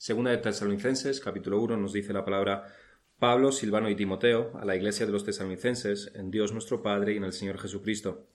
Segunda 0.00 0.30
de 0.30 0.38
Tesalonicenses, 0.38 1.20
capítulo 1.20 1.60
1, 1.60 1.76
nos 1.76 1.92
dice 1.92 2.14
la 2.14 2.24
palabra 2.24 2.74
Pablo, 3.18 3.52
Silvano 3.52 3.90
y 3.90 3.96
Timoteo, 3.96 4.50
a 4.58 4.64
la 4.64 4.74
iglesia 4.74 5.04
de 5.04 5.12
los 5.12 5.26
tesalonicenses, 5.26 6.12
en 6.14 6.30
Dios 6.30 6.54
nuestro 6.54 6.82
Padre 6.82 7.12
y 7.12 7.18
en 7.18 7.24
el 7.24 7.34
Señor 7.34 7.58
Jesucristo. 7.58 8.26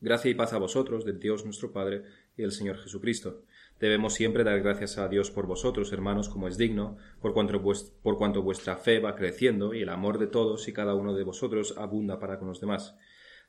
Gracia 0.00 0.32
y 0.32 0.34
paz 0.34 0.52
a 0.52 0.58
vosotros, 0.58 1.04
de 1.04 1.12
Dios 1.12 1.44
nuestro 1.44 1.72
Padre 1.72 2.02
y 2.36 2.42
del 2.42 2.50
Señor 2.50 2.78
Jesucristo. 2.78 3.44
Debemos 3.78 4.14
siempre 4.14 4.42
dar 4.42 4.60
gracias 4.60 4.98
a 4.98 5.06
Dios 5.06 5.30
por 5.30 5.46
vosotros, 5.46 5.92
hermanos, 5.92 6.28
como 6.28 6.48
es 6.48 6.58
digno, 6.58 6.96
por 7.20 7.32
cuanto, 7.32 7.62
por 8.02 8.18
cuanto 8.18 8.42
vuestra 8.42 8.76
fe 8.76 8.98
va 8.98 9.14
creciendo 9.14 9.72
y 9.72 9.82
el 9.82 9.88
amor 9.88 10.18
de 10.18 10.26
todos 10.26 10.66
y 10.66 10.72
cada 10.72 10.96
uno 10.96 11.14
de 11.14 11.22
vosotros 11.22 11.76
abunda 11.78 12.18
para 12.18 12.40
con 12.40 12.48
los 12.48 12.60
demás. 12.60 12.96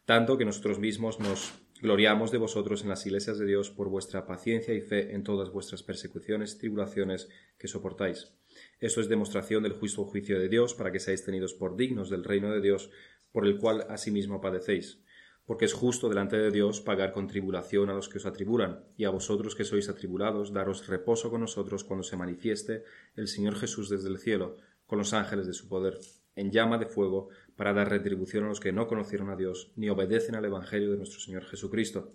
Tanto 0.05 0.37
que 0.37 0.45
nosotros 0.45 0.77
mismos 0.77 1.19
nos 1.19 1.64
gloriamos 1.81 2.31
de 2.31 2.37
vosotros 2.37 2.83
en 2.83 2.89
las 2.89 3.05
iglesias 3.05 3.37
de 3.37 3.45
Dios 3.45 3.69
por 3.69 3.89
vuestra 3.89 4.25
paciencia 4.25 4.73
y 4.73 4.81
fe 4.81 5.13
en 5.13 5.23
todas 5.23 5.51
vuestras 5.51 5.83
persecuciones 5.83 6.53
y 6.53 6.59
tribulaciones 6.59 7.29
que 7.57 7.67
soportáis. 7.67 8.33
Esto 8.79 9.01
es 9.01 9.09
demostración 9.09 9.63
del 9.63 9.73
justo 9.73 10.05
juicio 10.05 10.39
de 10.39 10.47
Dios 10.47 10.73
para 10.73 10.91
que 10.91 10.99
seáis 10.99 11.25
tenidos 11.25 11.53
por 11.53 11.75
dignos 11.75 12.09
del 12.09 12.23
reino 12.23 12.51
de 12.51 12.61
Dios, 12.61 12.89
por 13.31 13.45
el 13.45 13.57
cual 13.57 13.85
asimismo 13.89 14.39
padecéis. 14.39 15.03
Porque 15.45 15.65
es 15.65 15.73
justo 15.73 16.09
delante 16.09 16.37
de 16.37 16.49
Dios 16.49 16.81
pagar 16.81 17.11
con 17.11 17.27
tribulación 17.27 17.89
a 17.89 17.93
los 17.93 18.09
que 18.09 18.17
os 18.17 18.25
atribulan, 18.25 18.85
y 18.97 19.03
a 19.03 19.11
vosotros 19.11 19.53
que 19.53 19.65
sois 19.65 19.89
atribulados, 19.89 20.53
daros 20.53 20.87
reposo 20.87 21.29
con 21.29 21.41
nosotros 21.41 21.83
cuando 21.83 22.03
se 22.03 22.17
manifieste 22.17 22.83
el 23.15 23.27
Señor 23.27 23.55
Jesús 23.55 23.89
desde 23.89 24.09
el 24.09 24.17
cielo, 24.17 24.57
con 24.87 24.97
los 24.97 25.13
ángeles 25.13 25.45
de 25.45 25.53
su 25.53 25.67
poder, 25.67 25.99
en 26.35 26.51
llama 26.51 26.77
de 26.77 26.85
fuego, 26.85 27.29
para 27.55 27.73
dar 27.73 27.89
retribución 27.89 28.45
a 28.45 28.47
los 28.49 28.59
que 28.59 28.73
no 28.73 28.87
conocieron 28.87 29.29
a 29.29 29.35
Dios 29.35 29.71
ni 29.75 29.89
obedecen 29.89 30.35
al 30.35 30.45
Evangelio 30.45 30.91
de 30.91 30.97
nuestro 30.97 31.19
Señor 31.19 31.45
Jesucristo, 31.45 32.09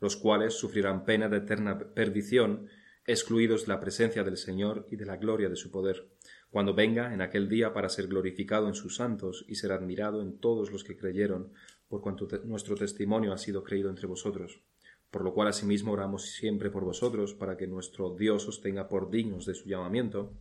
los 0.00 0.16
cuales 0.16 0.54
sufrirán 0.54 1.04
pena 1.04 1.28
de 1.28 1.38
eterna 1.38 1.78
perdición, 1.78 2.68
excluidos 3.06 3.62
de 3.62 3.68
la 3.68 3.80
presencia 3.80 4.24
del 4.24 4.36
Señor 4.36 4.86
y 4.90 4.96
de 4.96 5.06
la 5.06 5.16
gloria 5.16 5.48
de 5.48 5.56
su 5.56 5.70
poder, 5.70 6.08
cuando 6.50 6.74
venga 6.74 7.12
en 7.12 7.20
aquel 7.20 7.48
día 7.48 7.72
para 7.72 7.88
ser 7.88 8.06
glorificado 8.06 8.68
en 8.68 8.74
sus 8.74 8.96
santos 8.96 9.44
y 9.48 9.56
ser 9.56 9.72
admirado 9.72 10.22
en 10.22 10.38
todos 10.38 10.72
los 10.72 10.84
que 10.84 10.96
creyeron, 10.96 11.52
por 11.88 12.00
cuanto 12.00 12.26
nuestro 12.44 12.74
testimonio 12.74 13.32
ha 13.32 13.38
sido 13.38 13.62
creído 13.62 13.90
entre 13.90 14.06
vosotros. 14.06 14.62
Por 15.10 15.22
lo 15.22 15.34
cual 15.34 15.48
asimismo 15.48 15.92
oramos 15.92 16.30
siempre 16.30 16.70
por 16.70 16.84
vosotros, 16.84 17.34
para 17.34 17.56
que 17.56 17.66
nuestro 17.66 18.14
Dios 18.16 18.48
os 18.48 18.60
tenga 18.60 18.88
por 18.88 19.10
dignos 19.10 19.46
de 19.46 19.54
su 19.54 19.68
llamamiento, 19.68 20.34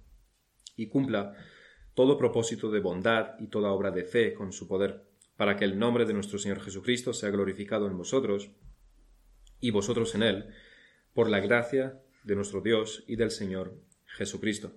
y 0.75 0.87
cumpla 0.87 1.35
todo 1.95 2.17
propósito 2.17 2.69
de 2.69 2.81
bondad 2.81 3.39
y 3.39 3.47
toda 3.47 3.71
obra 3.71 3.89
de 3.89 4.03
fe 4.03 4.33
con 4.33 4.53
su 4.53 4.67
poder, 4.67 5.05
para 5.37 5.55
que 5.55 5.65
el 5.65 5.79
nombre 5.79 6.05
de 6.05 6.13
nuestro 6.13 6.37
Señor 6.37 6.61
Jesucristo 6.61 7.13
sea 7.13 7.31
glorificado 7.31 7.87
en 7.87 7.97
vosotros 7.97 8.51
y 9.59 9.71
vosotros 9.71 10.13
en 10.13 10.23
Él, 10.23 10.45
por 11.13 11.29
la 11.29 11.39
gracia 11.39 12.01
de 12.23 12.35
nuestro 12.35 12.61
Dios 12.61 13.03
y 13.07 13.15
del 13.15 13.31
Señor 13.31 13.73
Jesucristo. 14.05 14.73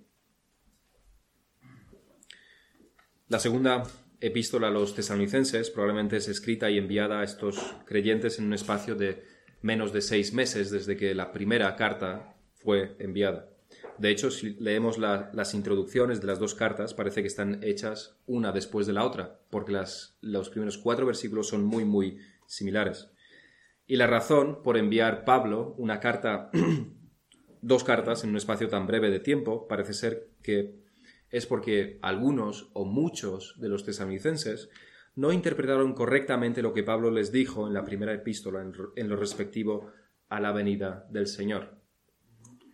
La 3.29 3.41
segunda 3.41 3.83
epístola 4.21 4.69
a 4.69 4.71
los 4.71 4.95
tesalonicenses 4.95 5.71
probablemente 5.71 6.17
es 6.17 6.29
escrita 6.29 6.71
y 6.71 6.79
enviada 6.79 7.21
a 7.21 7.25
estos 7.25 7.59
creyentes 7.85 8.39
en 8.39 8.47
un 8.47 8.55
espacio 8.55 8.95
de 8.95 9.25
menos 9.61 9.93
de 9.93 10.01
seis 10.01 10.33
meses 10.33 10.71
desde 10.71 10.97
que 10.97 11.15
la 11.15 11.33
primera 11.33 11.75
carta 11.77 12.37
fue 12.55 12.97
enviada. 12.99 13.51
De 13.99 14.11
hecho, 14.11 14.31
si 14.31 14.55
leemos 14.61 14.97
las 14.99 15.55
introducciones 15.55 16.21
de 16.21 16.29
las 16.29 16.39
dos 16.39 16.55
cartas, 16.55 16.95
parece 16.95 17.21
que 17.21 17.27
están 17.27 17.59
hechas 17.65 18.17
una 18.27 18.53
después 18.53 18.87
de 18.87 18.93
la 18.93 19.05
otra, 19.05 19.41
porque 19.51 19.77
los 20.21 20.51
primeros 20.51 20.79
cuatro 20.79 21.05
versículos 21.05 21.49
son 21.49 21.65
muy, 21.65 21.85
muy 21.85 22.19
similares. 22.47 23.11
Y 23.89 23.97
la 23.97 24.07
razón 24.07 24.63
por 24.63 24.77
enviar 24.77 25.25
Pablo 25.25 25.75
una 25.79 25.99
carta, 25.99 26.51
dos 27.61 27.83
cartas 27.83 28.23
en 28.23 28.31
un 28.31 28.37
espacio 28.37 28.69
tan 28.69 28.87
breve 28.87 29.11
de 29.11 29.19
tiempo, 29.19 29.67
parece 29.67 29.95
ser 29.95 30.29
que 30.43 30.77
es 31.31 31.47
porque 31.47 31.99
algunos 32.01 32.71
o 32.75 32.85
muchos 32.85 33.57
de 33.59 33.69
los 33.69 33.85
tesalonicenses 33.85 34.71
no 35.17 35.33
interpretaron 35.33 35.93
correctamente 35.95 36.63
lo 36.63 36.73
que 36.73 36.85
Pablo 36.85 37.11
les 37.11 37.33
dijo 37.33 37.67
en 37.67 37.75
la 37.75 37.85
primera 37.85 38.15
epístola 38.15 38.63
en 38.95 39.09
lo 39.09 39.17
respectivo 39.17 39.91
a 40.29 40.39
la 40.39 40.53
venida 40.53 41.07
del 41.11 41.27
Señor 41.27 41.78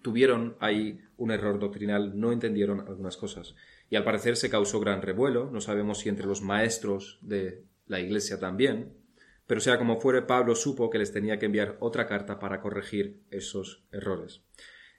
tuvieron 0.05 0.55
ahí 0.61 1.01
un 1.17 1.31
error 1.31 1.59
doctrinal, 1.59 2.21
no 2.21 2.31
entendieron 2.31 2.81
algunas 2.81 3.17
cosas. 3.17 3.57
Y 3.89 3.97
al 3.97 4.05
parecer 4.05 4.37
se 4.37 4.51
causó 4.51 4.79
gran 4.79 5.01
revuelo, 5.01 5.51
no 5.51 5.63
sabemos 5.63 6.01
si 6.01 6.11
entre 6.11 6.27
los 6.27 6.43
maestros 6.43 7.19
de 7.23 7.65
la 7.87 8.01
iglesia 8.01 8.39
también, 8.39 8.93
pero 9.47 9.63
sea 9.63 9.79
como 9.79 9.99
fuere, 9.99 10.21
Pablo 10.21 10.57
supo 10.57 10.91
que 10.91 10.99
les 10.99 11.11
tenía 11.11 11.39
que 11.39 11.47
enviar 11.47 11.79
otra 11.81 12.07
carta 12.07 12.39
para 12.39 12.61
corregir 12.61 13.23
esos 13.31 13.87
errores. 13.93 14.43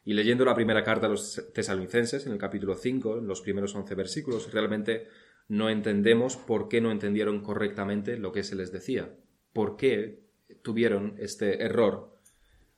Y 0.03 0.16
leyendo 0.16 0.43
la 0.43 0.55
primera 0.55 0.83
carta 0.83 1.05
a 1.05 1.09
los 1.09 1.51
tesalonicenses, 1.53 2.25
en 2.25 2.31
el 2.31 2.39
capítulo 2.39 2.73
5, 2.73 3.19
en 3.19 3.27
los 3.27 3.41
primeros 3.41 3.75
11 3.75 3.93
versículos, 3.93 4.51
realmente 4.51 5.07
no 5.47 5.69
entendemos 5.69 6.35
por 6.35 6.67
qué 6.67 6.81
no 6.81 6.91
entendieron 6.91 7.41
correctamente 7.41 8.17
lo 8.17 8.31
que 8.31 8.43
se 8.43 8.55
les 8.55 8.72
decía, 8.72 9.16
por 9.53 9.77
qué 9.77 10.23
tuvieron 10.63 11.13
este 11.19 11.63
error 11.63 12.15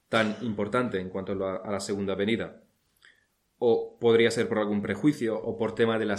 tan 0.09 0.35
importante 0.41 0.99
en 0.99 1.09
cuanto 1.09 1.33
a 1.33 1.71
la, 1.71 1.79
segunda 1.79 2.15
venida. 2.15 2.63
O 3.59 3.97
podría 3.99 4.31
ser 4.31 4.47
por 4.47 4.59
algún 4.59 4.81
prejuicio 4.81 5.37
o 5.41 5.57
por 5.57 5.73
tema 5.73 5.97
de 5.97 6.05
la, 6.05 6.15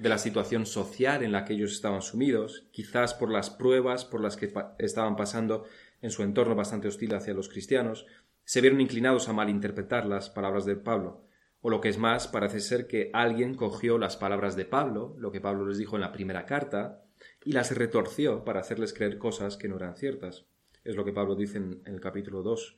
de 0.00 0.08
la 0.08 0.18
situación 0.18 0.66
social 0.66 1.22
en 1.22 1.32
la 1.32 1.44
que 1.44 1.52
ellos 1.52 1.72
estaban 1.72 2.02
sumidos, 2.02 2.66
quizás 2.72 3.14
por 3.14 3.30
las 3.30 3.50
pruebas 3.50 4.04
por 4.04 4.22
las 4.22 4.36
que 4.36 4.52
estaban 4.78 5.16
pasando 5.16 5.64
en 6.00 6.10
su 6.10 6.22
entorno 6.22 6.54
bastante 6.54 6.88
hostil 6.88 7.14
hacia 7.14 7.34
los 7.34 7.48
cristianos, 7.48 8.06
se 8.44 8.60
vieron 8.60 8.80
inclinados 8.80 9.28
a 9.28 9.32
malinterpretar 9.32 10.06
las 10.06 10.30
palabras 10.30 10.64
de 10.64 10.76
Pablo. 10.76 11.24
O 11.60 11.70
lo 11.70 11.80
que 11.80 11.88
es 11.88 11.98
más, 11.98 12.26
parece 12.26 12.58
ser 12.58 12.88
que 12.88 13.10
alguien 13.12 13.54
cogió 13.54 13.98
las 13.98 14.16
palabras 14.16 14.56
de 14.56 14.64
Pablo, 14.64 15.14
lo 15.18 15.30
que 15.30 15.40
Pablo 15.40 15.66
les 15.66 15.78
dijo 15.78 15.94
en 15.96 16.02
la 16.02 16.10
primera 16.10 16.44
carta, 16.44 17.04
y 17.44 17.52
las 17.52 17.76
retorció 17.76 18.44
para 18.44 18.60
hacerles 18.60 18.92
creer 18.92 19.16
cosas 19.18 19.56
que 19.56 19.68
no 19.68 19.76
eran 19.76 19.96
ciertas. 19.96 20.46
Es 20.82 20.96
lo 20.96 21.04
que 21.04 21.12
Pablo 21.12 21.36
dice 21.36 21.58
en, 21.58 21.82
el 21.86 22.00
capítulo 22.00 22.42
2 22.42 22.76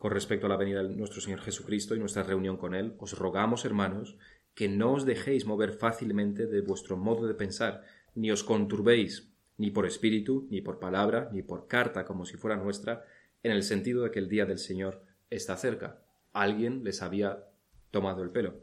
con 0.00 0.12
respecto 0.12 0.46
a 0.46 0.48
la 0.48 0.56
venida 0.56 0.82
de 0.82 0.96
nuestro 0.96 1.20
Señor 1.20 1.42
Jesucristo 1.42 1.94
y 1.94 1.98
nuestra 1.98 2.22
reunión 2.22 2.56
con 2.56 2.74
Él, 2.74 2.94
os 2.98 3.18
rogamos, 3.18 3.66
hermanos, 3.66 4.16
que 4.54 4.66
no 4.66 4.94
os 4.94 5.04
dejéis 5.04 5.44
mover 5.44 5.72
fácilmente 5.72 6.46
de 6.46 6.62
vuestro 6.62 6.96
modo 6.96 7.26
de 7.26 7.34
pensar, 7.34 7.84
ni 8.14 8.30
os 8.30 8.42
conturbéis, 8.42 9.30
ni 9.58 9.70
por 9.70 9.84
espíritu, 9.84 10.48
ni 10.50 10.62
por 10.62 10.78
palabra, 10.78 11.28
ni 11.34 11.42
por 11.42 11.66
carta 11.66 12.06
como 12.06 12.24
si 12.24 12.38
fuera 12.38 12.56
nuestra, 12.56 13.04
en 13.42 13.52
el 13.52 13.62
sentido 13.62 14.02
de 14.02 14.10
que 14.10 14.20
el 14.20 14.30
día 14.30 14.46
del 14.46 14.56
Señor 14.56 15.04
está 15.28 15.54
cerca. 15.58 16.02
Alguien 16.32 16.82
les 16.82 17.02
había 17.02 17.44
tomado 17.90 18.22
el 18.22 18.30
pelo, 18.30 18.54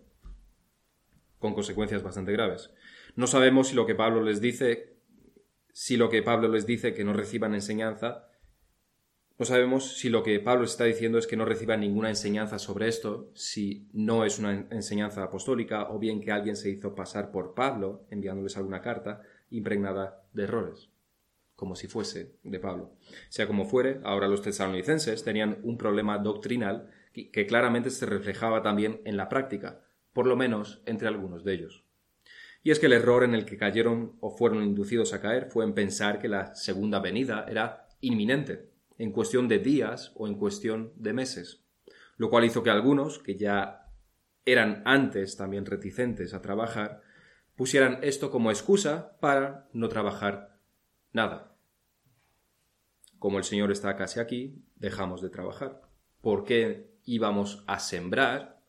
con 1.37 1.53
consecuencias 1.53 2.01
bastante 2.01 2.31
graves. 2.31 2.71
No 3.15 3.27
sabemos 3.27 3.67
si 3.67 3.75
lo 3.75 3.85
que 3.85 3.93
Pablo 3.93 4.23
les 4.23 4.41
dice, 4.41 4.97
si 5.71 5.97
lo 5.97 6.09
que 6.09 6.23
Pablo 6.23 6.47
les 6.47 6.65
dice 6.65 6.95
que 6.95 7.03
no 7.03 7.13
reciban 7.13 7.53
enseñanza, 7.53 8.27
no 9.39 9.45
sabemos 9.45 9.97
si 9.97 10.09
lo 10.09 10.23
que 10.23 10.39
Pablo 10.39 10.65
está 10.65 10.85
diciendo 10.85 11.19
es 11.19 11.27
que 11.27 11.37
no 11.37 11.45
reciban 11.45 11.81
ninguna 11.81 12.09
enseñanza 12.09 12.57
sobre 12.57 12.87
esto, 12.87 13.29
si 13.35 13.87
no 13.93 14.25
es 14.25 14.39
una 14.39 14.65
enseñanza 14.71 15.21
apostólica, 15.21 15.89
o 15.89 15.99
bien 15.99 16.21
que 16.21 16.31
alguien 16.31 16.55
se 16.55 16.71
hizo 16.71 16.95
pasar 16.95 17.29
por 17.29 17.53
Pablo 17.53 18.07
enviándoles 18.09 18.57
alguna 18.57 18.81
carta 18.81 19.21
impregnada 19.51 20.23
de 20.33 20.43
errores, 20.43 20.89
como 21.55 21.75
si 21.75 21.87
fuese 21.87 22.33
de 22.41 22.59
Pablo. 22.59 22.95
Sea 23.29 23.45
como 23.45 23.65
fuere, 23.65 23.99
ahora 24.03 24.27
los 24.27 24.41
tesalonicenses 24.41 25.23
tenían 25.23 25.59
un 25.61 25.77
problema 25.77 26.17
doctrinal 26.17 26.89
que 27.13 27.45
claramente 27.45 27.91
se 27.91 28.07
reflejaba 28.07 28.63
también 28.63 29.01
en 29.05 29.17
la 29.17 29.29
práctica, 29.29 29.81
por 30.13 30.25
lo 30.25 30.35
menos 30.35 30.81
entre 30.87 31.07
algunos 31.07 31.43
de 31.43 31.53
ellos. 31.53 31.83
Y 32.63 32.71
es 32.71 32.79
que 32.79 32.87
el 32.87 32.93
error 32.93 33.23
en 33.23 33.35
el 33.35 33.45
que 33.45 33.57
cayeron 33.57 34.17
o 34.19 34.31
fueron 34.35 34.63
inducidos 34.63 35.13
a 35.13 35.21
caer 35.21 35.45
fue 35.51 35.63
en 35.63 35.73
pensar 35.73 36.19
que 36.19 36.27
la 36.27 36.55
segunda 36.55 36.99
venida 36.99 37.45
era 37.47 37.87
inminente 38.01 38.76
en 38.97 39.11
cuestión 39.11 39.47
de 39.47 39.59
días 39.59 40.11
o 40.15 40.27
en 40.27 40.35
cuestión 40.35 40.93
de 40.95 41.13
meses, 41.13 41.63
lo 42.17 42.29
cual 42.29 42.45
hizo 42.45 42.63
que 42.63 42.69
algunos, 42.69 43.19
que 43.19 43.35
ya 43.35 43.87
eran 44.45 44.81
antes 44.85 45.35
también 45.35 45.65
reticentes 45.65 46.33
a 46.33 46.41
trabajar, 46.41 47.01
pusieran 47.55 47.99
esto 48.01 48.31
como 48.31 48.49
excusa 48.49 49.17
para 49.19 49.67
no 49.73 49.89
trabajar 49.89 50.59
nada. 51.11 51.55
Como 53.19 53.39
el 53.39 53.43
Señor 53.43 53.71
está 53.71 53.95
casi 53.95 54.19
aquí, 54.19 54.63
dejamos 54.75 55.21
de 55.21 55.29
trabajar. 55.29 55.81
¿Por 56.21 56.43
qué 56.43 56.91
íbamos 57.03 57.63
a 57.67 57.79
sembrar 57.79 58.61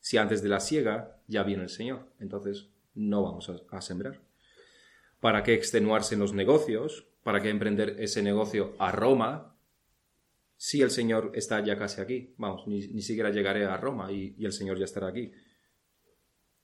si 0.00 0.18
antes 0.18 0.42
de 0.42 0.48
la 0.48 0.60
siega 0.60 1.20
ya 1.26 1.42
viene 1.44 1.62
el 1.62 1.68
Señor? 1.68 2.12
Entonces 2.18 2.68
no 2.94 3.22
vamos 3.22 3.50
a, 3.70 3.80
sembrar. 3.80 4.20
¿Para 5.20 5.42
qué 5.42 5.54
extenuarse 5.54 6.14
en 6.14 6.20
los 6.20 6.32
negocios? 6.32 7.06
¿Para 7.22 7.40
qué 7.40 7.50
emprender 7.50 7.96
ese 7.98 8.22
negocio 8.22 8.74
a 8.78 8.92
Roma 8.92 9.53
si 10.64 10.80
el 10.80 10.90
Señor 10.90 11.30
está 11.34 11.62
ya 11.62 11.76
casi 11.76 12.00
aquí. 12.00 12.34
Vamos, 12.38 12.66
ni, 12.66 13.02
siquiera 13.02 13.28
llegaré 13.28 13.66
a 13.66 13.76
Roma 13.76 14.10
y, 14.10 14.34
el 14.42 14.50
Señor 14.50 14.78
ya 14.78 14.86
estará 14.86 15.08
aquí. 15.08 15.30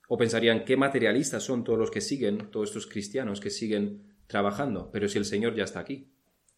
O 0.07 0.17
pensarían, 0.17 0.65
qué 0.65 0.75
materialistas 0.75 1.43
son 1.43 1.63
todos 1.63 1.77
los 1.77 1.91
que 1.91 2.01
siguen, 2.01 2.49
todos 2.49 2.69
estos 2.69 2.87
cristianos 2.87 3.39
que 3.39 3.51
siguen 3.51 4.17
trabajando, 4.25 4.89
pero 4.91 5.07
si 5.07 5.19
el 5.19 5.25
Señor 5.25 5.53
ya 5.53 5.65
está 5.65 5.81
aquí, 5.81 6.11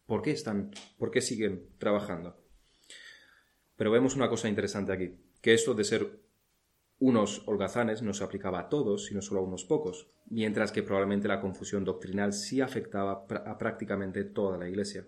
¿por 0.06 0.22
qué 0.22 0.30
están, 0.30 0.70
por 0.96 1.10
qué 1.10 1.20
siguen 1.20 1.68
trabajando? 1.76 2.42
Pero 3.76 3.90
vemos 3.90 4.16
una 4.16 4.30
cosa 4.30 4.48
interesante 4.48 4.92
aquí, 4.92 5.14
que 5.42 5.52
esto 5.52 5.74
de 5.74 5.84
ser 5.84 6.22
unos 6.98 7.42
holgazanes 7.44 8.00
no 8.00 8.14
se 8.14 8.24
aplicaba 8.24 8.58
a 8.58 8.68
todos, 8.70 9.04
sino 9.04 9.20
solo 9.20 9.40
a 9.40 9.44
unos 9.44 9.66
pocos, 9.66 10.08
mientras 10.30 10.72
que 10.72 10.82
probablemente 10.82 11.28
la 11.28 11.42
confusión 11.42 11.84
doctrinal 11.84 12.32
sí 12.32 12.62
afectaba 12.62 13.26
a 13.28 13.58
prácticamente 13.58 14.24
toda 14.24 14.56
la 14.56 14.66
Iglesia. 14.66 15.06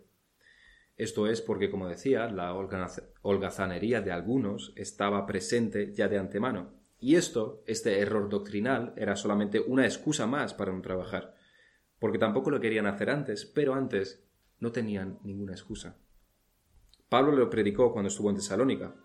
Esto 0.97 1.27
es 1.27 1.43
porque, 1.43 1.71
como 1.71 1.89
decía, 1.89 2.29
la 2.29 2.55
holgazanería 2.55 4.01
de 4.01 4.13
algunos 4.13 4.73
estaba 4.77 5.27
presente 5.27 5.93
ya 5.93 6.09
de 6.09 6.19
antemano. 6.19 6.73
Y 6.99 7.17
esto, 7.17 7.63
este 7.67 8.01
error 8.01 8.31
doctrinal, 8.31 8.95
era 8.97 9.15
solamente 9.15 9.61
una 9.61 9.85
excusa 9.85 10.27
más 10.27 10.55
para 10.55 10.73
no 10.73 10.81
trabajar. 10.81 11.35
Porque 11.99 12.19
tampoco 12.19 12.51
lo 12.51 12.61
querían 12.61 12.87
hacer 12.87 13.11
antes, 13.11 13.45
pero 13.45 13.75
antes 13.75 14.27
no 14.59 14.73
tenían 14.73 15.19
ninguna 15.23 15.53
excusa. 15.53 15.99
Pablo 17.11 17.33
lo 17.33 17.51
predicó 17.51 17.93
cuando 17.93 18.09
estuvo 18.09 18.31
en 18.31 18.37
Tesalónica. 18.37 18.97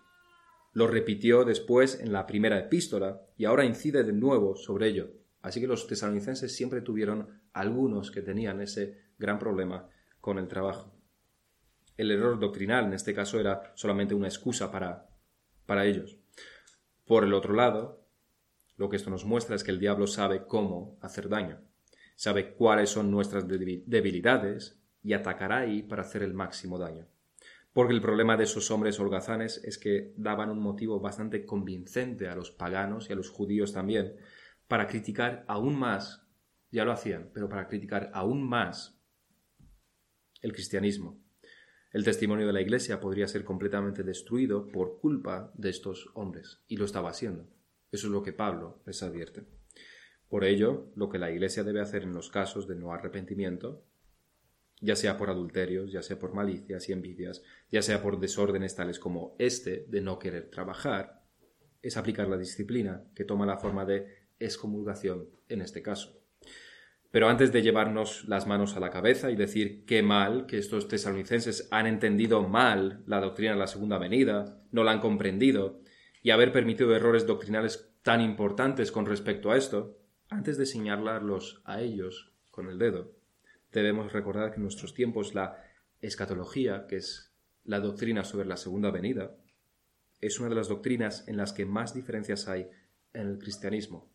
Lo 0.72 0.86
repitió 0.86 1.44
después 1.44 2.00
en 2.00 2.10
la 2.10 2.24
primera 2.24 2.58
epístola 2.58 3.20
y 3.36 3.44
ahora 3.44 3.66
incide 3.66 4.02
de 4.02 4.14
nuevo 4.14 4.56
sobre 4.56 4.88
ello. 4.88 5.10
Así 5.42 5.60
que 5.60 5.66
los 5.66 5.86
tesalonicenses 5.86 6.56
siempre 6.56 6.80
tuvieron 6.80 7.42
algunos 7.52 8.10
que 8.10 8.22
tenían 8.22 8.62
ese 8.62 9.10
gran 9.18 9.38
problema 9.38 9.90
con 10.20 10.38
el 10.38 10.48
trabajo 10.48 11.01
el 12.02 12.10
error 12.10 12.38
doctrinal 12.38 12.84
en 12.84 12.92
este 12.92 13.14
caso 13.14 13.40
era 13.40 13.72
solamente 13.74 14.14
una 14.14 14.28
excusa 14.28 14.70
para, 14.70 15.08
para 15.66 15.86
ellos. 15.86 16.18
Por 17.06 17.24
el 17.24 17.34
otro 17.34 17.54
lado, 17.54 18.06
lo 18.76 18.88
que 18.88 18.96
esto 18.96 19.10
nos 19.10 19.24
muestra 19.24 19.56
es 19.56 19.64
que 19.64 19.70
el 19.70 19.78
diablo 19.78 20.06
sabe 20.06 20.46
cómo 20.46 20.98
hacer 21.00 21.28
daño, 21.28 21.60
sabe 22.16 22.54
cuáles 22.54 22.90
son 22.90 23.10
nuestras 23.10 23.46
debilidades 23.48 24.80
y 25.02 25.12
atacará 25.14 25.58
ahí 25.58 25.82
para 25.82 26.02
hacer 26.02 26.22
el 26.22 26.34
máximo 26.34 26.78
daño. 26.78 27.06
Porque 27.72 27.94
el 27.94 28.02
problema 28.02 28.36
de 28.36 28.44
esos 28.44 28.70
hombres 28.70 29.00
holgazanes 29.00 29.62
es 29.64 29.78
que 29.78 30.12
daban 30.16 30.50
un 30.50 30.60
motivo 30.60 31.00
bastante 31.00 31.46
convincente 31.46 32.28
a 32.28 32.36
los 32.36 32.50
paganos 32.50 33.08
y 33.08 33.12
a 33.12 33.16
los 33.16 33.30
judíos 33.30 33.72
también 33.72 34.16
para 34.68 34.86
criticar 34.86 35.44
aún 35.48 35.78
más, 35.78 36.26
ya 36.70 36.84
lo 36.84 36.92
hacían, 36.92 37.30
pero 37.32 37.48
para 37.48 37.66
criticar 37.68 38.10
aún 38.14 38.42
más 38.42 38.98
el 40.40 40.52
cristianismo. 40.52 41.21
El 41.92 42.04
testimonio 42.04 42.46
de 42.46 42.54
la 42.54 42.62
Iglesia 42.62 43.00
podría 43.00 43.28
ser 43.28 43.44
completamente 43.44 44.02
destruido 44.02 44.66
por 44.66 44.98
culpa 44.98 45.52
de 45.54 45.68
estos 45.68 46.08
hombres, 46.14 46.62
y 46.66 46.78
lo 46.78 46.86
estaba 46.86 47.10
haciendo. 47.10 47.46
Eso 47.90 48.06
es 48.06 48.12
lo 48.12 48.22
que 48.22 48.32
Pablo 48.32 48.82
les 48.86 49.02
advierte. 49.02 49.44
Por 50.26 50.44
ello, 50.44 50.90
lo 50.96 51.10
que 51.10 51.18
la 51.18 51.30
Iglesia 51.30 51.64
debe 51.64 51.82
hacer 51.82 52.04
en 52.04 52.14
los 52.14 52.30
casos 52.30 52.66
de 52.66 52.76
no 52.76 52.94
arrepentimiento, 52.94 53.84
ya 54.80 54.96
sea 54.96 55.18
por 55.18 55.28
adulterios, 55.28 55.92
ya 55.92 56.02
sea 56.02 56.18
por 56.18 56.32
malicias 56.32 56.88
y 56.88 56.92
envidias, 56.92 57.42
ya 57.70 57.82
sea 57.82 58.02
por 58.02 58.18
desórdenes 58.18 58.74
tales 58.74 58.98
como 58.98 59.36
este 59.38 59.84
de 59.86 60.00
no 60.00 60.18
querer 60.18 60.48
trabajar, 60.48 61.26
es 61.82 61.98
aplicar 61.98 62.26
la 62.26 62.38
disciplina, 62.38 63.04
que 63.14 63.24
toma 63.24 63.44
la 63.44 63.58
forma 63.58 63.84
de 63.84 64.28
excomulgación 64.38 65.28
en 65.48 65.60
este 65.60 65.82
caso. 65.82 66.21
Pero 67.12 67.28
antes 67.28 67.52
de 67.52 67.60
llevarnos 67.60 68.24
las 68.26 68.46
manos 68.46 68.74
a 68.74 68.80
la 68.80 68.88
cabeza 68.88 69.30
y 69.30 69.36
decir 69.36 69.84
qué 69.84 70.02
mal 70.02 70.46
que 70.46 70.56
estos 70.56 70.88
tesalonicenses 70.88 71.68
han 71.70 71.86
entendido 71.86 72.42
mal 72.48 73.04
la 73.06 73.20
doctrina 73.20 73.52
de 73.52 73.58
la 73.58 73.66
segunda 73.66 73.98
venida, 73.98 74.58
no 74.72 74.82
la 74.82 74.92
han 74.92 75.00
comprendido, 75.00 75.78
y 76.22 76.30
haber 76.30 76.52
permitido 76.52 76.96
errores 76.96 77.26
doctrinales 77.26 77.92
tan 78.00 78.22
importantes 78.22 78.90
con 78.90 79.04
respecto 79.04 79.50
a 79.50 79.58
esto, 79.58 79.98
antes 80.30 80.56
de 80.56 80.64
señalarlos 80.64 81.60
a 81.66 81.82
ellos 81.82 82.32
con 82.50 82.68
el 82.68 82.78
dedo, 82.78 83.12
debemos 83.72 84.14
recordar 84.14 84.50
que 84.50 84.56
en 84.56 84.62
nuestros 84.62 84.94
tiempos 84.94 85.34
la 85.34 85.62
escatología, 86.00 86.86
que 86.86 86.96
es 86.96 87.34
la 87.64 87.80
doctrina 87.80 88.24
sobre 88.24 88.46
la 88.46 88.56
segunda 88.56 88.90
venida, 88.90 89.36
es 90.22 90.40
una 90.40 90.48
de 90.48 90.54
las 90.54 90.68
doctrinas 90.68 91.28
en 91.28 91.36
las 91.36 91.52
que 91.52 91.66
más 91.66 91.92
diferencias 91.92 92.48
hay 92.48 92.70
en 93.12 93.28
el 93.28 93.38
cristianismo. 93.38 94.10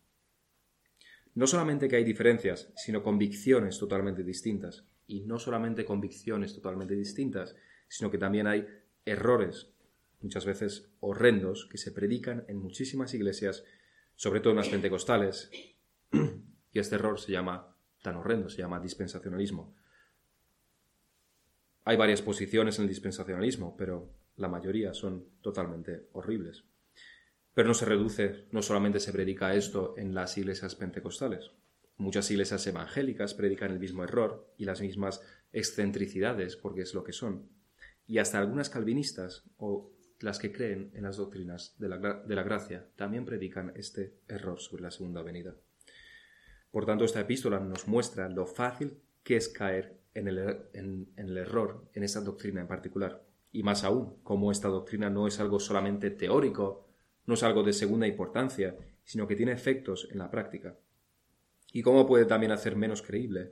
No 1.34 1.46
solamente 1.46 1.88
que 1.88 1.96
hay 1.96 2.04
diferencias, 2.04 2.72
sino 2.76 3.02
convicciones 3.02 3.78
totalmente 3.78 4.22
distintas. 4.22 4.84
Y 5.06 5.20
no 5.20 5.38
solamente 5.38 5.84
convicciones 5.84 6.54
totalmente 6.54 6.94
distintas, 6.94 7.56
sino 7.88 8.10
que 8.10 8.18
también 8.18 8.46
hay 8.46 8.66
errores, 9.04 9.72
muchas 10.20 10.44
veces 10.44 10.90
horrendos, 11.00 11.66
que 11.70 11.78
se 11.78 11.92
predican 11.92 12.44
en 12.48 12.58
muchísimas 12.58 13.14
iglesias, 13.14 13.64
sobre 14.14 14.40
todo 14.40 14.52
en 14.52 14.58
las 14.58 14.68
pentecostales. 14.68 15.50
Y 16.70 16.78
este 16.78 16.96
error 16.96 17.18
se 17.18 17.32
llama 17.32 17.74
tan 18.02 18.16
horrendo, 18.16 18.50
se 18.50 18.58
llama 18.58 18.78
dispensacionalismo. 18.78 19.74
Hay 21.84 21.96
varias 21.96 22.20
posiciones 22.20 22.78
en 22.78 22.82
el 22.82 22.88
dispensacionalismo, 22.90 23.74
pero 23.76 24.12
la 24.36 24.48
mayoría 24.48 24.92
son 24.92 25.24
totalmente 25.40 26.08
horribles. 26.12 26.64
Pero 27.58 27.66
no 27.66 27.74
se 27.74 27.86
reduce, 27.86 28.44
no 28.52 28.62
solamente 28.62 29.00
se 29.00 29.12
predica 29.12 29.52
esto 29.52 29.94
en 29.96 30.14
las 30.14 30.38
iglesias 30.38 30.76
pentecostales. 30.76 31.50
Muchas 31.96 32.30
iglesias 32.30 32.64
evangélicas 32.68 33.34
predican 33.34 33.72
el 33.72 33.80
mismo 33.80 34.04
error 34.04 34.54
y 34.56 34.64
las 34.64 34.80
mismas 34.80 35.22
excentricidades, 35.52 36.54
porque 36.54 36.82
es 36.82 36.94
lo 36.94 37.02
que 37.02 37.12
son. 37.12 37.48
Y 38.06 38.18
hasta 38.18 38.38
algunas 38.38 38.70
calvinistas 38.70 39.42
o 39.56 39.90
las 40.20 40.38
que 40.38 40.52
creen 40.52 40.92
en 40.94 41.02
las 41.02 41.16
doctrinas 41.16 41.74
de 41.80 41.88
la, 41.88 41.98
de 41.98 42.34
la 42.36 42.44
gracia 42.44 42.86
también 42.94 43.24
predican 43.24 43.72
este 43.74 44.20
error 44.28 44.60
sobre 44.60 44.84
la 44.84 44.92
segunda 44.92 45.22
venida. 45.22 45.56
Por 46.70 46.86
tanto, 46.86 47.04
esta 47.04 47.22
epístola 47.22 47.58
nos 47.58 47.88
muestra 47.88 48.28
lo 48.28 48.46
fácil 48.46 49.00
que 49.24 49.34
es 49.34 49.48
caer 49.48 49.98
en 50.14 50.28
el, 50.28 50.38
er, 50.38 50.70
en 50.74 51.10
el 51.16 51.36
error 51.36 51.90
en 51.92 52.04
esa 52.04 52.20
doctrina 52.20 52.60
en 52.60 52.68
particular. 52.68 53.24
Y 53.50 53.64
más 53.64 53.82
aún, 53.82 54.22
como 54.22 54.52
esta 54.52 54.68
doctrina 54.68 55.10
no 55.10 55.26
es 55.26 55.40
algo 55.40 55.58
solamente 55.58 56.10
teórico 56.10 56.87
no 57.28 57.34
es 57.34 57.42
algo 57.42 57.62
de 57.62 57.74
segunda 57.74 58.06
importancia, 58.06 58.74
sino 59.04 59.28
que 59.28 59.36
tiene 59.36 59.52
efectos 59.52 60.08
en 60.10 60.16
la 60.16 60.30
práctica. 60.30 60.78
¿Y 61.74 61.82
cómo 61.82 62.06
puede 62.06 62.24
también 62.24 62.52
hacer 62.52 62.74
menos 62.74 63.02
creíble 63.02 63.50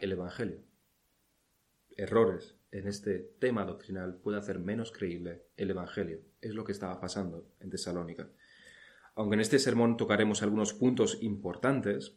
el 0.00 0.12
Evangelio? 0.12 0.62
Errores 1.98 2.56
en 2.70 2.88
este 2.88 3.18
tema 3.40 3.66
doctrinal 3.66 4.16
puede 4.16 4.38
hacer 4.38 4.58
menos 4.58 4.90
creíble 4.90 5.42
el 5.58 5.68
Evangelio. 5.68 6.22
Es 6.40 6.54
lo 6.54 6.64
que 6.64 6.72
estaba 6.72 6.98
pasando 6.98 7.52
en 7.60 7.68
Tesalónica. 7.68 8.30
Aunque 9.16 9.34
en 9.34 9.40
este 9.40 9.58
sermón 9.58 9.98
tocaremos 9.98 10.42
algunos 10.42 10.72
puntos 10.72 11.18
importantes, 11.20 12.16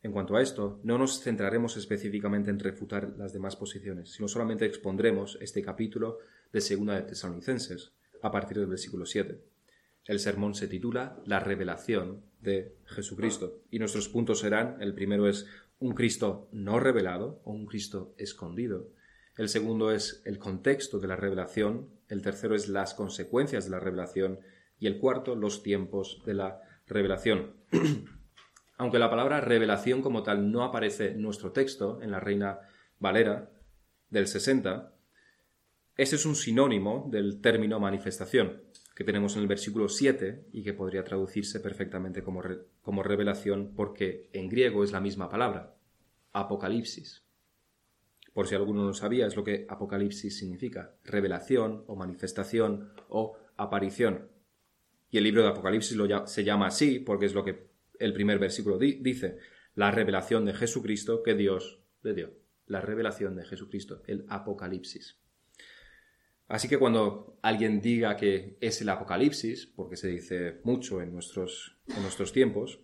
en 0.00 0.12
cuanto 0.12 0.36
a 0.36 0.42
esto, 0.42 0.78
no 0.84 0.96
nos 0.96 1.24
centraremos 1.24 1.76
específicamente 1.76 2.50
en 2.50 2.60
refutar 2.60 3.16
las 3.18 3.32
demás 3.32 3.56
posiciones, 3.56 4.12
sino 4.12 4.28
solamente 4.28 4.64
expondremos 4.64 5.38
este 5.40 5.60
capítulo 5.60 6.18
de 6.52 6.60
Segunda 6.60 6.94
de 6.94 7.02
Tesalonicenses 7.02 7.94
a 8.22 8.30
partir 8.30 8.58
del 8.58 8.68
versículo 8.68 9.06
7. 9.06 9.51
El 10.04 10.18
sermón 10.18 10.54
se 10.54 10.66
titula 10.66 11.20
La 11.26 11.38
revelación 11.38 12.24
de 12.40 12.76
Jesucristo 12.86 13.62
y 13.70 13.78
nuestros 13.78 14.08
puntos 14.08 14.40
serán, 14.40 14.76
el 14.80 14.94
primero 14.94 15.28
es 15.28 15.46
un 15.78 15.94
Cristo 15.94 16.48
no 16.52 16.80
revelado 16.80 17.40
o 17.44 17.52
un 17.52 17.66
Cristo 17.66 18.14
escondido. 18.18 18.88
El 19.36 19.48
segundo 19.48 19.92
es 19.92 20.22
el 20.24 20.38
contexto 20.38 20.98
de 20.98 21.06
la 21.06 21.16
revelación, 21.16 21.88
el 22.08 22.20
tercero 22.20 22.54
es 22.54 22.68
las 22.68 22.94
consecuencias 22.94 23.64
de 23.64 23.70
la 23.70 23.80
revelación 23.80 24.40
y 24.78 24.88
el 24.88 24.98
cuarto 24.98 25.36
los 25.36 25.62
tiempos 25.62 26.20
de 26.26 26.34
la 26.34 26.60
revelación. 26.86 27.54
Aunque 28.78 28.98
la 28.98 29.08
palabra 29.08 29.40
revelación 29.40 30.02
como 30.02 30.24
tal 30.24 30.50
no 30.50 30.64
aparece 30.64 31.12
en 31.12 31.22
nuestro 31.22 31.52
texto, 31.52 32.02
en 32.02 32.10
la 32.10 32.18
Reina 32.18 32.58
Valera 32.98 33.50
del 34.10 34.26
60, 34.26 34.92
ese 35.96 36.16
es 36.16 36.26
un 36.26 36.34
sinónimo 36.34 37.08
del 37.10 37.40
término 37.40 37.78
manifestación 37.78 38.62
que 38.94 39.04
tenemos 39.04 39.36
en 39.36 39.42
el 39.42 39.48
versículo 39.48 39.88
7 39.88 40.46
y 40.52 40.62
que 40.62 40.74
podría 40.74 41.04
traducirse 41.04 41.60
perfectamente 41.60 42.22
como, 42.22 42.42
como 42.82 43.02
revelación 43.02 43.72
porque 43.74 44.28
en 44.32 44.48
griego 44.48 44.84
es 44.84 44.92
la 44.92 45.00
misma 45.00 45.28
palabra, 45.28 45.74
apocalipsis. 46.32 47.24
Por 48.32 48.48
si 48.48 48.54
alguno 48.54 48.84
no 48.84 48.94
sabía, 48.94 49.26
es 49.26 49.36
lo 49.36 49.44
que 49.44 49.66
apocalipsis 49.68 50.38
significa, 50.38 50.94
revelación 51.04 51.84
o 51.86 51.96
manifestación 51.96 52.92
o 53.08 53.36
aparición. 53.56 54.28
Y 55.10 55.18
el 55.18 55.24
libro 55.24 55.42
de 55.42 55.48
Apocalipsis 55.48 55.98
se 56.24 56.44
llama 56.44 56.68
así 56.68 56.98
porque 56.98 57.26
es 57.26 57.34
lo 57.34 57.44
que 57.44 57.68
el 57.98 58.14
primer 58.14 58.38
versículo 58.38 58.78
dice, 58.78 59.38
la 59.74 59.90
revelación 59.90 60.46
de 60.46 60.54
Jesucristo 60.54 61.22
que 61.22 61.34
Dios 61.34 61.82
le 62.02 62.14
dio. 62.14 62.32
La 62.66 62.80
revelación 62.80 63.36
de 63.36 63.44
Jesucristo, 63.44 64.02
el 64.06 64.24
Apocalipsis. 64.28 65.21
Así 66.52 66.68
que 66.68 66.78
cuando 66.78 67.38
alguien 67.40 67.80
diga 67.80 68.14
que 68.14 68.58
es 68.60 68.82
el 68.82 68.90
apocalipsis, 68.90 69.64
porque 69.74 69.96
se 69.96 70.08
dice 70.08 70.60
mucho 70.64 71.00
en 71.00 71.10
nuestros, 71.10 71.78
en 71.86 72.02
nuestros 72.02 72.30
tiempos, 72.30 72.78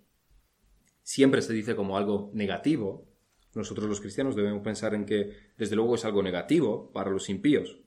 siempre 1.03 1.43
se 1.43 1.53
dice 1.53 1.77
como 1.77 1.99
algo 1.99 2.31
negativo, 2.33 3.07
nosotros 3.55 3.87
los 3.87 4.01
cristianos 4.01 4.35
debemos 4.35 4.63
pensar 4.63 4.95
en 4.95 5.05
que 5.05 5.53
desde 5.59 5.77
luego 5.77 5.97
es 5.97 6.07
algo 6.07 6.23
negativo 6.23 6.91
para 6.93 7.11
los 7.11 7.29
impíos, 7.29 7.79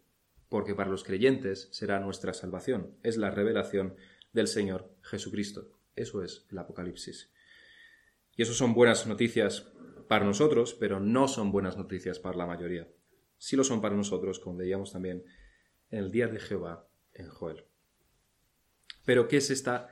porque 0.49 0.75
para 0.75 0.91
los 0.91 1.03
creyentes 1.03 1.67
será 1.71 1.99
nuestra 1.99 2.35
salvación, 2.35 2.95
es 3.01 3.17
la 3.17 3.31
revelación 3.31 3.95
del 4.33 4.47
Señor 4.47 4.95
Jesucristo. 5.01 5.79
Eso 5.95 6.21
es 6.21 6.45
el 6.51 6.59
Apocalipsis. 6.59 7.31
Y 8.37 8.43
eso 8.43 8.53
son 8.53 8.75
buenas 8.75 9.07
noticias 9.07 9.71
para 10.07 10.25
nosotros, 10.25 10.75
pero 10.75 10.99
no 10.99 11.27
son 11.27 11.51
buenas 11.51 11.75
noticias 11.75 12.19
para 12.19 12.37
la 12.37 12.45
mayoría. 12.45 12.87
Sí 13.39 13.55
lo 13.55 13.63
son 13.63 13.81
para 13.81 13.95
nosotros, 13.95 14.39
como 14.39 14.57
veíamos 14.57 14.91
también 14.91 15.23
el 15.91 16.11
día 16.11 16.27
de 16.27 16.39
Jehová 16.39 16.87
en 17.13 17.29
Joel. 17.29 17.65
Pero, 19.05 19.27
¿qué 19.27 19.37
es 19.37 19.51
esta 19.51 19.89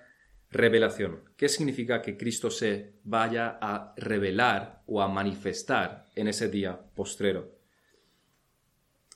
Revelación. 0.51 1.25
¿Qué 1.37 1.47
significa 1.47 2.01
que 2.01 2.17
Cristo 2.17 2.49
se 2.49 2.95
vaya 3.03 3.59
a 3.61 3.93
revelar 3.97 4.81
o 4.87 4.99
a 5.01 5.07
manifestar 5.07 6.07
en 6.15 6.27
ese 6.27 6.49
día 6.49 6.89
postrero? 6.95 7.59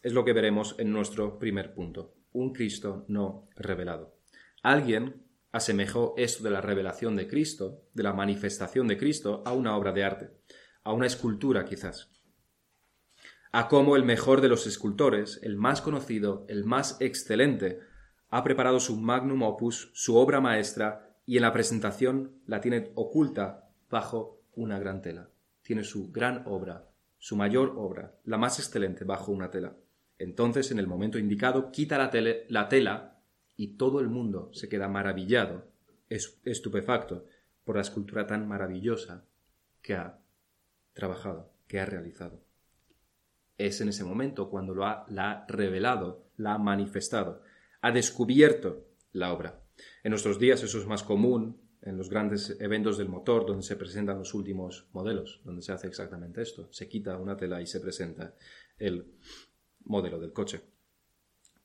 Es 0.03 0.13
lo 0.13 0.23
que 0.23 0.33
veremos 0.33 0.75
en 0.77 0.91
nuestro 0.91 1.39
primer 1.39 1.73
punto. 1.73 2.13
Un 2.33 2.53
Cristo 2.53 3.05
no 3.07 3.49
revelado. 3.55 4.15
Alguien 4.61 5.23
asemejó 5.51 6.13
esto 6.17 6.43
de 6.43 6.51
la 6.51 6.61
revelación 6.61 7.15
de 7.15 7.27
Cristo, 7.27 7.81
de 7.93 8.03
la 8.03 8.13
manifestación 8.13 8.87
de 8.87 8.97
Cristo, 8.97 9.41
a 9.43 9.53
una 9.53 9.75
obra 9.75 9.91
de 9.91 10.03
arte, 10.03 10.29
a 10.83 10.93
una 10.93 11.07
escultura 11.07 11.65
quizás. 11.65 12.11
A 13.55 13.67
cómo 13.67 13.95
el 13.95 14.03
mejor 14.03 14.41
de 14.41 14.49
los 14.49 14.65
escultores, 14.65 15.39
el 15.43 15.57
más 15.57 15.79
conocido, 15.79 16.43
el 16.49 16.63
más 16.63 16.99
excelente, 16.99 17.81
ha 18.31 18.43
preparado 18.43 18.79
su 18.79 18.99
magnum 18.99 19.43
opus, 19.43 19.91
su 19.93 20.17
obra 20.17 20.41
maestra, 20.41 21.15
y 21.27 21.37
en 21.37 21.43
la 21.43 21.53
presentación 21.53 22.31
la 22.47 22.61
tiene 22.61 22.91
oculta 22.95 23.69
bajo 23.91 24.41
una 24.55 24.79
gran 24.79 25.03
tela. 25.03 25.29
Tiene 25.61 25.83
su 25.83 26.11
gran 26.11 26.41
obra, 26.47 26.89
su 27.19 27.35
mayor 27.35 27.75
obra, 27.77 28.15
la 28.23 28.39
más 28.39 28.57
excelente, 28.57 29.03
bajo 29.03 29.31
una 29.31 29.51
tela. 29.51 29.77
Entonces, 30.17 30.71
en 30.71 30.79
el 30.79 30.87
momento 30.87 31.19
indicado, 31.19 31.71
quita 31.71 31.99
la, 31.99 32.09
la 32.49 32.69
tela 32.69 33.21
y 33.55 33.77
todo 33.77 33.99
el 33.99 34.07
mundo 34.07 34.49
se 34.51 34.67
queda 34.67 34.87
maravillado, 34.87 35.67
estupefacto, 36.09 37.27
por 37.63 37.75
la 37.75 37.83
escultura 37.83 38.25
tan 38.25 38.47
maravillosa 38.47 39.27
que 39.83 39.93
ha 39.93 40.17
trabajado, 40.93 41.53
que 41.67 41.79
ha 41.79 41.85
realizado. 41.85 42.41
Es 43.63 43.79
en 43.79 43.87
ese 43.87 44.03
momento 44.03 44.49
cuando 44.49 44.75
lo 44.75 44.85
ha, 44.85 45.05
la 45.07 45.45
revelado, 45.47 46.25
la 46.35 46.55
ha 46.55 46.57
manifestado, 46.57 47.41
ha 47.79 47.93
descubierto 47.93 48.89
la 49.13 49.31
obra. 49.31 49.63
En 50.03 50.09
nuestros 50.09 50.37
días 50.37 50.61
eso 50.63 50.77
es 50.79 50.85
más 50.85 51.01
común 51.01 51.61
en 51.81 51.97
los 51.97 52.09
grandes 52.09 52.57
eventos 52.59 52.97
del 52.97 53.07
motor 53.07 53.45
donde 53.45 53.63
se 53.63 53.77
presentan 53.77 54.19
los 54.19 54.33
últimos 54.33 54.89
modelos, 54.91 55.39
donde 55.45 55.61
se 55.61 55.71
hace 55.71 55.87
exactamente 55.87 56.41
esto. 56.41 56.67
Se 56.73 56.89
quita 56.89 57.17
una 57.17 57.37
tela 57.37 57.61
y 57.61 57.65
se 57.65 57.79
presenta 57.79 58.35
el 58.79 59.13
modelo 59.85 60.19
del 60.19 60.33
coche. 60.33 60.59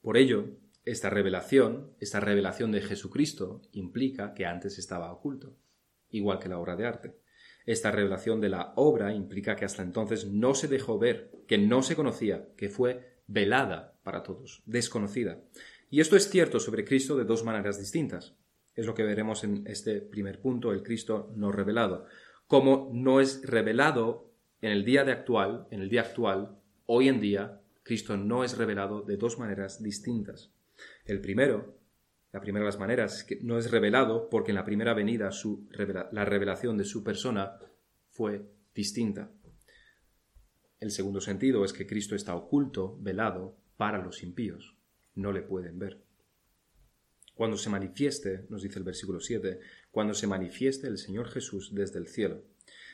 Por 0.00 0.16
ello, 0.16 0.44
esta 0.84 1.10
revelación, 1.10 1.96
esta 1.98 2.20
revelación 2.20 2.70
de 2.70 2.80
Jesucristo, 2.80 3.62
implica 3.72 4.34
que 4.34 4.46
antes 4.46 4.78
estaba 4.78 5.12
oculto, 5.12 5.56
igual 6.10 6.38
que 6.38 6.48
la 6.48 6.60
obra 6.60 6.76
de 6.76 6.86
arte. 6.86 7.18
Esta 7.68 7.90
revelación 7.90 8.40
de 8.40 8.48
la 8.48 8.72
obra 8.76 9.12
implica 9.12 9.54
que 9.54 9.66
hasta 9.66 9.82
entonces 9.82 10.24
no 10.24 10.54
se 10.54 10.68
dejó 10.68 10.98
ver, 10.98 11.30
que 11.46 11.58
no 11.58 11.82
se 11.82 11.96
conocía, 11.96 12.48
que 12.56 12.70
fue 12.70 13.18
velada 13.26 14.00
para 14.04 14.22
todos, 14.22 14.62
desconocida. 14.64 15.42
Y 15.90 16.00
esto 16.00 16.16
es 16.16 16.30
cierto 16.30 16.60
sobre 16.60 16.86
Cristo 16.86 17.14
de 17.14 17.26
dos 17.26 17.44
maneras 17.44 17.78
distintas. 17.78 18.34
Es 18.74 18.86
lo 18.86 18.94
que 18.94 19.02
veremos 19.02 19.44
en 19.44 19.66
este 19.66 20.00
primer 20.00 20.40
punto, 20.40 20.72
el 20.72 20.82
Cristo 20.82 21.30
no 21.36 21.52
revelado. 21.52 22.06
Como 22.46 22.90
no 22.94 23.20
es 23.20 23.42
revelado 23.44 24.32
en 24.62 24.72
el 24.72 24.86
día 24.86 25.04
de 25.04 25.12
actual, 25.12 25.66
en 25.70 25.82
el 25.82 25.90
día 25.90 26.00
actual, 26.00 26.56
hoy 26.86 27.08
en 27.08 27.20
día, 27.20 27.60
Cristo 27.82 28.16
no 28.16 28.44
es 28.44 28.56
revelado 28.56 29.02
de 29.02 29.18
dos 29.18 29.38
maneras 29.38 29.82
distintas. 29.82 30.54
El 31.04 31.20
primero, 31.20 31.77
la 32.38 32.42
primera 32.42 32.64
de 32.64 32.68
las 32.68 32.78
maneras, 32.78 33.24
que 33.24 33.40
no 33.42 33.58
es 33.58 33.68
revelado 33.68 34.30
porque 34.30 34.52
en 34.52 34.54
la 34.54 34.64
primera 34.64 34.94
venida 34.94 35.32
su, 35.32 35.68
la 36.12 36.24
revelación 36.24 36.78
de 36.78 36.84
su 36.84 37.02
persona 37.02 37.58
fue 38.10 38.48
distinta. 38.72 39.32
El 40.78 40.92
segundo 40.92 41.20
sentido 41.20 41.64
es 41.64 41.72
que 41.72 41.86
Cristo 41.86 42.14
está 42.14 42.36
oculto, 42.36 42.96
velado, 43.00 43.56
para 43.76 43.98
los 43.98 44.22
impíos 44.22 44.76
no 45.16 45.32
le 45.32 45.42
pueden 45.42 45.80
ver. 45.80 46.00
Cuando 47.34 47.56
se 47.56 47.70
manifieste, 47.70 48.46
nos 48.50 48.62
dice 48.62 48.78
el 48.78 48.84
versículo 48.84 49.18
7, 49.18 49.58
cuando 49.90 50.14
se 50.14 50.28
manifieste 50.28 50.86
el 50.86 50.96
Señor 50.96 51.28
Jesús 51.28 51.74
desde 51.74 51.98
el 51.98 52.06
cielo. 52.06 52.44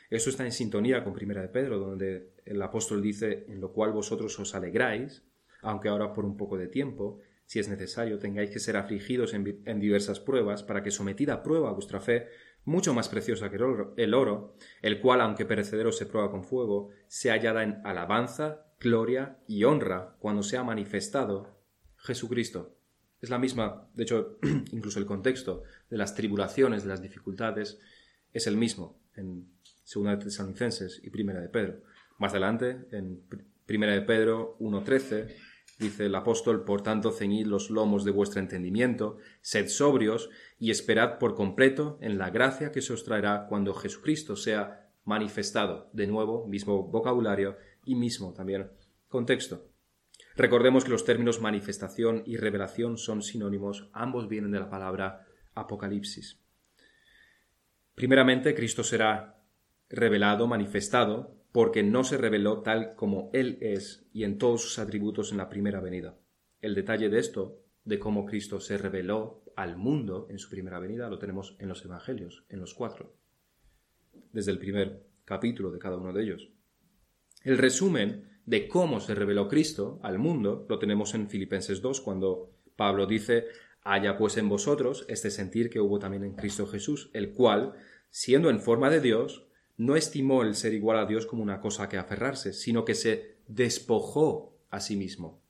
Eso 0.09 0.31
está 0.31 0.43
en 0.43 0.51
sintonía 0.51 1.03
con 1.03 1.13
Primera 1.13 1.43
de 1.43 1.49
Pedro, 1.49 1.77
donde 1.77 2.31
el 2.45 2.59
apóstol 2.63 3.03
dice, 3.03 3.45
en 3.47 3.61
lo 3.61 3.71
cual 3.71 3.91
vosotros 3.91 4.39
os 4.39 4.55
alegráis, 4.55 5.23
aunque 5.61 5.89
ahora 5.89 6.13
por 6.13 6.25
un 6.25 6.35
poco 6.35 6.57
de 6.57 6.67
tiempo, 6.67 7.21
si 7.45 7.59
es 7.59 7.69
necesario, 7.69 8.19
tengáis 8.19 8.49
que 8.49 8.59
ser 8.59 8.77
afligidos 8.77 9.33
en, 9.33 9.61
en 9.65 9.79
diversas 9.79 10.19
pruebas, 10.19 10.63
para 10.63 10.83
que 10.83 10.91
sometida 10.91 11.35
a 11.35 11.43
prueba 11.43 11.71
vuestra 11.71 11.99
fe, 11.99 12.27
mucho 12.65 12.93
más 12.93 13.09
preciosa 13.09 13.49
que 13.49 13.57
el 13.57 14.13
oro, 14.13 14.55
el 14.81 14.99
cual, 14.99 15.21
aunque 15.21 15.45
perecedero 15.45 15.91
se 15.91 16.07
prueba 16.07 16.31
con 16.31 16.43
fuego, 16.43 16.89
se 17.07 17.29
hallada 17.29 17.63
en 17.63 17.79
alabanza, 17.85 18.65
gloria 18.79 19.37
y 19.47 19.63
honra 19.63 20.15
cuando 20.19 20.43
sea 20.43 20.63
manifestado 20.63 21.59
Jesucristo. 21.97 22.75
Es 23.21 23.29
la 23.29 23.39
misma, 23.39 23.87
de 23.93 24.03
hecho, 24.03 24.39
incluso 24.71 24.99
el 24.99 25.05
contexto 25.05 25.63
de 25.89 25.97
las 25.97 26.15
tribulaciones, 26.15 26.83
de 26.83 26.89
las 26.89 27.01
dificultades, 27.01 27.79
es 28.33 28.47
el 28.47 28.57
mismo 28.57 28.99
en 29.15 29.47
Segunda 29.83 30.15
de 30.15 30.25
Tesalonicenses 30.25 30.99
y 31.03 31.09
Primera 31.09 31.39
de 31.39 31.49
Pedro. 31.49 31.83
Más 32.17 32.31
adelante, 32.31 32.87
en 32.91 33.21
Primera 33.65 33.93
de 33.93 34.01
Pedro 34.01 34.57
1.13, 34.59 35.33
dice 35.77 36.05
el 36.05 36.15
apóstol, 36.15 36.63
por 36.63 36.81
tanto, 36.81 37.11
ceñid 37.11 37.47
los 37.47 37.69
lomos 37.69 38.03
de 38.05 38.11
vuestro 38.11 38.39
entendimiento, 38.39 39.17
sed 39.41 39.67
sobrios 39.67 40.29
y 40.59 40.71
esperad 40.71 41.17
por 41.19 41.35
completo 41.35 41.97
en 42.01 42.17
la 42.17 42.29
gracia 42.29 42.71
que 42.71 42.81
se 42.81 42.93
os 42.93 43.03
traerá 43.03 43.47
cuando 43.47 43.73
Jesucristo 43.73 44.35
sea 44.35 44.89
manifestado. 45.03 45.89
De 45.93 46.07
nuevo, 46.07 46.47
mismo 46.47 46.83
vocabulario 46.87 47.57
y 47.85 47.95
mismo 47.95 48.33
también 48.33 48.69
contexto. 49.07 49.69
Recordemos 50.35 50.83
que 50.83 50.91
los 50.91 51.05
términos 51.05 51.39
manifestación 51.39 52.23
y 52.25 52.37
revelación 52.37 52.97
son 52.97 53.21
sinónimos, 53.21 53.89
ambos 53.93 54.27
vienen 54.27 54.51
de 54.51 54.59
la 54.59 54.69
palabra 54.69 55.25
apocalipsis. 55.53 56.41
Primeramente, 57.95 58.53
Cristo 58.53 58.83
será 58.83 59.41
revelado, 59.89 60.47
manifestado, 60.47 61.37
porque 61.55 61.83
no 61.83 62.03
se 62.03 62.17
reveló 62.17 62.63
tal 62.63 62.95
como 62.95 63.29
Él 63.31 63.57
es 63.61 64.09
y 64.11 64.25
en 64.25 64.37
todos 64.37 64.61
sus 64.61 64.77
atributos 64.77 65.31
en 65.31 65.37
la 65.37 65.47
primera 65.47 65.79
venida. 65.79 66.19
El 66.59 66.75
detalle 66.75 67.07
de 67.07 67.17
esto, 67.17 67.61
de 67.85 67.97
cómo 67.97 68.25
Cristo 68.25 68.59
se 68.59 68.77
reveló 68.77 69.41
al 69.55 69.77
mundo 69.77 70.27
en 70.29 70.37
su 70.37 70.49
primera 70.49 70.79
venida, 70.79 71.09
lo 71.09 71.17
tenemos 71.17 71.55
en 71.59 71.69
los 71.69 71.85
Evangelios, 71.85 72.43
en 72.49 72.59
los 72.59 72.73
cuatro, 72.73 73.15
desde 74.33 74.51
el 74.51 74.59
primer 74.59 75.07
capítulo 75.23 75.71
de 75.71 75.79
cada 75.79 75.95
uno 75.95 76.11
de 76.11 76.23
ellos. 76.23 76.49
El 77.45 77.57
resumen 77.57 78.41
de 78.45 78.67
cómo 78.67 78.99
se 78.99 79.15
reveló 79.15 79.47
Cristo 79.47 80.01
al 80.03 80.19
mundo 80.19 80.65
lo 80.67 80.77
tenemos 80.77 81.13
en 81.13 81.29
Filipenses 81.29 81.81
2, 81.81 82.01
cuando 82.01 82.51
Pablo 82.75 83.05
dice, 83.05 83.45
haya 83.81 84.17
pues 84.17 84.35
en 84.35 84.49
vosotros 84.49 85.05
este 85.07 85.31
sentir 85.31 85.69
que 85.69 85.79
hubo 85.79 85.99
también 85.99 86.25
en 86.25 86.35
Cristo 86.35 86.67
Jesús, 86.67 87.09
el 87.13 87.31
cual, 87.31 87.75
siendo 88.09 88.49
en 88.49 88.59
forma 88.59 88.89
de 88.89 88.99
Dios, 88.99 89.47
no 89.77 89.95
estimó 89.95 90.43
el 90.43 90.55
ser 90.55 90.73
igual 90.73 90.97
a 90.99 91.05
Dios 91.05 91.25
como 91.25 91.43
una 91.43 91.59
cosa 91.59 91.89
que 91.89 91.97
aferrarse, 91.97 92.53
sino 92.53 92.85
que 92.85 92.95
se 92.95 93.37
despojó 93.47 94.57
a 94.69 94.79
sí 94.79 94.95
mismo, 94.95 95.41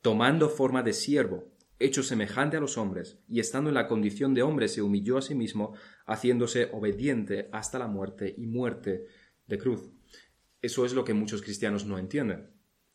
tomando 0.00 0.48
forma 0.48 0.82
de 0.82 0.92
siervo, 0.92 1.48
hecho 1.78 2.02
semejante 2.02 2.56
a 2.56 2.60
los 2.60 2.78
hombres, 2.78 3.18
y 3.28 3.40
estando 3.40 3.70
en 3.70 3.74
la 3.74 3.88
condición 3.88 4.34
de 4.34 4.42
hombre 4.42 4.68
se 4.68 4.82
humilló 4.82 5.18
a 5.18 5.22
sí 5.22 5.34
mismo, 5.34 5.74
haciéndose 6.06 6.68
obediente 6.72 7.48
hasta 7.52 7.78
la 7.78 7.88
muerte 7.88 8.34
y 8.36 8.46
muerte 8.46 9.06
de 9.46 9.58
cruz. 9.58 9.90
Eso 10.60 10.84
es 10.84 10.94
lo 10.94 11.04
que 11.04 11.14
muchos 11.14 11.42
cristianos 11.42 11.84
no 11.84 11.98
entienden, 11.98 12.50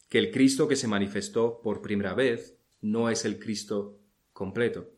que 0.08 0.20
el 0.20 0.32
Cristo 0.32 0.68
que 0.68 0.78
se 0.78 0.88
manifestó 0.88 1.62
por 1.62 1.82
primera 1.82 2.14
vez 2.14 2.58
no 2.80 3.10
es 3.10 3.26
el 3.26 3.40
Cristo 3.40 4.00
completo. 4.32 4.94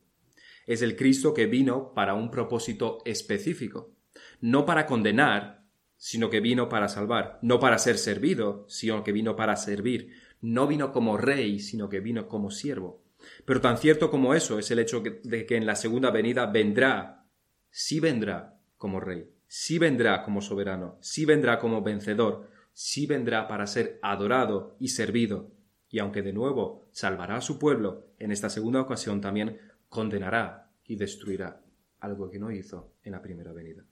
Es 0.67 0.83
el 0.83 0.95
Cristo 0.95 1.33
que 1.33 1.47
vino 1.47 1.93
para 1.95 2.13
un 2.13 2.29
propósito 2.29 2.99
específico, 3.05 3.95
no 4.41 4.65
para 4.65 4.85
condenar, 4.85 5.65
sino 5.97 6.29
que 6.29 6.39
vino 6.39 6.69
para 6.69 6.87
salvar, 6.87 7.39
no 7.41 7.59
para 7.59 7.77
ser 7.77 7.97
servido, 7.97 8.65
sino 8.69 9.03
que 9.03 9.11
vino 9.11 9.35
para 9.35 9.55
servir, 9.55 10.13
no 10.41 10.67
vino 10.67 10.91
como 10.91 11.17
rey, 11.17 11.59
sino 11.59 11.89
que 11.89 11.99
vino 11.99 12.27
como 12.27 12.51
siervo. 12.51 13.03
Pero 13.45 13.61
tan 13.61 13.77
cierto 13.77 14.09
como 14.09 14.33
eso 14.33 14.59
es 14.59 14.71
el 14.71 14.79
hecho 14.79 15.01
de 15.01 15.45
que 15.45 15.57
en 15.57 15.65
la 15.65 15.75
segunda 15.75 16.09
venida 16.09 16.45
vendrá, 16.45 17.25
sí 17.69 17.99
vendrá 17.99 18.57
como 18.77 18.99
rey, 18.99 19.29
sí 19.47 19.77
vendrá 19.77 20.23
como 20.23 20.41
soberano, 20.41 20.97
sí 21.01 21.25
vendrá 21.25 21.59
como 21.59 21.81
vencedor, 21.81 22.49
sí 22.71 23.05
vendrá 23.05 23.47
para 23.47 23.67
ser 23.67 23.99
adorado 24.01 24.77
y 24.79 24.89
servido, 24.89 25.51
y 25.89 25.99
aunque 25.99 26.21
de 26.21 26.31
nuevo 26.31 26.87
salvará 26.91 27.37
a 27.37 27.41
su 27.41 27.59
pueblo, 27.59 28.13
en 28.19 28.31
esta 28.31 28.49
segunda 28.49 28.79
ocasión 28.79 29.19
también 29.19 29.59
condenará 29.89 30.71
y 30.85 30.95
destruirá 30.95 31.61
algo 31.99 32.29
que 32.29 32.39
no 32.39 32.51
hizo 32.51 32.93
en 33.03 33.11
la 33.11 33.21
primera 33.21 33.51
venida. 33.51 33.83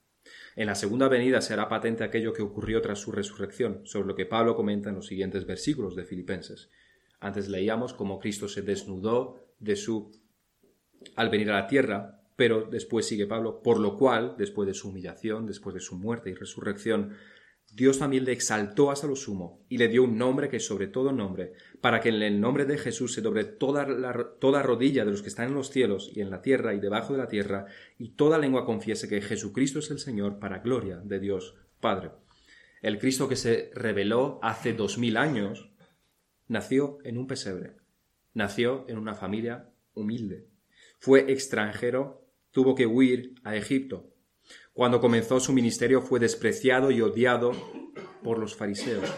En 0.56 0.68
la 0.68 0.76
segunda 0.76 1.08
venida 1.08 1.42
será 1.42 1.70
patente 1.70 2.04
aquello 2.04 2.34
que 2.34 2.42
ocurrió 2.42 2.82
tras 2.82 3.00
su 3.00 3.12
resurrección, 3.12 3.82
sobre 3.86 4.08
lo 4.08 4.16
que 4.16 4.26
Pablo 4.26 4.56
comenta 4.56 4.90
en 4.90 4.96
los 4.96 5.08
siguientes 5.08 5.46
versículos 5.46 5.96
de 5.96 6.04
Filipenses. 6.04 6.70
Antes 7.20 7.50
leíamos 7.50 7.94
cómo 7.94 8.20
Cristo 8.20 8.48
se 8.48 8.62
desnudó 8.62 9.40
de 9.60 9.76
su 9.76 10.12
al 11.16 11.30
venir 11.30 11.52
a 11.52 11.62
la 11.62 11.68
tierra, 11.68 12.22
pero 12.36 12.68
después 12.70 13.06
sigue 13.06 13.28
Pablo, 13.28 13.62
por 13.62 13.80
lo 13.80 13.98
cual, 13.98 14.36
después 14.38 14.68
de 14.68 14.74
su 14.74 14.90
humillación, 14.90 15.46
después 15.46 15.74
de 15.74 15.80
su 15.80 15.96
muerte 15.96 16.30
y 16.30 16.34
resurrección, 16.34 17.16
Dios 17.74 18.00
también 18.00 18.26
le 18.26 18.32
exaltó 18.32 18.92
hasta 18.92 19.08
lo 19.08 19.16
sumo 19.16 19.64
y 19.70 19.78
le 19.78 19.88
dio 19.88 20.04
un 20.04 20.18
nombre 20.18 20.50
que 20.50 20.60
sobre 20.60 20.88
todo 20.88 21.12
nombre, 21.12 21.54
para 21.82 22.00
que 22.00 22.10
en 22.10 22.22
el 22.22 22.40
nombre 22.40 22.66
de 22.66 22.78
Jesús 22.78 23.14
se 23.14 23.22
doble 23.22 23.44
toda, 23.44 23.86
toda 24.40 24.64
rodilla 24.64 25.06
de 25.06 25.12
los 25.12 25.22
que 25.22 25.28
están 25.28 25.50
en 25.50 25.54
los 25.54 25.70
cielos 25.70 26.12
y 26.14 26.22
en 26.22 26.30
la 26.30 26.42
tierra 26.42 26.74
y 26.74 26.80
debajo 26.80 27.14
de 27.14 27.20
la 27.20 27.28
tierra, 27.28 27.66
y 28.00 28.10
toda 28.10 28.40
lengua 28.40 28.66
confiese 28.66 29.08
que 29.08 29.22
Jesucristo 29.22 29.80
es 29.80 29.92
el 29.92 30.00
Señor 30.00 30.40
para 30.40 30.60
gloria 30.60 30.98
de 30.98 31.20
Dios 31.20 31.56
Padre. 31.80 32.12
El 32.82 33.00
Cristo 33.00 33.28
que 33.28 33.36
se 33.36 33.72
reveló 33.76 34.40
hace 34.42 34.74
dos 34.74 34.98
mil 34.98 35.18
años 35.18 35.70
nació 36.48 37.00
en 37.04 37.18
un 37.18 37.28
pesebre, 37.28 37.76
nació 38.34 38.86
en 38.88 38.98
una 38.98 39.14
familia 39.14 39.70
humilde, 39.94 40.48
fue 41.00 41.32
extranjero, 41.32 42.26
tuvo 42.52 42.76
que 42.76 42.88
huir 42.88 43.36
a 43.44 43.56
Egipto, 43.56 44.10
cuando 44.78 45.02
comenzó 45.02 45.40
su 45.40 45.54
ministerio 45.54 46.04
fue 46.04 46.20
despreciado 46.20 46.92
y 46.92 47.02
odiado 47.02 47.52
por 48.24 48.38
los 48.38 48.56
fariseos. 48.56 49.12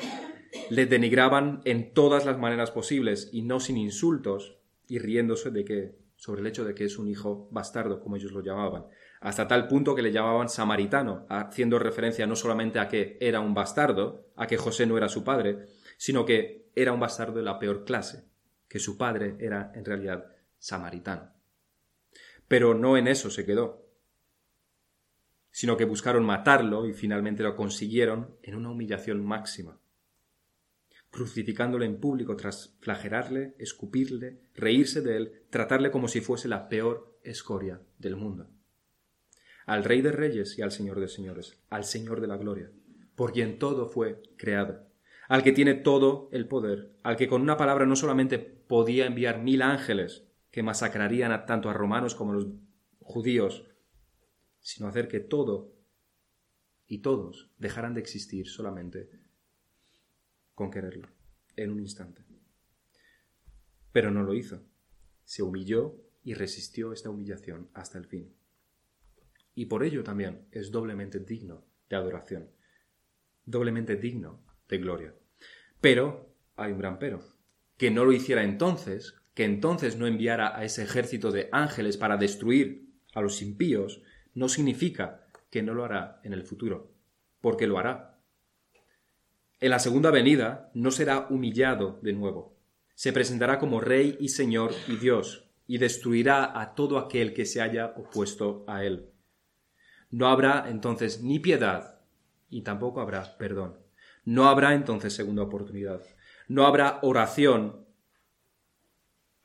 Le 0.69 0.85
denigraban 0.85 1.59
en 1.65 1.93
todas 1.93 2.25
las 2.25 2.39
maneras 2.39 2.71
posibles 2.71 3.29
y 3.33 3.41
no 3.41 3.59
sin 3.59 3.75
insultos 3.75 4.57
y 4.87 4.99
riéndose 4.99 5.51
de 5.51 5.65
que 5.65 5.95
sobre 6.15 6.39
el 6.39 6.47
hecho 6.47 6.63
de 6.63 6.73
que 6.73 6.85
es 6.85 6.97
un 6.97 7.09
hijo 7.09 7.49
bastardo, 7.51 7.99
como 7.99 8.15
ellos 8.15 8.31
lo 8.31 8.41
llamaban, 8.41 8.85
hasta 9.19 9.49
tal 9.49 9.67
punto 9.67 9.95
que 9.95 10.01
le 10.01 10.13
llamaban 10.13 10.47
samaritano, 10.47 11.25
haciendo 11.27 11.77
referencia 11.77 12.25
no 12.25 12.37
solamente 12.37 12.79
a 12.79 12.87
que 12.87 13.17
era 13.19 13.41
un 13.41 13.53
bastardo, 13.53 14.31
a 14.37 14.47
que 14.47 14.55
José 14.55 14.85
no 14.85 14.95
era 14.95 15.09
su 15.09 15.25
padre, 15.25 15.65
sino 15.97 16.23
que 16.23 16.69
era 16.73 16.93
un 16.93 17.01
bastardo 17.01 17.33
de 17.33 17.43
la 17.43 17.59
peor 17.59 17.83
clase, 17.83 18.23
que 18.69 18.79
su 18.79 18.97
padre 18.97 19.35
era 19.41 19.73
en 19.75 19.83
realidad 19.83 20.23
samaritano. 20.57 21.33
Pero 22.47 22.75
no 22.75 22.95
en 22.95 23.09
eso 23.09 23.29
se 23.29 23.45
quedó 23.45 23.88
sino 25.59 25.75
que 25.75 25.83
buscaron 25.83 26.23
matarlo 26.23 26.87
y 26.87 26.93
finalmente 26.93 27.43
lo 27.43 27.57
consiguieron 27.57 28.33
en 28.43 28.55
una 28.55 28.69
humillación 28.69 29.25
máxima, 29.25 29.77
crucificándole 31.11 31.85
en 31.85 31.99
público 31.99 32.37
tras 32.37 32.77
flagelarle, 32.79 33.55
escupirle, 33.59 34.39
reírse 34.55 35.01
de 35.01 35.17
él, 35.17 35.33
tratarle 35.49 35.91
como 35.91 36.07
si 36.07 36.21
fuese 36.21 36.47
la 36.47 36.69
peor 36.69 37.19
escoria 37.23 37.81
del 37.97 38.15
mundo. 38.15 38.47
Al 39.65 39.83
Rey 39.83 40.01
de 40.01 40.13
Reyes 40.13 40.57
y 40.57 40.61
al 40.61 40.71
Señor 40.71 41.01
de 41.01 41.09
Señores, 41.09 41.59
al 41.69 41.83
Señor 41.83 42.21
de 42.21 42.27
la 42.27 42.37
Gloria, 42.37 42.71
por 43.15 43.33
quien 43.33 43.59
todo 43.59 43.89
fue 43.89 44.21
creado, 44.37 44.85
al 45.27 45.43
que 45.43 45.51
tiene 45.51 45.73
todo 45.73 46.29
el 46.31 46.47
poder, 46.47 46.93
al 47.03 47.17
que 47.17 47.27
con 47.27 47.41
una 47.41 47.57
palabra 47.57 47.85
no 47.85 47.97
solamente 47.97 48.39
podía 48.39 49.07
enviar 49.07 49.41
mil 49.41 49.61
ángeles 49.61 50.23
que 50.51 50.63
masacrarían 50.63 51.33
a 51.33 51.45
tanto 51.45 51.69
a 51.69 51.73
romanos 51.73 52.15
como 52.15 52.31
a 52.31 52.35
los 52.35 52.47
judíos 53.01 53.68
sino 54.69 54.87
hacer 54.87 55.07
que 55.07 55.19
todo 55.19 55.73
y 56.85 56.99
todos 56.99 57.49
dejaran 57.57 57.95
de 57.95 58.01
existir 58.01 58.47
solamente 58.47 59.09
con 60.53 60.69
quererlo, 60.69 61.09
en 61.55 61.71
un 61.71 61.79
instante. 61.79 62.23
Pero 63.91 64.11
no 64.11 64.21
lo 64.21 64.35
hizo. 64.35 64.63
Se 65.23 65.41
humilló 65.41 65.95
y 66.23 66.35
resistió 66.35 66.93
esta 66.93 67.09
humillación 67.09 67.71
hasta 67.73 67.97
el 67.97 68.05
fin. 68.05 68.31
Y 69.55 69.65
por 69.65 69.83
ello 69.83 70.03
también 70.03 70.47
es 70.51 70.69
doblemente 70.69 71.17
digno 71.17 71.65
de 71.89 71.95
adoración, 71.95 72.51
doblemente 73.45 73.95
digno 73.95 74.45
de 74.67 74.77
gloria. 74.77 75.15
Pero 75.81 76.31
hay 76.55 76.73
un 76.73 76.77
gran 76.77 76.99
pero, 76.99 77.23
que 77.75 77.89
no 77.89 78.05
lo 78.05 78.11
hiciera 78.11 78.43
entonces, 78.43 79.15
que 79.33 79.45
entonces 79.45 79.97
no 79.97 80.05
enviara 80.05 80.55
a 80.55 80.63
ese 80.63 80.83
ejército 80.83 81.31
de 81.31 81.49
ángeles 81.51 81.97
para 81.97 82.17
destruir 82.17 82.87
a 83.15 83.21
los 83.21 83.41
impíos, 83.41 84.03
no 84.33 84.49
significa 84.49 85.25
que 85.49 85.63
no 85.63 85.73
lo 85.73 85.85
hará 85.85 86.19
en 86.23 86.33
el 86.33 86.43
futuro, 86.43 86.91
porque 87.41 87.67
lo 87.67 87.77
hará. 87.79 88.19
En 89.59 89.71
la 89.71 89.79
segunda 89.79 90.11
venida 90.11 90.71
no 90.73 90.91
será 90.91 91.27
humillado 91.29 91.99
de 92.01 92.13
nuevo. 92.13 92.55
Se 92.95 93.13
presentará 93.13 93.59
como 93.59 93.81
Rey 93.81 94.17
y 94.19 94.29
Señor 94.29 94.71
y 94.87 94.97
Dios, 94.97 95.49
y 95.67 95.77
destruirá 95.77 96.59
a 96.59 96.75
todo 96.75 96.97
aquel 96.97 97.33
que 97.33 97.45
se 97.45 97.61
haya 97.61 97.93
opuesto 97.95 98.63
a 98.67 98.83
él. 98.83 99.11
No 100.09 100.27
habrá 100.27 100.69
entonces 100.69 101.21
ni 101.21 101.39
piedad, 101.39 102.01
y 102.49 102.61
tampoco 102.61 103.01
habrá 103.01 103.37
perdón. 103.37 103.77
No 104.25 104.47
habrá 104.47 104.73
entonces 104.73 105.13
segunda 105.13 105.43
oportunidad. 105.43 106.01
No 106.47 106.65
habrá 106.65 106.99
oración 107.03 107.85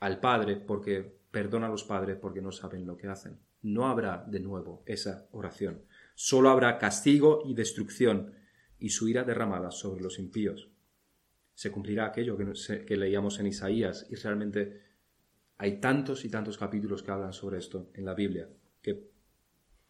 al 0.01 0.21
Padre 0.21 0.57
porque 0.57 1.19
perdona 1.31 1.67
a 1.67 1.71
los 1.71 1.85
padres 1.85 2.17
porque 2.17 2.41
no 2.41 2.53
saben 2.53 2.87
lo 2.87 2.97
que 2.97 3.09
hacen 3.09 3.39
no 3.65 3.89
habrá 3.89 4.25
de 4.29 4.41
nuevo 4.41 4.83
esa 4.87 5.27
oración. 5.33 5.83
Solo 6.15 6.51
habrá 6.51 6.79
castigo 6.79 7.43
y 7.47 7.55
destrucción 7.55 8.35
y 8.79 8.91
su 8.91 9.09
ira 9.09 9.25
derramada 9.25 9.71
sobre 9.71 10.03
los 10.03 10.19
impíos. 10.19 10.69
Se 11.55 11.73
cumplirá 11.73 12.07
aquello 12.07 12.37
que, 12.37 12.97
leíamos 12.97 13.41
en 13.41 13.47
Isaías 13.47 14.07
y 14.11 14.17
realmente 14.17 14.83
hay 15.57 15.81
tantos 15.81 16.25
y 16.27 16.29
tantos 16.29 16.59
capítulos 16.59 17.03
que 17.03 17.11
hablan 17.11 17.33
sobre 17.33 17.59
esto 17.59 17.91
en 17.95 18.05
la 18.05 18.15
Biblia 18.15 18.49
que 18.83 19.09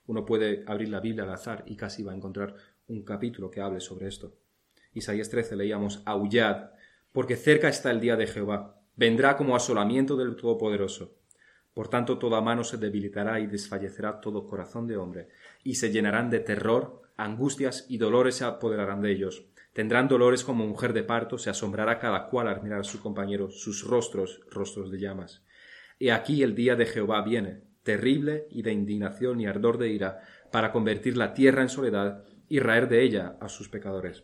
uno 0.06 0.24
puede 0.24 0.62
abrir 0.66 0.90
la 0.90 1.00
Biblia 1.00 1.24
al 1.24 1.32
azar 1.32 1.64
y 1.66 1.76
casi 1.76 2.04
va 2.04 2.12
a 2.12 2.16
encontrar 2.16 2.54
un 2.86 3.02
capítulo 3.02 3.50
que 3.50 3.60
hable 3.60 3.80
sobre 3.80 4.06
esto. 4.06 4.36
Isaías 4.92 5.30
13 5.30 5.56
leíamos, 5.56 6.02
Aullad, 6.04 6.70
porque 7.10 7.36
cerca 7.36 7.68
está 7.68 7.90
el 7.90 8.00
día 8.00 8.14
de 8.16 8.28
Jehová, 8.28 8.80
vendrá 8.94 9.36
como 9.36 9.56
asolamiento 9.56 10.16
del 10.16 10.36
Todopoderoso 10.36 11.23
por 11.74 11.88
tanto, 11.88 12.18
toda 12.18 12.40
mano 12.40 12.62
se 12.62 12.78
debilitará 12.78 13.40
y 13.40 13.48
desfallecerá 13.48 14.20
todo 14.20 14.46
corazón 14.46 14.86
de 14.86 14.96
hombre, 14.96 15.28
y 15.64 15.74
se 15.74 15.90
llenarán 15.90 16.30
de 16.30 16.38
terror, 16.38 17.02
angustias 17.16 17.84
y 17.88 17.98
dolores 17.98 18.36
se 18.36 18.44
apoderarán 18.44 19.02
de 19.02 19.10
ellos. 19.10 19.44
Tendrán 19.72 20.06
dolores 20.06 20.44
como 20.44 20.68
mujer 20.68 20.92
de 20.92 21.02
parto, 21.02 21.36
se 21.36 21.50
asombrará 21.50 21.98
cada 21.98 22.28
cual 22.28 22.46
al 22.46 22.62
mirar 22.62 22.80
a 22.80 22.84
su 22.84 23.00
compañero, 23.00 23.50
sus 23.50 23.82
rostros, 23.84 24.40
rostros 24.52 24.92
de 24.92 25.00
llamas. 25.00 25.42
Y 25.98 26.10
aquí 26.10 26.44
el 26.44 26.54
día 26.54 26.76
de 26.76 26.86
Jehová 26.86 27.22
viene, 27.22 27.62
terrible 27.82 28.46
y 28.50 28.62
de 28.62 28.72
indignación 28.72 29.40
y 29.40 29.46
ardor 29.46 29.78
de 29.78 29.88
ira, 29.88 30.20
para 30.52 30.70
convertir 30.70 31.16
la 31.16 31.34
tierra 31.34 31.62
en 31.62 31.68
soledad 31.68 32.22
y 32.48 32.60
raer 32.60 32.88
de 32.88 33.02
ella 33.02 33.36
a 33.40 33.48
sus 33.48 33.68
pecadores. 33.68 34.22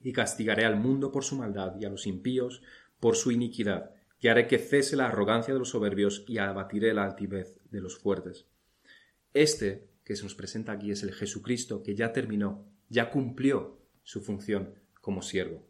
Y 0.00 0.12
castigaré 0.12 0.64
al 0.64 0.76
mundo 0.76 1.12
por 1.12 1.22
su 1.22 1.36
maldad 1.36 1.76
y 1.78 1.84
a 1.84 1.88
los 1.88 2.08
impíos 2.08 2.62
por 2.98 3.14
su 3.14 3.30
iniquidad 3.30 3.92
y 4.20 4.28
haré 4.28 4.46
que 4.46 4.58
cese 4.58 4.96
la 4.96 5.06
arrogancia 5.06 5.54
de 5.54 5.60
los 5.60 5.70
soberbios 5.70 6.24
y 6.26 6.38
abatiré 6.38 6.92
la 6.92 7.04
altivez 7.04 7.60
de 7.70 7.80
los 7.80 7.98
fuertes. 7.98 8.46
Este 9.34 9.88
que 10.04 10.16
se 10.16 10.24
nos 10.24 10.34
presenta 10.34 10.72
aquí 10.72 10.90
es 10.90 11.02
el 11.02 11.12
Jesucristo 11.12 11.82
que 11.82 11.94
ya 11.94 12.12
terminó, 12.12 12.66
ya 12.88 13.10
cumplió 13.10 13.78
su 14.02 14.20
función 14.20 14.74
como 15.00 15.22
siervo, 15.22 15.66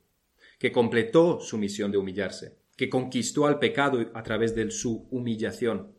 que 0.59 0.73
completó 0.73 1.41
su 1.41 1.59
misión 1.59 1.91
de 1.91 1.99
humillarse, 1.99 2.57
que 2.77 2.89
conquistó 2.89 3.47
al 3.47 3.59
pecado 3.59 4.11
a 4.15 4.23
través 4.23 4.55
de 4.55 4.71
su 4.71 5.09
humillación. 5.11 5.93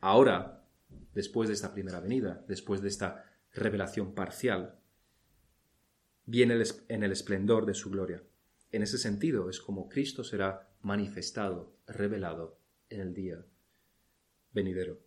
Ahora, 0.00 0.64
después 1.14 1.48
de 1.48 1.54
esta 1.54 1.72
primera 1.72 2.00
venida, 2.00 2.44
después 2.48 2.82
de 2.82 2.88
esta 2.88 3.24
revelación 3.52 4.14
parcial, 4.14 4.78
viene 6.26 6.60
en 6.88 7.02
el 7.04 7.12
esplendor 7.12 7.64
de 7.64 7.74
su 7.74 7.90
gloria. 7.90 8.22
En 8.70 8.82
ese 8.82 8.98
sentido 8.98 9.48
es 9.48 9.60
como 9.60 9.88
Cristo 9.88 10.24
será 10.24 10.67
manifestado, 10.82 11.76
revelado 11.86 12.58
en 12.88 13.00
el 13.00 13.14
día 13.14 13.44
venidero. 14.52 15.00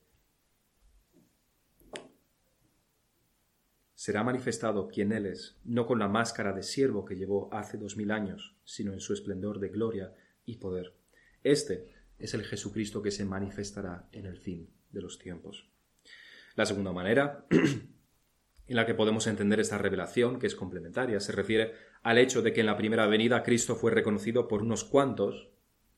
Será 3.93 4.23
manifestado 4.23 4.87
quien 4.87 5.11
Él 5.11 5.27
es, 5.27 5.59
no 5.63 5.85
con 5.85 5.99
la 5.99 6.07
máscara 6.07 6.53
de 6.53 6.63
siervo 6.63 7.05
que 7.05 7.15
llevó 7.15 7.53
hace 7.53 7.77
dos 7.77 7.97
mil 7.97 8.09
años, 8.09 8.55
sino 8.63 8.93
en 8.93 8.99
su 8.99 9.13
esplendor 9.13 9.59
de 9.59 9.69
gloria 9.69 10.15
y 10.43 10.57
poder. 10.57 10.95
Este 11.43 11.93
es 12.17 12.33
el 12.33 12.43
Jesucristo 12.43 13.01
que 13.01 13.11
se 13.11 13.25
manifestará 13.25 14.09
en 14.11 14.25
el 14.25 14.37
fin 14.37 14.69
de 14.89 15.01
los 15.01 15.19
tiempos. 15.19 15.69
La 16.55 16.65
segunda 16.65 16.91
manera 16.91 17.45
en 17.51 18.75
la 18.75 18.85
que 18.85 18.95
podemos 18.95 19.27
entender 19.27 19.59
esta 19.59 19.77
revelación, 19.77 20.39
que 20.39 20.47
es 20.47 20.55
complementaria, 20.55 21.19
se 21.19 21.31
refiere 21.31 21.73
al 22.01 22.17
hecho 22.17 22.41
de 22.41 22.53
que 22.53 22.61
en 22.61 22.65
la 22.65 22.77
primera 22.77 23.05
venida 23.05 23.43
Cristo 23.43 23.75
fue 23.75 23.91
reconocido 23.91 24.47
por 24.47 24.63
unos 24.63 24.83
cuantos, 24.83 25.50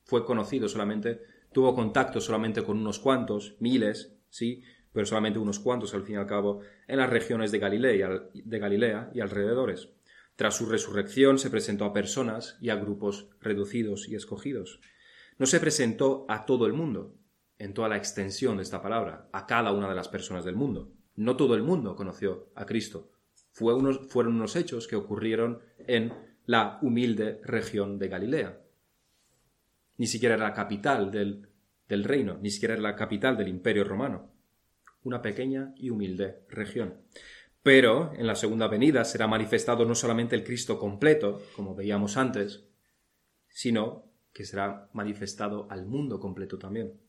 fue 0.03 0.25
conocido 0.25 0.67
solamente, 0.67 1.21
tuvo 1.51 1.75
contacto 1.75 2.19
solamente 2.19 2.63
con 2.63 2.77
unos 2.77 2.99
cuantos, 2.99 3.55
miles, 3.59 4.15
sí, 4.29 4.63
pero 4.91 5.05
solamente 5.05 5.39
unos 5.39 5.59
cuantos 5.59 5.93
al 5.93 6.03
fin 6.03 6.15
y 6.15 6.17
al 6.19 6.27
cabo, 6.27 6.61
en 6.87 6.97
las 6.97 7.09
regiones 7.09 7.51
de 7.51 7.59
Galilea, 7.59 8.29
de 8.33 8.59
Galilea 8.59 9.11
y 9.13 9.21
alrededores. 9.21 9.89
Tras 10.35 10.57
su 10.57 10.65
resurrección 10.65 11.37
se 11.37 11.49
presentó 11.49 11.85
a 11.85 11.93
personas 11.93 12.57
y 12.59 12.69
a 12.69 12.75
grupos 12.75 13.29
reducidos 13.39 14.07
y 14.09 14.15
escogidos. 14.15 14.79
No 15.37 15.45
se 15.45 15.59
presentó 15.59 16.25
a 16.27 16.45
todo 16.45 16.65
el 16.65 16.73
mundo, 16.73 17.15
en 17.57 17.73
toda 17.73 17.87
la 17.87 17.97
extensión 17.97 18.57
de 18.57 18.63
esta 18.63 18.81
palabra, 18.81 19.29
a 19.31 19.45
cada 19.45 19.71
una 19.71 19.87
de 19.87 19.95
las 19.95 20.09
personas 20.09 20.43
del 20.43 20.55
mundo. 20.55 20.91
No 21.15 21.37
todo 21.37 21.55
el 21.55 21.63
mundo 21.63 21.95
conoció 21.95 22.51
a 22.55 22.65
Cristo. 22.65 23.11
Fueron 23.51 24.35
unos 24.35 24.55
hechos 24.55 24.87
que 24.87 24.95
ocurrieron 24.95 25.59
en 25.77 26.13
la 26.45 26.79
humilde 26.81 27.39
región 27.43 27.99
de 27.99 28.07
Galilea 28.09 28.62
ni 30.03 30.07
siquiera 30.07 30.35
era 30.35 30.49
la 30.49 30.53
capital 30.53 31.11
del, 31.11 31.47
del 31.87 32.03
reino, 32.03 32.37
ni 32.41 32.51
siquiera 32.51 32.73
era 32.73 32.83
la 32.83 32.93
capital 32.97 33.37
del 33.37 33.47
imperio 33.47 33.85
romano. 33.85 34.33
Una 35.03 35.21
pequeña 35.21 35.73
y 35.77 35.91
humilde 35.91 36.41
región. 36.49 36.95
Pero 37.61 38.11
en 38.13 38.27
la 38.27 38.35
segunda 38.35 38.67
venida 38.67 39.05
será 39.05 39.27
manifestado 39.27 39.85
no 39.85 39.95
solamente 39.95 40.35
el 40.35 40.43
Cristo 40.43 40.77
completo, 40.77 41.41
como 41.55 41.73
veíamos 41.73 42.17
antes, 42.17 42.65
sino 43.47 44.11
que 44.33 44.43
será 44.43 44.89
manifestado 44.91 45.67
al 45.71 45.85
mundo 45.85 46.19
completo 46.19 46.57
también. 46.57 46.99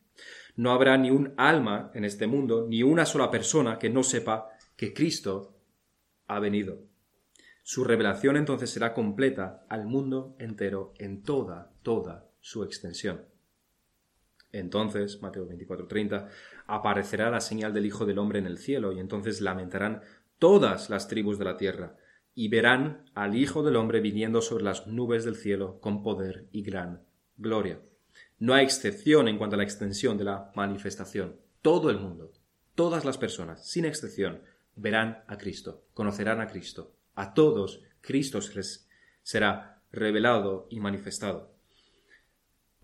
No 0.54 0.70
habrá 0.70 0.96
ni 0.96 1.10
un 1.10 1.34
alma 1.36 1.90
en 1.94 2.04
este 2.04 2.28
mundo, 2.28 2.64
ni 2.68 2.84
una 2.84 3.06
sola 3.06 3.28
persona 3.28 3.76
que 3.76 3.90
no 3.90 4.04
sepa 4.04 4.50
que 4.76 4.94
Cristo 4.94 5.56
ha 6.28 6.38
venido. 6.38 6.78
Su 7.64 7.82
revelación 7.82 8.36
entonces 8.36 8.70
será 8.70 8.94
completa 8.94 9.66
al 9.68 9.84
mundo 9.84 10.36
entero 10.38 10.94
en 10.96 11.24
toda, 11.24 11.72
toda 11.82 12.30
su 12.44 12.62
extensión. 12.62 13.24
Entonces, 14.52 15.22
Mateo 15.22 15.48
24:30, 15.48 16.28
aparecerá 16.66 17.30
la 17.30 17.40
señal 17.40 17.72
del 17.72 17.86
Hijo 17.86 18.04
del 18.04 18.18
Hombre 18.18 18.38
en 18.38 18.44
el 18.44 18.58
cielo, 18.58 18.92
y 18.92 19.00
entonces 19.00 19.40
lamentarán 19.40 20.02
todas 20.38 20.90
las 20.90 21.08
tribus 21.08 21.38
de 21.38 21.46
la 21.46 21.56
tierra, 21.56 21.96
y 22.34 22.48
verán 22.48 23.10
al 23.14 23.34
Hijo 23.34 23.62
del 23.62 23.76
Hombre 23.76 24.00
viniendo 24.00 24.42
sobre 24.42 24.62
las 24.62 24.86
nubes 24.86 25.24
del 25.24 25.36
cielo 25.36 25.80
con 25.80 26.02
poder 26.02 26.46
y 26.52 26.62
gran 26.62 27.02
gloria. 27.38 27.80
No 28.38 28.52
hay 28.52 28.64
excepción 28.64 29.26
en 29.26 29.38
cuanto 29.38 29.54
a 29.54 29.56
la 29.56 29.64
extensión 29.64 30.18
de 30.18 30.24
la 30.24 30.52
manifestación. 30.54 31.40
Todo 31.62 31.88
el 31.88 31.98
mundo, 31.98 32.30
todas 32.74 33.06
las 33.06 33.16
personas, 33.16 33.66
sin 33.66 33.86
excepción, 33.86 34.42
verán 34.76 35.24
a 35.28 35.38
Cristo, 35.38 35.86
conocerán 35.94 36.42
a 36.42 36.46
Cristo. 36.46 36.94
A 37.14 37.32
todos 37.32 37.80
Cristo 38.02 38.40
será 39.22 39.82
revelado 39.90 40.66
y 40.68 40.80
manifestado. 40.80 41.53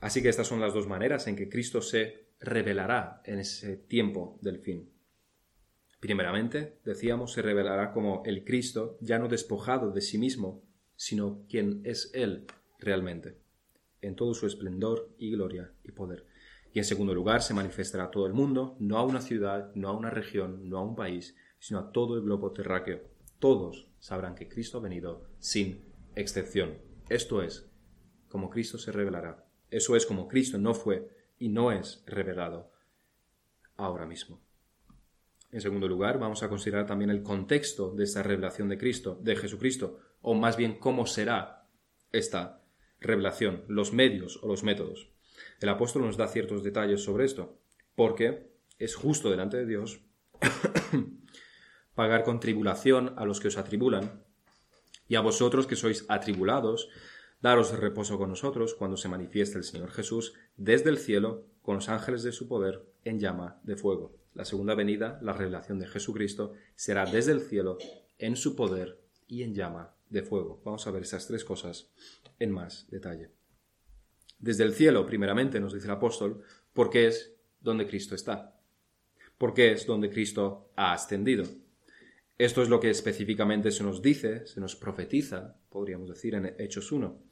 Así 0.01 0.23
que 0.23 0.29
estas 0.29 0.47
son 0.47 0.61
las 0.61 0.73
dos 0.73 0.87
maneras 0.87 1.27
en 1.27 1.37
que 1.37 1.49
Cristo 1.49 1.83
se 1.83 2.31
revelará 2.41 3.21
en 3.25 3.39
ese 3.39 3.77
tiempo 3.77 4.39
del 4.41 4.59
fin. 4.59 4.91
Primeramente, 6.01 6.79
decíamos, 6.85 7.33
se 7.33 7.43
revelará 7.43 7.93
como 7.93 8.23
el 8.25 8.45
Cristo 8.45 8.97
ya 9.01 9.19
no 9.19 9.29
despojado 9.29 9.91
de 9.91 10.01
sí 10.01 10.17
mismo, 10.17 10.63
sino 10.97 11.45
quien 11.49 11.83
es 11.85 12.11
Él 12.15 12.47
realmente, 12.79 13.37
en 14.01 14.17
todo 14.17 14.33
su 14.33 14.47
esplendor 14.47 15.15
y 15.19 15.31
gloria 15.31 15.73
y 15.85 15.93
poder. 15.93 16.27
Y 16.73 16.79
en 16.79 16.85
segundo 16.87 17.15
lugar, 17.15 17.43
se 17.43 17.53
manifestará 17.53 18.05
a 18.05 18.11
todo 18.11 18.27
el 18.27 18.33
mundo, 18.33 18.77
no 18.79 18.97
a 18.97 19.05
una 19.05 19.21
ciudad, 19.21 19.75
no 19.75 19.89
a 19.89 19.97
una 19.97 20.09
región, 20.09 20.71
no 20.71 20.79
a 20.79 20.85
un 20.85 20.97
país, 20.97 21.37
sino 21.59 21.81
a 21.81 21.93
todo 21.93 22.17
el 22.17 22.23
globo 22.23 22.53
terráqueo. 22.53 23.03
Todos 23.39 23.91
sabrán 23.99 24.35
que 24.35 24.49
Cristo 24.49 24.79
ha 24.79 24.83
venido 24.83 25.29
sin 25.39 25.85
excepción. 26.15 26.79
Esto 27.11 27.43
es 27.43 27.69
como 28.29 28.49
Cristo 28.49 28.79
se 28.79 28.93
revelará. 28.93 29.50
Eso 29.71 29.97
es 29.97 30.07
como 30.07 30.29
Cristo 30.29 30.59
no 30.59 30.75
fue 30.75 31.09
y 31.39 31.49
no 31.49 31.73
es 31.73 32.03
revelado 32.07 32.71
ahora 33.77 34.07
mismo. 34.07 34.41
En 35.53 35.61
segundo 35.61 35.89
lugar, 35.89 36.19
vamos 36.19 36.43
a 36.43 36.49
considerar 36.49 36.87
también 36.87 37.11
el 37.11 37.23
contexto 37.23 37.93
de 37.93 38.05
esta 38.05 38.23
revelación 38.23 38.69
de 38.69 38.79
Cristo, 38.79 39.19
de 39.21 39.37
Jesucristo, 39.37 39.99
o 40.23 40.35
más 40.35 40.57
bien 40.57 40.79
cómo 40.79 41.07
será 41.07 41.67
esta 42.13 42.63
revelación, 43.01 43.65
los 43.67 43.93
medios 43.93 44.39
o 44.43 44.49
los 44.49 44.63
métodos. 44.63 45.11
El 45.61 45.69
apóstol 45.71 46.03
nos 46.03 46.17
da 46.17 46.29
ciertos 46.29 46.63
detalles 46.63 47.03
sobre 47.03 47.25
esto, 47.25 47.59
porque 47.95 48.53
es 48.79 48.95
justo 48.95 49.31
delante 49.31 49.57
de 49.57 49.67
Dios 49.67 50.01
pagar 51.95 52.23
con 52.23 52.39
tribulación 52.39 53.15
a 53.17 53.25
los 53.25 53.41
que 53.41 53.49
os 53.49 53.57
atribulan, 53.57 54.25
y 55.09 55.17
a 55.17 55.21
vosotros 55.21 55.67
que 55.67 55.75
sois 55.75 56.07
atribulados, 56.09 56.89
daros 57.41 57.77
reposo 57.79 58.19
con 58.19 58.31
nosotros 58.31 58.75
cuando 58.75 58.97
se 58.97 59.09
manifieste 59.09 59.59
el 59.59 59.65
Señor 59.65 59.91
Jesús 59.91 60.35
desde 60.57 60.91
el 60.91 60.99
cielo 60.99 61.47
con 61.63 61.77
los 61.77 61.89
ángeles 61.89 62.23
de 62.23 62.33
su 62.33 62.49
poder 62.49 62.87
en 63.05 63.19
llama 63.19 63.61
de 63.65 63.77
fuego 63.77 64.21
la 64.35 64.45
segunda 64.45 64.75
venida, 64.75 65.19
la 65.23 65.33
revelación 65.33 65.79
de 65.79 65.87
Jesucristo, 65.87 66.53
será 66.75 67.07
desde 67.07 67.33
el 67.33 67.41
cielo, 67.41 67.79
en 68.19 68.37
su 68.37 68.55
poder 68.55 69.01
y 69.27 69.43
en 69.43 69.55
llama 69.55 69.95
de 70.09 70.23
fuego. 70.23 70.61
Vamos 70.65 70.87
a 70.87 70.91
ver 70.91 71.03
esas 71.03 71.27
tres 71.27 71.45
cosas 71.45 71.91
en 72.39 72.51
más 72.51 72.89
detalle. 72.91 73.31
Desde 74.39 74.65
el 74.65 74.75
cielo, 74.75 75.07
primeramente, 75.07 75.61
nos 75.61 75.73
dice 75.73 75.87
el 75.87 75.93
apóstol, 75.93 76.43
porque 76.73 77.07
es 77.07 77.35
donde 77.61 77.87
Cristo 77.87 78.15
está, 78.15 78.59
porque 79.37 79.73
es 79.73 79.87
donde 79.87 80.11
Cristo 80.11 80.71
ha 80.77 80.93
ascendido. 80.93 81.45
Esto 82.41 82.63
es 82.63 82.71
lo 82.71 82.81
que 82.81 82.89
específicamente 82.89 83.71
se 83.71 83.85
nos 83.85 84.01
dice, 84.01 84.47
se 84.47 84.63
nos 84.63 84.75
profetiza, 84.75 85.59
podríamos 85.69 86.09
decir, 86.09 86.35
en 86.35 86.55
Hechos 86.59 86.91
1. 86.91 87.23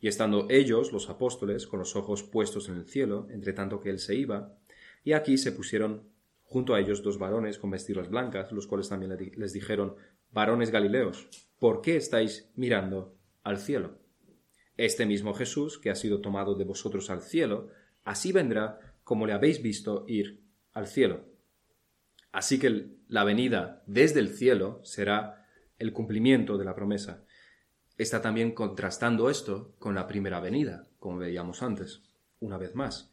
Y 0.00 0.08
estando 0.08 0.46
ellos, 0.48 0.90
los 0.90 1.10
apóstoles, 1.10 1.66
con 1.66 1.80
los 1.80 1.96
ojos 1.96 2.22
puestos 2.22 2.70
en 2.70 2.76
el 2.76 2.86
cielo, 2.86 3.26
entre 3.30 3.52
tanto 3.52 3.78
que 3.78 3.90
él 3.90 3.98
se 3.98 4.14
iba, 4.14 4.56
y 5.04 5.12
aquí 5.12 5.36
se 5.36 5.52
pusieron 5.52 6.08
junto 6.44 6.72
a 6.74 6.80
ellos 6.80 7.02
dos 7.02 7.18
varones 7.18 7.58
con 7.58 7.72
vestiduras 7.72 8.08
blancas, 8.08 8.52
los 8.52 8.66
cuales 8.66 8.88
también 8.88 9.14
les 9.36 9.52
dijeron, 9.52 9.96
varones 10.30 10.70
Galileos, 10.70 11.28
¿por 11.58 11.82
qué 11.82 11.96
estáis 11.96 12.50
mirando 12.56 13.18
al 13.42 13.58
cielo? 13.58 13.98
Este 14.78 15.04
mismo 15.04 15.34
Jesús, 15.34 15.78
que 15.78 15.90
ha 15.90 15.94
sido 15.94 16.22
tomado 16.22 16.54
de 16.54 16.64
vosotros 16.64 17.10
al 17.10 17.20
cielo, 17.20 17.68
así 18.02 18.32
vendrá 18.32 18.80
como 19.02 19.26
le 19.26 19.34
habéis 19.34 19.60
visto 19.60 20.06
ir 20.08 20.40
al 20.72 20.86
cielo. 20.86 21.33
Así 22.34 22.58
que 22.58 22.88
la 23.06 23.22
venida 23.22 23.84
desde 23.86 24.18
el 24.18 24.28
cielo 24.28 24.80
será 24.82 25.46
el 25.78 25.92
cumplimiento 25.92 26.58
de 26.58 26.64
la 26.64 26.74
promesa. 26.74 27.22
Está 27.96 28.20
también 28.20 28.50
contrastando 28.50 29.30
esto 29.30 29.76
con 29.78 29.94
la 29.94 30.08
primera 30.08 30.40
venida, 30.40 30.88
como 30.98 31.18
veíamos 31.18 31.62
antes, 31.62 32.02
una 32.40 32.58
vez 32.58 32.74
más. 32.74 33.08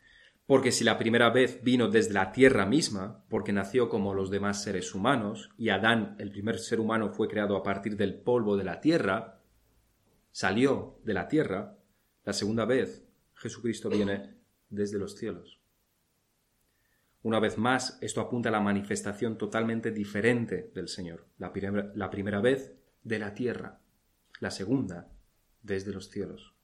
Porque 0.47 0.71
si 0.71 0.83
la 0.83 0.97
primera 0.97 1.29
vez 1.29 1.61
vino 1.61 1.87
desde 1.87 2.15
la 2.15 2.31
tierra 2.31 2.65
misma, 2.65 3.23
porque 3.29 3.53
nació 3.53 3.89
como 3.89 4.15
los 4.15 4.31
demás 4.31 4.63
seres 4.63 4.95
humanos, 4.95 5.51
y 5.55 5.69
Adán, 5.69 6.15
el 6.17 6.31
primer 6.31 6.57
ser 6.57 6.79
humano, 6.79 7.11
fue 7.11 7.27
creado 7.27 7.55
a 7.55 7.61
partir 7.61 7.97
del 7.97 8.15
polvo 8.15 8.57
de 8.57 8.63
la 8.63 8.81
tierra, 8.81 9.39
salió 10.31 10.99
de 11.03 11.13
la 11.13 11.27
tierra, 11.27 11.77
la 12.25 12.33
segunda 12.33 12.65
vez 12.65 13.05
Jesucristo 13.35 13.87
viene 13.87 14.33
desde 14.71 14.97
los 14.97 15.15
cielos. 15.15 15.60
Una 17.23 17.39
vez 17.39 17.57
más, 17.57 17.99
esto 18.01 18.19
apunta 18.19 18.49
a 18.49 18.51
la 18.51 18.61
manifestación 18.61 19.37
totalmente 19.37 19.91
diferente 19.91 20.71
del 20.73 20.87
Señor. 20.87 21.27
La, 21.37 21.51
primera 22.09 22.41
vez 22.41 22.73
de 23.03 23.19
la 23.19 23.35
tierra, 23.35 23.79
la 24.39 24.49
segunda 24.49 25.11
desde 25.61 25.93
los 25.93 26.09
cielos. 26.09 26.55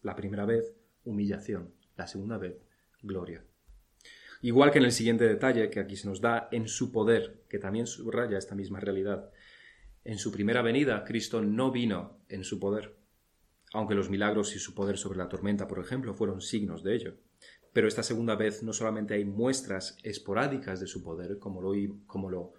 La 0.00 0.16
primera 0.16 0.46
vez, 0.46 0.74
humillación. 1.04 1.74
La 1.96 2.06
segunda 2.06 2.38
vez, 2.38 2.56
gloria. 3.02 3.44
Igual 4.40 4.70
que 4.70 4.78
en 4.78 4.84
el 4.84 4.92
siguiente 4.92 5.28
detalle 5.28 5.68
que 5.68 5.80
aquí 5.80 5.96
se 5.96 6.08
nos 6.08 6.22
da 6.22 6.48
en 6.50 6.66
su 6.66 6.92
poder, 6.92 7.42
que 7.48 7.58
también 7.58 7.86
subraya 7.86 8.38
esta 8.38 8.54
misma 8.54 8.80
realidad. 8.80 9.30
En 10.04 10.18
su 10.18 10.32
primera 10.32 10.62
venida, 10.62 11.04
Cristo 11.04 11.42
no 11.42 11.70
vino 11.70 12.20
en 12.28 12.44
su 12.44 12.58
poder, 12.58 12.96
aunque 13.74 13.94
los 13.94 14.08
milagros 14.08 14.56
y 14.56 14.58
su 14.60 14.74
poder 14.74 14.96
sobre 14.96 15.18
la 15.18 15.28
tormenta, 15.28 15.66
por 15.66 15.78
ejemplo, 15.78 16.14
fueron 16.14 16.40
signos 16.40 16.82
de 16.82 16.94
ello. 16.94 17.16
Pero 17.76 17.88
esta 17.88 18.02
segunda 18.02 18.36
vez 18.36 18.62
no 18.62 18.72
solamente 18.72 19.12
hay 19.12 19.26
muestras 19.26 19.98
esporádicas 20.02 20.80
de 20.80 20.86
su 20.86 21.02
poder, 21.02 21.38
como 21.38 21.60
lo, 21.60 21.74
como 22.06 22.30
lo 22.30 22.54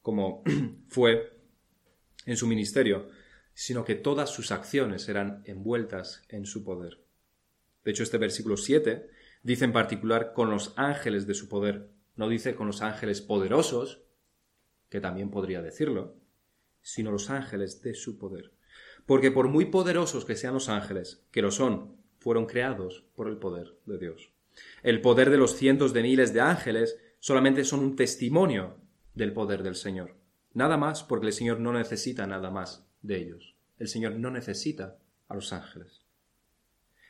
como 0.00 0.44
fue 0.88 1.40
en 2.24 2.36
su 2.36 2.46
ministerio, 2.46 3.08
sino 3.52 3.84
que 3.84 3.96
todas 3.96 4.30
sus 4.30 4.52
acciones 4.52 5.08
eran 5.08 5.42
envueltas 5.44 6.22
en 6.28 6.46
su 6.46 6.62
poder. 6.62 7.04
De 7.82 7.90
hecho, 7.90 8.04
este 8.04 8.18
versículo 8.18 8.56
7 8.56 9.10
Dice 9.42 9.64
en 9.64 9.72
particular 9.72 10.34
con 10.34 10.50
los 10.50 10.72
ángeles 10.76 11.26
de 11.26 11.34
su 11.34 11.48
poder. 11.48 11.90
No 12.14 12.28
dice 12.28 12.54
con 12.54 12.68
los 12.68 12.80
ángeles 12.80 13.20
poderosos, 13.20 14.04
que 14.88 15.00
también 15.00 15.32
podría 15.32 15.62
decirlo, 15.62 16.14
sino 16.80 17.10
los 17.10 17.28
ángeles 17.28 17.82
de 17.82 17.94
su 17.94 18.18
poder. 18.18 18.52
Porque 19.04 19.32
por 19.32 19.48
muy 19.48 19.64
poderosos 19.64 20.24
que 20.24 20.36
sean 20.36 20.54
los 20.54 20.68
ángeles, 20.68 21.26
que 21.32 21.42
lo 21.42 21.50
son, 21.50 21.96
fueron 22.20 22.46
creados 22.46 23.04
por 23.16 23.26
el 23.26 23.38
poder 23.38 23.76
de 23.84 23.98
Dios. 23.98 24.32
El 24.82 25.00
poder 25.00 25.30
de 25.30 25.38
los 25.38 25.56
cientos 25.56 25.92
de 25.92 26.02
miles 26.02 26.32
de 26.32 26.40
ángeles 26.40 26.98
solamente 27.18 27.64
son 27.64 27.80
un 27.80 27.96
testimonio 27.96 28.76
del 29.14 29.32
poder 29.32 29.62
del 29.62 29.74
Señor. 29.74 30.16
Nada 30.52 30.76
más 30.76 31.02
porque 31.02 31.26
el 31.26 31.32
Señor 31.32 31.60
no 31.60 31.72
necesita 31.72 32.26
nada 32.26 32.50
más 32.50 32.86
de 33.02 33.18
ellos. 33.18 33.54
El 33.78 33.88
Señor 33.88 34.16
no 34.16 34.30
necesita 34.30 34.98
a 35.28 35.34
los 35.34 35.52
ángeles. 35.52 36.02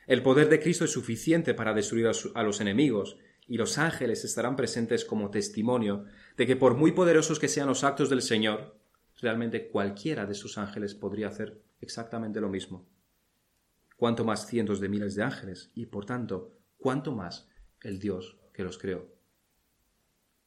El 0.07 0.23
poder 0.23 0.49
de 0.49 0.59
Cristo 0.59 0.85
es 0.85 0.91
suficiente 0.91 1.53
para 1.53 1.73
destruir 1.73 2.09
a, 2.35 2.43
los 2.43 2.61
enemigos, 2.61 3.17
y 3.47 3.57
los 3.57 3.77
ángeles 3.77 4.23
estarán 4.23 4.55
presentes 4.55 5.03
como 5.03 5.29
testimonio 5.29 6.05
de 6.37 6.45
que 6.45 6.55
por 6.55 6.75
muy 6.75 6.91
poderosos 6.91 7.39
que 7.39 7.47
sean 7.47 7.67
los 7.67 7.83
actos 7.83 8.09
del 8.09 8.21
Señor, 8.21 8.77
realmente 9.19 9.67
cualquiera 9.67 10.25
de 10.25 10.35
sus 10.35 10.57
ángeles 10.57 10.95
podría 10.95 11.27
hacer 11.27 11.61
exactamente 11.81 12.41
lo 12.41 12.49
mismo. 12.49 12.87
Cuanto 13.97 14.23
más 14.23 14.47
cientos 14.47 14.79
de 14.79 14.89
miles 14.89 15.15
de 15.15 15.23
ángeles, 15.23 15.71
y 15.75 15.87
por 15.87 16.05
tanto, 16.05 16.53
cuanto 16.81 17.11
más 17.11 17.47
el 17.81 17.99
Dios 17.99 18.39
que 18.53 18.63
los 18.63 18.79
creó. 18.79 19.07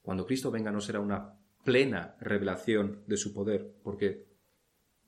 Cuando 0.03 0.27
Cristo 0.27 0.51
venga 0.51 0.73
no 0.73 0.81
será 0.81 1.01
una 1.01 1.39
plena 1.65 2.17
revelación 2.21 3.05
de 3.07 3.17
su 3.17 3.33
poder, 3.33 3.73
porque 3.83 4.27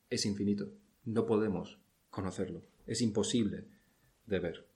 es 0.09 0.25
infinito. 0.25 0.73
No 1.05 1.27
podemos 1.27 1.81
conocerlo. 2.11 2.63
Es 2.87 3.03
imposible 3.03 3.67
de 4.25 4.39
ver. 4.39 4.69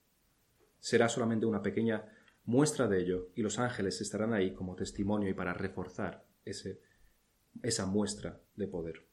Será 0.77 1.07
solamente 1.07 1.45
una 1.45 1.61
pequeña 1.61 2.05
muestra 2.43 2.87
de 2.87 3.01
ello 3.01 3.29
y 3.33 3.41
los 3.41 3.57
ángeles 3.57 4.01
estarán 4.01 4.33
ahí 4.33 4.53
como 4.53 4.75
testimonio 4.75 5.29
y 5.29 5.33
para 5.33 5.53
reforzar 5.53 6.25
ese, 6.43 6.81
esa 7.63 7.85
muestra 7.85 8.41
de 8.55 8.67
poder. 8.67 9.05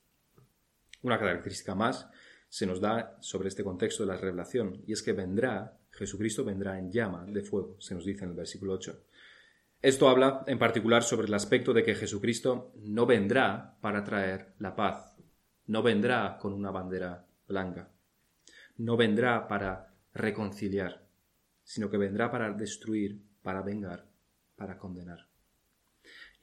Una 1.02 1.18
característica 1.18 1.76
más 1.76 2.08
se 2.48 2.66
nos 2.66 2.80
da 2.80 3.16
sobre 3.20 3.48
este 3.48 3.62
contexto 3.62 4.02
de 4.02 4.08
la 4.08 4.16
revelación, 4.16 4.82
y 4.86 4.92
es 4.92 5.02
que 5.02 5.12
vendrá, 5.12 5.77
Jesucristo 5.98 6.44
vendrá 6.44 6.78
en 6.78 6.92
llama 6.92 7.26
de 7.26 7.42
fuego, 7.42 7.76
se 7.80 7.92
nos 7.92 8.04
dice 8.04 8.22
en 8.22 8.30
el 8.30 8.36
versículo 8.36 8.74
8. 8.74 9.04
Esto 9.82 10.08
habla 10.08 10.44
en 10.46 10.58
particular 10.58 11.02
sobre 11.02 11.26
el 11.26 11.34
aspecto 11.34 11.72
de 11.72 11.82
que 11.82 11.96
Jesucristo 11.96 12.72
no 12.76 13.04
vendrá 13.04 13.76
para 13.80 14.04
traer 14.04 14.54
la 14.58 14.76
paz, 14.76 15.16
no 15.66 15.82
vendrá 15.82 16.38
con 16.40 16.52
una 16.52 16.70
bandera 16.70 17.26
blanca, 17.48 17.90
no 18.76 18.96
vendrá 18.96 19.48
para 19.48 19.92
reconciliar, 20.14 21.04
sino 21.64 21.90
que 21.90 21.96
vendrá 21.96 22.30
para 22.30 22.52
destruir, 22.52 23.20
para 23.42 23.62
vengar, 23.62 24.06
para 24.54 24.78
condenar. 24.78 25.26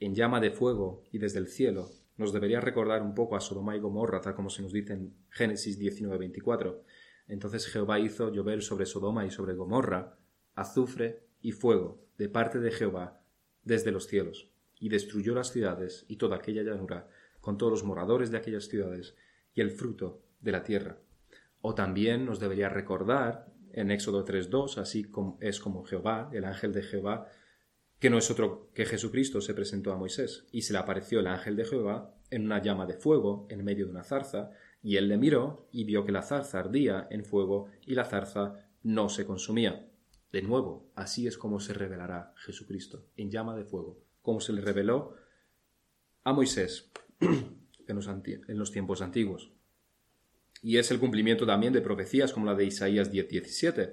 En 0.00 0.14
llama 0.14 0.38
de 0.38 0.50
fuego 0.50 1.04
y 1.12 1.18
desde 1.18 1.38
el 1.38 1.48
cielo 1.48 1.88
nos 2.18 2.34
debería 2.34 2.60
recordar 2.60 3.02
un 3.02 3.14
poco 3.14 3.36
a 3.36 3.40
Sodoma 3.40 3.74
y 3.74 3.80
Gomorra, 3.80 4.20
tal 4.20 4.34
como 4.34 4.50
se 4.50 4.60
nos 4.60 4.72
dice 4.72 4.92
en 4.92 5.14
Génesis 5.30 5.78
19:24. 5.78 6.82
Entonces 7.28 7.66
Jehová 7.66 7.98
hizo 7.98 8.32
llover 8.32 8.62
sobre 8.62 8.86
Sodoma 8.86 9.26
y 9.26 9.30
sobre 9.30 9.54
Gomorra 9.54 10.18
azufre 10.54 11.26
y 11.40 11.52
fuego 11.52 12.04
de 12.18 12.28
parte 12.28 12.58
de 12.60 12.70
Jehová 12.70 13.20
desde 13.62 13.92
los 13.92 14.06
cielos, 14.06 14.50
y 14.78 14.88
destruyó 14.88 15.34
las 15.34 15.52
ciudades 15.52 16.04
y 16.08 16.16
toda 16.16 16.36
aquella 16.36 16.62
llanura, 16.62 17.08
con 17.40 17.58
todos 17.58 17.72
los 17.72 17.84
moradores 17.84 18.30
de 18.30 18.38
aquellas 18.38 18.68
ciudades, 18.68 19.16
y 19.54 19.60
el 19.60 19.70
fruto 19.70 20.22
de 20.40 20.52
la 20.52 20.62
tierra. 20.62 20.98
O 21.60 21.74
también 21.74 22.24
nos 22.24 22.40
debería 22.40 22.68
recordar 22.68 23.52
en 23.72 23.90
Éxodo 23.90 24.24
3.2, 24.24 24.78
así 24.78 25.04
como 25.04 25.38
es 25.40 25.60
como 25.60 25.84
Jehová, 25.84 26.30
el 26.32 26.44
ángel 26.44 26.72
de 26.72 26.82
Jehová, 26.82 27.28
que 27.98 28.10
no 28.10 28.18
es 28.18 28.30
otro 28.30 28.70
que 28.72 28.86
Jesucristo 28.86 29.40
se 29.40 29.54
presentó 29.54 29.92
a 29.92 29.96
Moisés, 29.96 30.46
y 30.52 30.62
se 30.62 30.72
le 30.72 30.78
apareció 30.78 31.20
el 31.20 31.26
ángel 31.26 31.56
de 31.56 31.64
Jehová 31.64 32.14
en 32.30 32.44
una 32.44 32.62
llama 32.62 32.86
de 32.86 32.94
fuego 32.94 33.46
en 33.50 33.64
medio 33.64 33.86
de 33.86 33.92
una 33.92 34.04
zarza, 34.04 34.50
y 34.86 34.98
él 34.98 35.08
le 35.08 35.16
miró 35.16 35.66
y 35.72 35.82
vio 35.82 36.04
que 36.04 36.12
la 36.12 36.22
zarza 36.22 36.60
ardía 36.60 37.08
en 37.10 37.24
fuego 37.24 37.66
y 37.84 37.96
la 37.96 38.04
zarza 38.04 38.68
no 38.84 39.08
se 39.08 39.26
consumía. 39.26 39.90
De 40.30 40.42
nuevo, 40.42 40.92
así 40.94 41.26
es 41.26 41.36
como 41.36 41.58
se 41.58 41.74
revelará 41.74 42.32
Jesucristo, 42.36 43.04
en 43.16 43.28
llama 43.28 43.56
de 43.56 43.64
fuego, 43.64 43.98
como 44.22 44.38
se 44.38 44.52
le 44.52 44.60
reveló 44.60 45.16
a 46.22 46.32
Moisés 46.32 46.92
en 47.20 48.58
los, 48.58 48.70
tiempos 48.70 49.02
antiguos. 49.02 49.50
Y 50.62 50.76
es 50.76 50.92
el 50.92 51.00
cumplimiento 51.00 51.46
también 51.46 51.72
de 51.72 51.80
profecías 51.80 52.32
como 52.32 52.46
la 52.46 52.54
de 52.54 52.66
Isaías 52.66 53.10
10:17. 53.10 53.92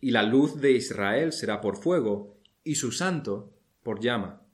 Y 0.00 0.10
la 0.10 0.22
luz 0.22 0.58
de 0.58 0.72
Israel 0.72 1.32
será 1.32 1.60
por 1.60 1.76
fuego, 1.76 2.40
y 2.64 2.76
su 2.76 2.92
santo 2.92 3.52
por 3.82 4.00
llama, 4.00 4.46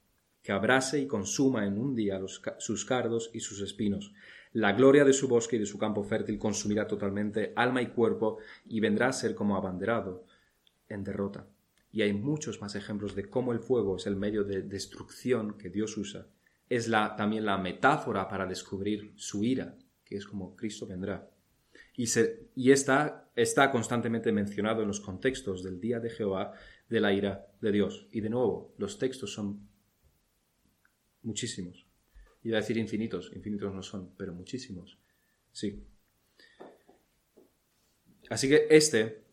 que 0.42 0.50
abrase 0.50 0.98
y 0.98 1.06
consuma 1.06 1.64
en 1.64 1.78
un 1.78 1.94
día 1.94 2.20
sus 2.58 2.84
cardos 2.84 3.30
y 3.32 3.38
sus 3.38 3.60
espinos. 3.60 4.12
La 4.56 4.72
gloria 4.72 5.04
de 5.04 5.12
su 5.12 5.28
bosque 5.28 5.56
y 5.56 5.58
de 5.58 5.66
su 5.66 5.76
campo 5.76 6.02
fértil 6.02 6.38
consumirá 6.38 6.86
totalmente 6.86 7.52
alma 7.56 7.82
y 7.82 7.88
cuerpo, 7.88 8.38
y 8.64 8.80
vendrá 8.80 9.08
a 9.08 9.12
ser 9.12 9.34
como 9.34 9.54
abanderado 9.54 10.24
en 10.88 11.04
derrota. 11.04 11.46
Y 11.92 12.00
hay 12.00 12.14
muchos 12.14 12.62
más 12.62 12.74
ejemplos 12.74 13.14
de 13.14 13.28
cómo 13.28 13.52
el 13.52 13.60
fuego 13.60 13.96
es 13.96 14.06
el 14.06 14.16
medio 14.16 14.44
de 14.44 14.62
destrucción 14.62 15.58
que 15.58 15.68
Dios 15.68 15.98
usa. 15.98 16.28
Es 16.70 16.88
la, 16.88 17.16
también 17.16 17.44
la 17.44 17.58
metáfora 17.58 18.30
para 18.30 18.46
descubrir 18.46 19.12
su 19.16 19.44
ira, 19.44 19.76
que 20.02 20.16
es 20.16 20.26
como 20.26 20.56
Cristo 20.56 20.86
vendrá. 20.86 21.28
Y, 21.94 22.70
está 22.70 23.70
constantemente 23.70 24.32
mencionado 24.32 24.80
en 24.80 24.88
los 24.88 25.00
contextos 25.00 25.62
del 25.62 25.78
día 25.78 26.00
de 26.00 26.08
Jehová 26.08 26.54
de 26.88 27.00
la 27.00 27.12
ira 27.12 27.46
de 27.60 27.72
Dios. 27.72 28.08
Y 28.10 28.22
de 28.22 28.30
nuevo, 28.30 28.72
los 28.78 28.98
textos 28.98 29.34
son 29.34 29.68
muchísimos. 31.22 31.85
Iba 32.46 32.58
a 32.58 32.60
decir 32.60 32.76
infinitos, 32.76 33.32
infinitos 33.34 33.74
no 33.74 33.82
son, 33.82 34.12
pero 34.16 34.32
muchísimos. 34.32 35.00
Sí. 35.50 35.84
Así 38.30 38.48
que 38.48 38.68
este 38.70 39.24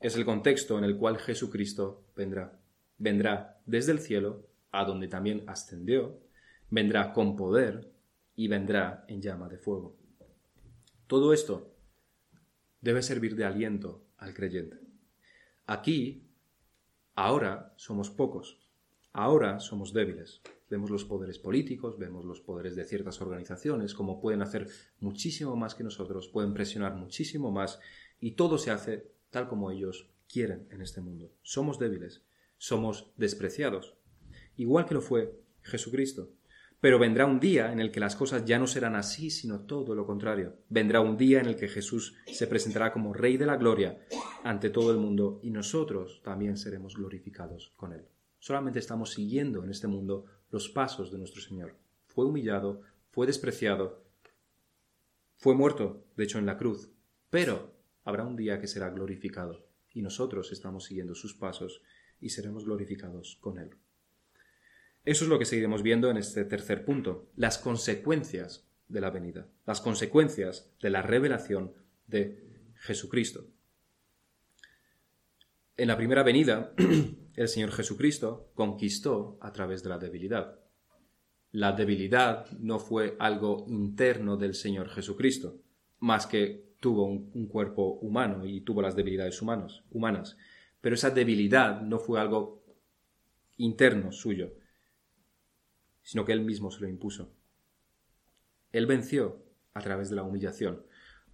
es 0.00 0.16
el 0.16 0.26
contexto 0.26 0.76
en 0.76 0.84
el 0.84 0.98
cual 0.98 1.16
Jesucristo 1.16 2.04
vendrá. 2.14 2.60
Vendrá 2.98 3.58
desde 3.64 3.92
el 3.92 4.00
cielo, 4.00 4.50
a 4.70 4.84
donde 4.84 5.08
también 5.08 5.44
ascendió, 5.46 6.20
vendrá 6.68 7.14
con 7.14 7.36
poder 7.36 7.90
y 8.36 8.48
vendrá 8.48 9.02
en 9.08 9.22
llama 9.22 9.48
de 9.48 9.56
fuego. 9.56 9.96
Todo 11.06 11.32
esto 11.32 11.74
debe 12.82 13.00
servir 13.00 13.34
de 13.34 13.46
aliento 13.46 14.04
al 14.18 14.34
creyente. 14.34 14.76
Aquí, 15.64 16.28
ahora 17.14 17.72
somos 17.76 18.10
pocos, 18.10 18.58
ahora 19.14 19.58
somos 19.58 19.94
débiles. 19.94 20.42
Vemos 20.70 20.90
los 20.90 21.04
poderes 21.04 21.38
políticos, 21.38 21.98
vemos 21.98 22.24
los 22.24 22.40
poderes 22.40 22.76
de 22.76 22.84
ciertas 22.84 23.20
organizaciones, 23.20 23.94
como 23.94 24.20
pueden 24.20 24.42
hacer 24.42 24.68
muchísimo 25.00 25.56
más 25.56 25.74
que 25.74 25.84
nosotros, 25.84 26.28
pueden 26.28 26.52
presionar 26.52 26.94
muchísimo 26.94 27.50
más, 27.50 27.80
y 28.20 28.32
todo 28.32 28.58
se 28.58 28.70
hace 28.70 29.10
tal 29.30 29.48
como 29.48 29.70
ellos 29.70 30.10
quieren 30.28 30.68
en 30.70 30.82
este 30.82 31.00
mundo. 31.00 31.32
Somos 31.42 31.78
débiles, 31.78 32.22
somos 32.58 33.12
despreciados, 33.16 33.94
igual 34.56 34.86
que 34.86 34.94
lo 34.94 35.00
fue 35.00 35.40
Jesucristo. 35.62 36.30
Pero 36.80 37.00
vendrá 37.00 37.26
un 37.26 37.40
día 37.40 37.72
en 37.72 37.80
el 37.80 37.90
que 37.90 37.98
las 37.98 38.14
cosas 38.14 38.44
ya 38.44 38.58
no 38.58 38.68
serán 38.68 38.94
así, 38.94 39.30
sino 39.30 39.62
todo 39.62 39.96
lo 39.96 40.06
contrario. 40.06 40.58
Vendrá 40.68 41.00
un 41.00 41.16
día 41.16 41.40
en 41.40 41.46
el 41.46 41.56
que 41.56 41.66
Jesús 41.66 42.14
se 42.26 42.46
presentará 42.46 42.92
como 42.92 43.12
Rey 43.12 43.36
de 43.36 43.46
la 43.46 43.56
Gloria 43.56 43.98
ante 44.44 44.70
todo 44.70 44.92
el 44.92 44.98
mundo 44.98 45.40
y 45.42 45.50
nosotros 45.50 46.20
también 46.22 46.56
seremos 46.56 46.94
glorificados 46.94 47.72
con 47.76 47.92
Él. 47.92 48.04
Solamente 48.38 48.78
estamos 48.78 49.10
siguiendo 49.10 49.64
en 49.64 49.70
este 49.70 49.88
mundo 49.88 50.26
los 50.50 50.68
pasos 50.68 51.10
de 51.10 51.18
nuestro 51.18 51.40
Señor. 51.42 51.76
Fue 52.06 52.24
humillado, 52.24 52.82
fue 53.10 53.26
despreciado, 53.26 54.04
fue 55.36 55.54
muerto, 55.54 56.04
de 56.16 56.24
hecho, 56.24 56.38
en 56.38 56.46
la 56.46 56.56
cruz, 56.56 56.90
pero 57.30 57.74
habrá 58.04 58.24
un 58.24 58.36
día 58.36 58.60
que 58.60 58.66
será 58.66 58.90
glorificado, 58.90 59.64
y 59.92 60.02
nosotros 60.02 60.50
estamos 60.52 60.84
siguiendo 60.84 61.14
sus 61.14 61.34
pasos 61.34 61.82
y 62.20 62.30
seremos 62.30 62.64
glorificados 62.64 63.38
con 63.40 63.58
Él. 63.58 63.70
Eso 65.04 65.24
es 65.24 65.30
lo 65.30 65.38
que 65.38 65.44
seguiremos 65.44 65.82
viendo 65.82 66.10
en 66.10 66.16
este 66.16 66.44
tercer 66.44 66.84
punto, 66.84 67.30
las 67.36 67.58
consecuencias 67.58 68.66
de 68.88 69.00
la 69.00 69.10
venida, 69.10 69.46
las 69.66 69.80
consecuencias 69.80 70.70
de 70.82 70.90
la 70.90 71.02
revelación 71.02 71.72
de 72.06 72.72
Jesucristo. 72.74 73.46
En 75.76 75.88
la 75.88 75.96
primera 75.96 76.22
venida, 76.24 76.74
el 77.38 77.46
Señor 77.46 77.70
Jesucristo 77.70 78.50
conquistó 78.54 79.38
a 79.40 79.52
través 79.52 79.84
de 79.84 79.88
la 79.90 79.98
debilidad. 79.98 80.58
La 81.52 81.70
debilidad 81.70 82.50
no 82.58 82.80
fue 82.80 83.16
algo 83.20 83.64
interno 83.68 84.36
del 84.36 84.54
Señor 84.54 84.88
Jesucristo, 84.88 85.56
más 86.00 86.26
que 86.26 86.74
tuvo 86.80 87.04
un, 87.04 87.46
cuerpo 87.46 87.92
humano 88.00 88.44
y 88.44 88.62
tuvo 88.62 88.82
las 88.82 88.96
debilidades 88.96 89.40
humanas. 89.40 90.36
Pero 90.80 90.96
esa 90.96 91.10
debilidad 91.10 91.80
no 91.80 92.00
fue 92.00 92.20
algo 92.20 92.64
interno 93.56 94.10
suyo, 94.10 94.52
sino 96.02 96.24
que 96.24 96.32
él 96.32 96.40
mismo 96.40 96.72
se 96.72 96.80
lo 96.80 96.88
impuso. 96.88 97.32
Él 98.72 98.86
venció 98.86 99.44
a 99.74 99.80
través 99.80 100.10
de 100.10 100.16
la 100.16 100.24
humillación, 100.24 100.82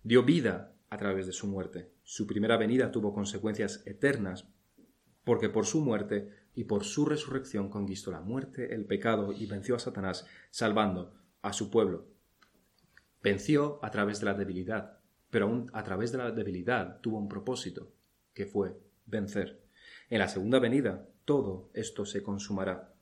dio 0.02 0.22
vida 0.22 0.74
a 0.90 0.98
través 0.98 1.24
de 1.24 1.32
su 1.32 1.46
muerte. 1.46 1.90
Su 2.02 2.26
primera 2.26 2.58
venida 2.58 2.92
tuvo 2.92 3.14
consecuencias 3.14 3.82
eternas, 3.86 4.46
porque 5.24 5.48
por 5.48 5.66
su 5.66 5.80
muerte 5.80 6.30
y 6.54 6.64
por 6.64 6.84
su 6.84 7.04
resurrección 7.06 7.68
conquistó 7.68 8.10
la 8.10 8.20
muerte, 8.20 8.74
el 8.74 8.84
pecado 8.84 9.32
y 9.32 9.46
venció 9.46 9.74
a 9.74 9.80
Satanás, 9.80 10.26
salvando 10.50 11.14
a 11.42 11.52
su 11.52 11.70
pueblo. 11.70 12.06
Venció 13.22 13.80
a 13.82 13.90
través 13.90 14.20
de 14.20 14.26
la 14.26 14.34
debilidad, 14.34 14.98
pero 15.30 15.46
aún 15.46 15.70
a 15.72 15.82
través 15.82 16.12
de 16.12 16.18
la 16.18 16.30
debilidad 16.30 17.00
tuvo 17.00 17.18
un 17.18 17.28
propósito, 17.28 17.90
que 18.32 18.46
fue 18.46 18.78
vencer. 19.06 19.64
En 20.10 20.18
la 20.18 20.28
segunda 20.28 20.58
venida 20.58 21.08
todo 21.24 21.70
esto 21.72 22.04
se 22.04 22.22
consumará. 22.22 22.92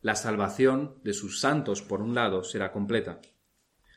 La 0.00 0.14
salvación 0.14 0.96
de 1.04 1.12
sus 1.12 1.40
santos, 1.40 1.82
por 1.82 2.00
un 2.00 2.14
lado, 2.14 2.44
será 2.44 2.72
completa. 2.72 3.20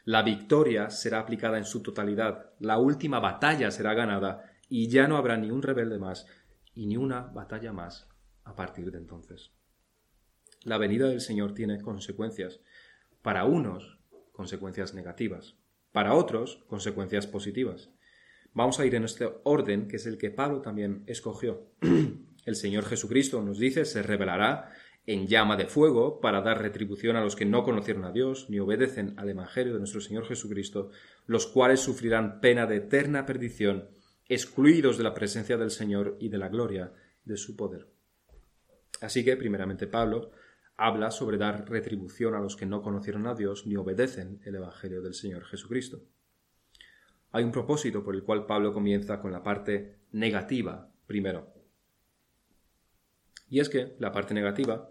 La 0.04 0.22
victoria 0.22 0.90
será 0.90 1.20
aplicada 1.20 1.58
en 1.58 1.66
su 1.66 1.82
totalidad. 1.82 2.52
La 2.60 2.78
última 2.78 3.20
batalla 3.20 3.72
será 3.72 3.94
ganada 3.94 4.52
y 4.70 4.88
ya 4.88 5.08
no 5.08 5.18
habrá 5.18 5.38
ni 5.38 5.50
un 5.50 5.64
rebelde 5.64 5.98
más 5.98 6.28
y 6.76 6.86
ni 6.86 6.98
una 6.98 7.22
batalla 7.22 7.74
más 7.74 8.08
a 8.44 8.56
partir 8.56 8.92
de 8.92 9.00
entonces. 9.00 9.52
La 10.62 10.78
venida 10.78 11.08
del 11.08 11.22
Señor 11.22 11.54
tiene 11.54 11.82
consecuencias. 11.82 12.60
Para 13.24 13.46
unos, 13.46 13.98
consecuencias 14.32 14.94
negativas 14.94 15.56
para 15.96 16.14
otros 16.14 16.62
consecuencias 16.68 17.26
positivas. 17.26 17.90
Vamos 18.54 18.82
a 18.82 18.86
ir 18.86 18.96
en 18.96 19.06
este 19.06 19.30
orden 19.46 19.88
que 19.88 19.96
es 19.96 20.06
el 20.06 20.18
que 20.18 20.30
Pablo 20.30 20.60
también 20.60 21.04
escogió. 21.08 21.70
El 22.46 22.58
Señor 22.58 22.84
Jesucristo 22.84 23.42
nos 23.42 23.60
dice 23.60 23.86
se 23.86 24.04
revelará 24.04 24.74
en 25.06 25.26
llama 25.26 25.56
de 25.56 25.68
fuego 25.68 26.20
para 26.20 26.42
dar 26.42 26.62
retribución 26.62 27.16
a 27.16 27.22
los 27.22 27.38
que 27.38 27.46
no 27.46 27.64
conocieron 27.64 28.04
a 28.04 28.12
Dios 28.12 28.50
ni 28.50 28.60
obedecen 28.60 29.14
al 29.16 29.30
Evangelio 29.30 29.72
de 29.72 29.80
nuestro 29.80 30.02
Señor 30.02 30.26
Jesucristo, 30.26 30.90
los 31.28 31.48
cuales 31.48 31.80
sufrirán 31.80 32.42
pena 32.42 32.66
de 32.66 32.76
eterna 32.76 33.26
perdición, 33.26 33.88
excluidos 34.28 34.98
de 34.98 35.04
la 35.04 35.14
presencia 35.14 35.58
del 35.58 35.72
Señor 35.72 36.18
y 36.20 36.30
de 36.30 36.38
la 36.38 36.50
gloria 36.50 36.94
de 37.24 37.38
su 37.38 37.56
poder. 37.56 37.88
Así 39.02 39.24
que, 39.24 39.36
primeramente, 39.38 39.88
Pablo 39.88 40.32
habla 40.78 41.12
sobre 41.12 41.38
dar 41.38 41.70
retribución 41.70 42.36
a 42.36 42.40
los 42.40 42.56
que 42.56 42.66
no 42.66 42.82
conocieron 42.82 43.28
a 43.28 43.36
Dios 43.36 43.66
ni 43.66 43.76
obedecen 43.76 44.42
el 44.46 44.56
Evangelio 44.56 45.02
del 45.02 45.14
Señor 45.14 45.46
Jesucristo. 45.46 46.02
hay 47.32 47.44
un 47.44 47.52
propósito 47.52 48.04
por 48.04 48.16
el 48.16 48.24
cual 48.24 48.46
Pablo 48.46 48.72
comienza 48.72 49.20
con 49.20 49.32
la 49.32 49.44
parte 49.44 50.00
negativa 50.12 50.90
primero. 51.06 51.54
Y 53.50 53.60
es 53.60 53.70
que 53.70 53.96
la 54.00 54.12
parte 54.12 54.34
negativa 54.34 54.90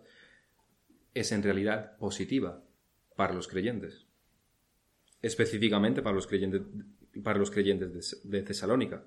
es 1.14 1.32
en 1.32 1.42
realidad 1.42 1.96
positiva 1.96 2.62
para 3.16 3.32
los 3.32 3.48
creyentes, 3.48 4.06
específicamente 5.22 6.02
para 6.02 6.14
los 6.14 6.26
creyentes, 6.26 6.62
para 7.22 7.38
los 7.38 7.50
creyentes 7.50 8.20
de, 8.24 8.42
Tesalónica. 8.42 9.04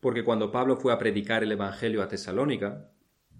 Porque 0.00 0.24
cuando 0.24 0.50
Pablo 0.50 0.76
fue 0.76 0.92
a 0.92 0.98
predicar 0.98 1.42
el 1.42 1.52
Evangelio 1.52 2.02
a 2.02 2.08
Tesalónica, 2.08 2.90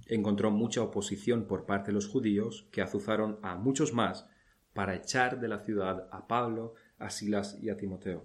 encontró 0.07 0.51
mucha 0.51 0.83
oposición 0.83 1.47
por 1.47 1.67
parte 1.67 1.89
de 1.89 1.95
los 1.95 2.07
judíos 2.07 2.69
que 2.71 2.83
azuzaron 2.83 3.39
a 3.43 3.57
muchos 3.57 3.93
más 3.93 4.27
para 4.73 4.95
echar 4.95 5.41
de 5.41 5.49
la 5.49 5.61
ciudad 5.61 6.09
a 6.13 6.27
Pablo, 6.27 6.75
a 6.99 7.11
Silas 7.11 7.59
y 7.61 7.71
a 7.71 7.77
Timoteo. 7.77 8.25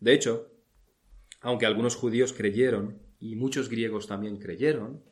De 0.00 0.12
hecho, 0.12 0.50
aunque 1.40 1.66
algunos 1.66 1.96
judíos 1.96 2.32
creyeron 2.32 3.02
y 3.18 3.36
muchos 3.36 3.68
griegos 3.68 4.06
también 4.06 4.38
creyeron, 4.38 5.02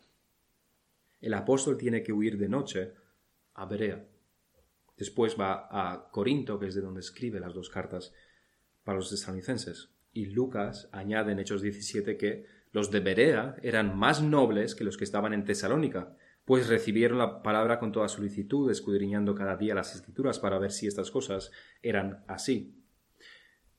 el 1.21 1.35
apóstol 1.35 1.77
tiene 1.77 2.03
que 2.03 2.13
huir 2.13 2.39
de 2.39 2.49
noche 2.49 2.93
a 3.55 3.67
Berea. 3.67 4.07
Después 4.97 5.37
va 5.39 5.69
a 5.71 6.11
Corinto, 6.11 6.59
que 6.59 6.67
es 6.67 6.75
de 6.75 6.81
donde 6.81 7.01
escribe 7.01 7.41
las 7.41 7.55
dos 7.55 7.71
cartas 7.71 8.13
para 8.85 8.99
los 8.99 9.11
tesalonicenses. 9.11 9.91
Y 10.13 10.27
Lucas 10.27 10.89
añade 10.93 11.33
en 11.33 11.39
Hechos 11.39 11.63
17 11.63 12.17
que 12.17 12.47
los 12.73 12.91
de 12.91 13.01
Berea 13.01 13.57
eran 13.63 13.97
más 13.97 14.23
nobles 14.23 14.75
que 14.75 14.85
los 14.85 14.97
que 14.97 15.05
estaban 15.05 15.33
en 15.33 15.45
Tesalónica, 15.45 16.17
pues 16.45 16.69
recibieron 16.69 17.19
la 17.19 17.43
palabra 17.43 17.79
con 17.79 17.93
toda 17.93 18.09
solicitud, 18.09 18.71
escudriñando 18.71 19.35
cada 19.35 19.57
día 19.57 19.75
las 19.75 19.95
escrituras 19.95 20.39
para 20.39 20.59
ver 20.59 20.73
si 20.73 20.87
estas 20.87 21.11
cosas 21.11 21.53
eran 21.83 22.25
así. 22.27 22.83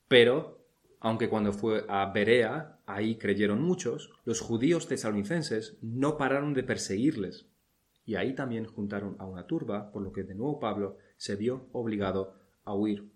Pero, 0.08 0.66
aunque 1.00 1.28
cuando 1.28 1.52
fue 1.52 1.84
a 1.88 2.10
Berea, 2.12 2.80
ahí 2.86 3.16
creyeron 3.16 3.62
muchos, 3.62 4.12
los 4.24 4.40
judíos 4.40 4.88
tesalonicenses 4.88 5.76
no 5.82 6.16
pararon 6.16 6.54
de 6.54 6.62
perseguirles, 6.62 7.48
y 8.06 8.16
ahí 8.16 8.34
también 8.34 8.66
juntaron 8.66 9.16
a 9.18 9.26
una 9.26 9.46
turba, 9.46 9.90
por 9.90 10.02
lo 10.02 10.12
que 10.12 10.24
de 10.24 10.34
nuevo 10.34 10.60
Pablo 10.60 10.98
se 11.16 11.36
vio 11.36 11.68
obligado 11.72 12.38
a 12.64 12.74
huir. 12.74 13.13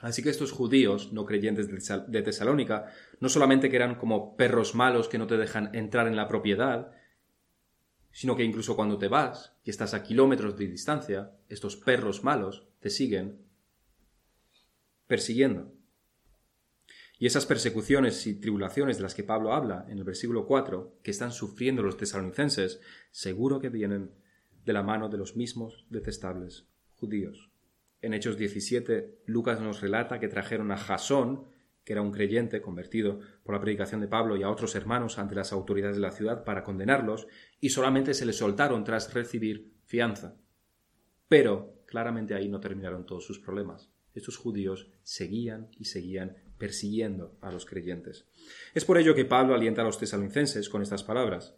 Así 0.00 0.22
que 0.22 0.30
estos 0.30 0.52
judíos 0.52 1.12
no 1.12 1.24
creyentes 1.24 1.68
de 1.68 2.22
Tesalónica 2.22 2.92
no 3.20 3.28
solamente 3.28 3.70
que 3.70 3.76
eran 3.76 3.94
como 3.94 4.36
perros 4.36 4.74
malos 4.74 5.08
que 5.08 5.18
no 5.18 5.26
te 5.26 5.38
dejan 5.38 5.74
entrar 5.74 6.06
en 6.06 6.16
la 6.16 6.28
propiedad, 6.28 6.92
sino 8.10 8.36
que 8.36 8.44
incluso 8.44 8.76
cuando 8.76 8.98
te 8.98 9.08
vas 9.08 9.54
y 9.64 9.70
estás 9.70 9.94
a 9.94 10.02
kilómetros 10.02 10.56
de 10.56 10.68
distancia, 10.68 11.32
estos 11.48 11.76
perros 11.76 12.24
malos 12.24 12.66
te 12.80 12.90
siguen 12.90 13.42
persiguiendo. 15.06 15.72
Y 17.18 17.26
esas 17.26 17.46
persecuciones 17.46 18.26
y 18.26 18.38
tribulaciones 18.38 18.98
de 18.98 19.02
las 19.02 19.14
que 19.14 19.24
Pablo 19.24 19.54
habla 19.54 19.86
en 19.88 19.96
el 19.98 20.04
versículo 20.04 20.46
4, 20.46 20.98
que 21.02 21.10
están 21.10 21.32
sufriendo 21.32 21.82
los 21.82 21.96
tesalonicenses, 21.96 22.80
seguro 23.10 23.60
que 23.60 23.70
vienen 23.70 24.12
de 24.66 24.72
la 24.74 24.82
mano 24.82 25.08
de 25.08 25.16
los 25.16 25.36
mismos 25.36 25.86
detestables 25.88 26.66
judíos. 26.96 27.50
En 28.00 28.14
Hechos 28.14 28.36
17, 28.36 29.22
Lucas 29.26 29.60
nos 29.60 29.80
relata 29.80 30.20
que 30.20 30.28
trajeron 30.28 30.70
a 30.70 30.76
Jasón, 30.76 31.46
que 31.84 31.92
era 31.92 32.02
un 32.02 32.12
creyente 32.12 32.60
convertido 32.60 33.20
por 33.42 33.54
la 33.54 33.60
predicación 33.60 34.00
de 34.00 34.08
Pablo 34.08 34.36
y 34.36 34.42
a 34.42 34.50
otros 34.50 34.74
hermanos 34.74 35.18
ante 35.18 35.34
las 35.34 35.52
autoridades 35.52 35.96
de 35.96 36.02
la 36.02 36.10
ciudad 36.10 36.44
para 36.44 36.64
condenarlos, 36.64 37.26
y 37.60 37.70
solamente 37.70 38.12
se 38.14 38.26
les 38.26 38.36
soltaron 38.36 38.84
tras 38.84 39.14
recibir 39.14 39.72
fianza. 39.84 40.36
Pero 41.28 41.82
claramente 41.86 42.34
ahí 42.34 42.48
no 42.48 42.60
terminaron 42.60 43.06
todos 43.06 43.24
sus 43.24 43.38
problemas. 43.38 43.90
Estos 44.14 44.36
judíos 44.36 44.90
seguían 45.02 45.68
y 45.72 45.84
seguían 45.84 46.36
persiguiendo 46.58 47.36
a 47.40 47.52
los 47.52 47.66
creyentes. 47.66 48.26
Es 48.74 48.84
por 48.84 48.98
ello 48.98 49.14
que 49.14 49.24
Pablo 49.24 49.54
alienta 49.54 49.82
a 49.82 49.84
los 49.84 49.98
tesalonicenses 49.98 50.68
con 50.68 50.82
estas 50.82 51.04
palabras. 51.04 51.54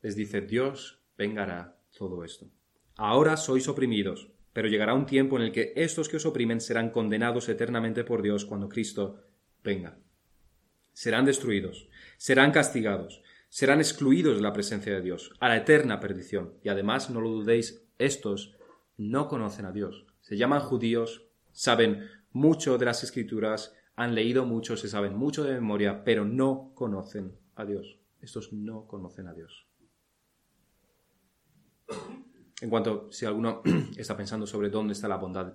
Les 0.00 0.14
dice, 0.14 0.40
Dios 0.40 1.02
vengará 1.18 1.80
todo 1.96 2.24
esto. 2.24 2.50
Ahora 2.96 3.36
sois 3.36 3.68
oprimidos, 3.68 4.30
pero 4.52 4.68
llegará 4.68 4.94
un 4.94 5.06
tiempo 5.06 5.36
en 5.36 5.42
el 5.42 5.52
que 5.52 5.72
estos 5.76 6.08
que 6.08 6.16
os 6.16 6.26
oprimen 6.26 6.60
serán 6.60 6.90
condenados 6.90 7.48
eternamente 7.48 8.04
por 8.04 8.22
Dios 8.22 8.44
cuando 8.44 8.68
Cristo 8.68 9.24
venga. 9.62 9.98
Serán 10.92 11.24
destruidos, 11.24 11.88
serán 12.16 12.50
castigados, 12.52 13.22
serán 13.48 13.80
excluidos 13.80 14.36
de 14.36 14.42
la 14.42 14.52
presencia 14.52 14.94
de 14.94 15.02
Dios, 15.02 15.32
a 15.40 15.48
la 15.48 15.56
eterna 15.56 16.00
perdición. 16.00 16.54
Y 16.62 16.68
además, 16.68 17.10
no 17.10 17.20
lo 17.20 17.30
dudéis, 17.30 17.84
estos 17.98 18.56
no 18.96 19.28
conocen 19.28 19.66
a 19.66 19.72
Dios. 19.72 20.06
Se 20.20 20.36
llaman 20.36 20.60
judíos, 20.60 21.26
saben 21.52 22.08
mucho 22.32 22.78
de 22.78 22.86
las 22.86 23.02
escrituras, 23.02 23.74
han 23.96 24.14
leído 24.14 24.46
mucho, 24.46 24.76
se 24.76 24.88
saben 24.88 25.16
mucho 25.16 25.44
de 25.44 25.54
memoria, 25.54 26.04
pero 26.04 26.24
no 26.24 26.72
conocen 26.74 27.36
a 27.54 27.64
Dios. 27.64 27.98
Estos 28.20 28.52
no 28.52 28.86
conocen 28.86 29.26
a 29.26 29.34
Dios. 29.34 29.66
En 32.60 32.70
cuanto 32.70 33.10
si 33.10 33.26
alguno 33.26 33.62
está 33.96 34.16
pensando 34.16 34.46
sobre 34.46 34.70
dónde 34.70 34.92
está 34.92 35.08
la 35.08 35.16
bondad 35.16 35.54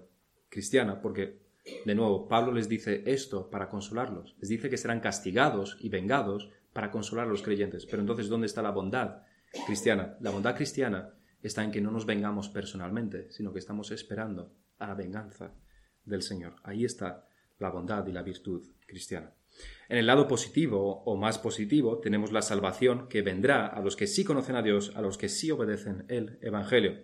cristiana, 0.50 1.02
porque 1.02 1.46
de 1.86 1.96
nuevo 1.96 2.28
Pablo 2.28 2.52
les 2.52 2.70
dice 2.70 3.04
esto 3.06 3.50
para 3.50 3.70
consolarlos, 3.70 4.36
les 4.40 4.50
dice 4.50 4.70
que 4.70 4.78
serán 4.78 5.00
castigados 5.00 5.78
y 5.80 5.90
vengados 5.90 6.50
para 6.74 6.92
consolar 6.92 7.28
a 7.28 7.30
los 7.30 7.42
creyentes. 7.42 7.86
Pero 7.86 8.02
entonces, 8.02 8.28
¿dónde 8.28 8.48
está 8.48 8.62
la 8.62 8.72
bondad 8.72 9.22
cristiana? 9.66 10.18
La 10.20 10.32
bondad 10.32 10.56
cristiana 10.56 11.14
está 11.42 11.64
en 11.64 11.72
que 11.72 11.82
no 11.82 11.92
nos 11.92 12.06
vengamos 12.06 12.50
personalmente, 12.50 13.32
sino 13.32 13.54
que 13.54 13.60
estamos 13.60 13.92
esperando 13.92 14.54
a 14.80 14.88
la 14.88 14.96
venganza 14.96 15.54
del 16.04 16.22
Señor. 16.22 16.56
Ahí 16.64 16.86
está 16.86 17.28
la 17.60 17.70
bondad 17.70 18.06
y 18.08 18.12
la 18.12 18.24
virtud 18.24 18.66
cristiana. 18.86 19.32
En 19.88 19.98
el 19.98 20.08
lado 20.08 20.28
positivo 20.28 21.04
o 21.04 21.16
más 21.16 21.38
positivo 21.38 22.00
tenemos 22.00 22.32
la 22.32 22.42
salvación 22.42 23.08
que 23.08 23.22
vendrá 23.22 23.68
a 23.68 23.82
los 23.82 23.96
que 23.96 24.08
sí 24.08 24.24
conocen 24.24 24.56
a 24.56 24.64
Dios, 24.64 24.92
a 24.96 25.02
los 25.02 25.18
que 25.18 25.30
sí 25.30 25.52
obedecen 25.52 26.06
el 26.08 26.40
Evangelio. 26.42 26.98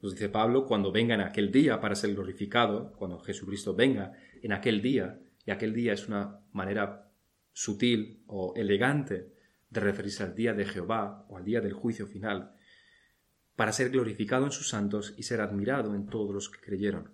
Nos 0.00 0.12
dice 0.12 0.28
Pablo, 0.28 0.66
cuando 0.66 0.92
venga 0.92 1.14
en 1.14 1.20
aquel 1.20 1.52
día 1.52 1.80
para 1.80 1.94
ser 1.94 2.14
glorificado, 2.14 2.92
cuando 2.92 3.20
Jesucristo 3.20 3.74
venga 3.74 4.12
en 4.42 4.52
aquel 4.52 4.82
día, 4.82 5.20
y 5.44 5.50
aquel 5.50 5.72
día 5.72 5.92
es 5.92 6.08
una 6.08 6.40
manera 6.52 7.10
sutil 7.52 8.22
o 8.26 8.54
elegante 8.56 9.32
de 9.68 9.80
referirse 9.80 10.22
al 10.22 10.34
día 10.34 10.54
de 10.54 10.64
Jehová 10.64 11.26
o 11.28 11.36
al 11.36 11.44
día 11.44 11.60
del 11.60 11.74
juicio 11.74 12.06
final, 12.06 12.54
para 13.56 13.72
ser 13.72 13.90
glorificado 13.90 14.46
en 14.46 14.52
sus 14.52 14.68
santos 14.68 15.14
y 15.16 15.24
ser 15.24 15.40
admirado 15.40 15.94
en 15.94 16.06
todos 16.06 16.34
los 16.34 16.48
que 16.48 16.60
creyeron. 16.60 17.12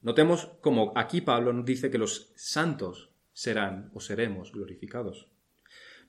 Notemos 0.00 0.46
como 0.60 0.92
aquí 0.96 1.20
Pablo 1.20 1.52
nos 1.52 1.64
dice 1.64 1.90
que 1.90 1.98
los 1.98 2.32
santos 2.34 3.13
serán 3.34 3.90
o 3.92 4.00
seremos 4.00 4.52
glorificados. 4.52 5.28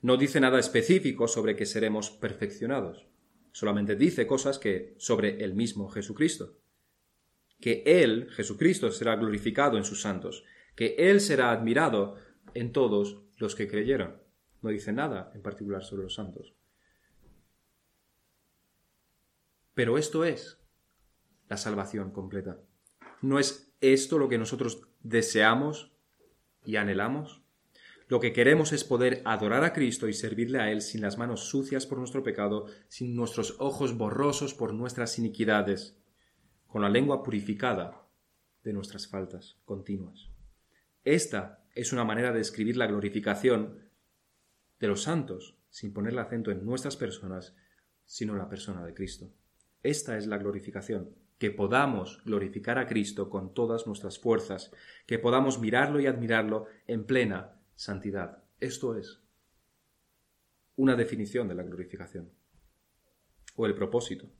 No 0.00 0.16
dice 0.16 0.40
nada 0.40 0.58
específico 0.58 1.28
sobre 1.28 1.56
que 1.56 1.66
seremos 1.66 2.10
perfeccionados. 2.10 3.06
Solamente 3.52 3.96
dice 3.96 4.26
cosas 4.26 4.58
que 4.58 4.94
sobre 4.98 5.42
el 5.44 5.54
mismo 5.54 5.88
Jesucristo. 5.88 6.56
Que 7.60 7.82
Él, 7.84 8.28
Jesucristo, 8.30 8.90
será 8.90 9.16
glorificado 9.16 9.76
en 9.76 9.84
sus 9.84 10.00
santos, 10.00 10.44
que 10.74 10.94
Él 10.98 11.20
será 11.20 11.50
admirado 11.50 12.16
en 12.54 12.72
todos 12.72 13.22
los 13.38 13.54
que 13.54 13.68
creyeron. 13.68 14.22
No 14.62 14.70
dice 14.70 14.92
nada 14.92 15.32
en 15.34 15.42
particular 15.42 15.82
sobre 15.82 16.04
los 16.04 16.14
santos. 16.14 16.54
Pero 19.74 19.98
esto 19.98 20.24
es 20.24 20.58
la 21.48 21.56
salvación 21.56 22.10
completa. 22.10 22.60
No 23.22 23.38
es 23.38 23.72
esto 23.80 24.18
lo 24.18 24.28
que 24.28 24.38
nosotros 24.38 24.82
deseamos 25.00 25.95
y 26.66 26.76
anhelamos? 26.76 27.42
Lo 28.08 28.20
que 28.20 28.32
queremos 28.32 28.72
es 28.72 28.84
poder 28.84 29.20
adorar 29.24 29.64
a 29.64 29.72
Cristo 29.72 30.08
y 30.08 30.12
servirle 30.12 30.60
a 30.60 30.70
Él 30.70 30.80
sin 30.80 31.00
las 31.00 31.18
manos 31.18 31.48
sucias 31.48 31.86
por 31.86 31.98
nuestro 31.98 32.22
pecado, 32.22 32.66
sin 32.88 33.16
nuestros 33.16 33.56
ojos 33.58 33.96
borrosos 33.96 34.54
por 34.54 34.74
nuestras 34.74 35.18
iniquidades, 35.18 35.98
con 36.66 36.82
la 36.82 36.88
lengua 36.88 37.22
purificada 37.22 38.06
de 38.62 38.72
nuestras 38.72 39.08
faltas 39.08 39.58
continuas. 39.64 40.30
Esta 41.04 41.64
es 41.74 41.92
una 41.92 42.04
manera 42.04 42.32
de 42.32 42.38
describir 42.38 42.76
la 42.76 42.86
glorificación 42.86 43.78
de 44.78 44.88
los 44.88 45.02
santos, 45.02 45.56
sin 45.70 45.92
poner 45.92 46.12
el 46.12 46.18
acento 46.18 46.50
en 46.50 46.64
nuestras 46.64 46.96
personas, 46.96 47.54
sino 48.04 48.32
en 48.32 48.38
la 48.38 48.48
persona 48.48 48.84
de 48.84 48.94
Cristo. 48.94 49.32
Esta 49.82 50.16
es 50.16 50.26
la 50.26 50.38
glorificación 50.38 51.25
que 51.38 51.50
podamos 51.50 52.22
glorificar 52.24 52.78
a 52.78 52.86
Cristo 52.86 53.28
con 53.28 53.52
todas 53.52 53.86
nuestras 53.86 54.18
fuerzas, 54.18 54.72
que 55.06 55.18
podamos 55.18 55.58
mirarlo 55.58 56.00
y 56.00 56.06
admirarlo 56.06 56.66
en 56.86 57.04
plena 57.04 57.60
santidad. 57.74 58.42
Esto 58.60 58.96
es 58.96 59.20
una 60.76 60.94
definición 60.94 61.48
de 61.48 61.54
la 61.54 61.62
glorificación 61.62 62.30
o 63.54 63.66
el 63.66 63.74
propósito. 63.74 64.30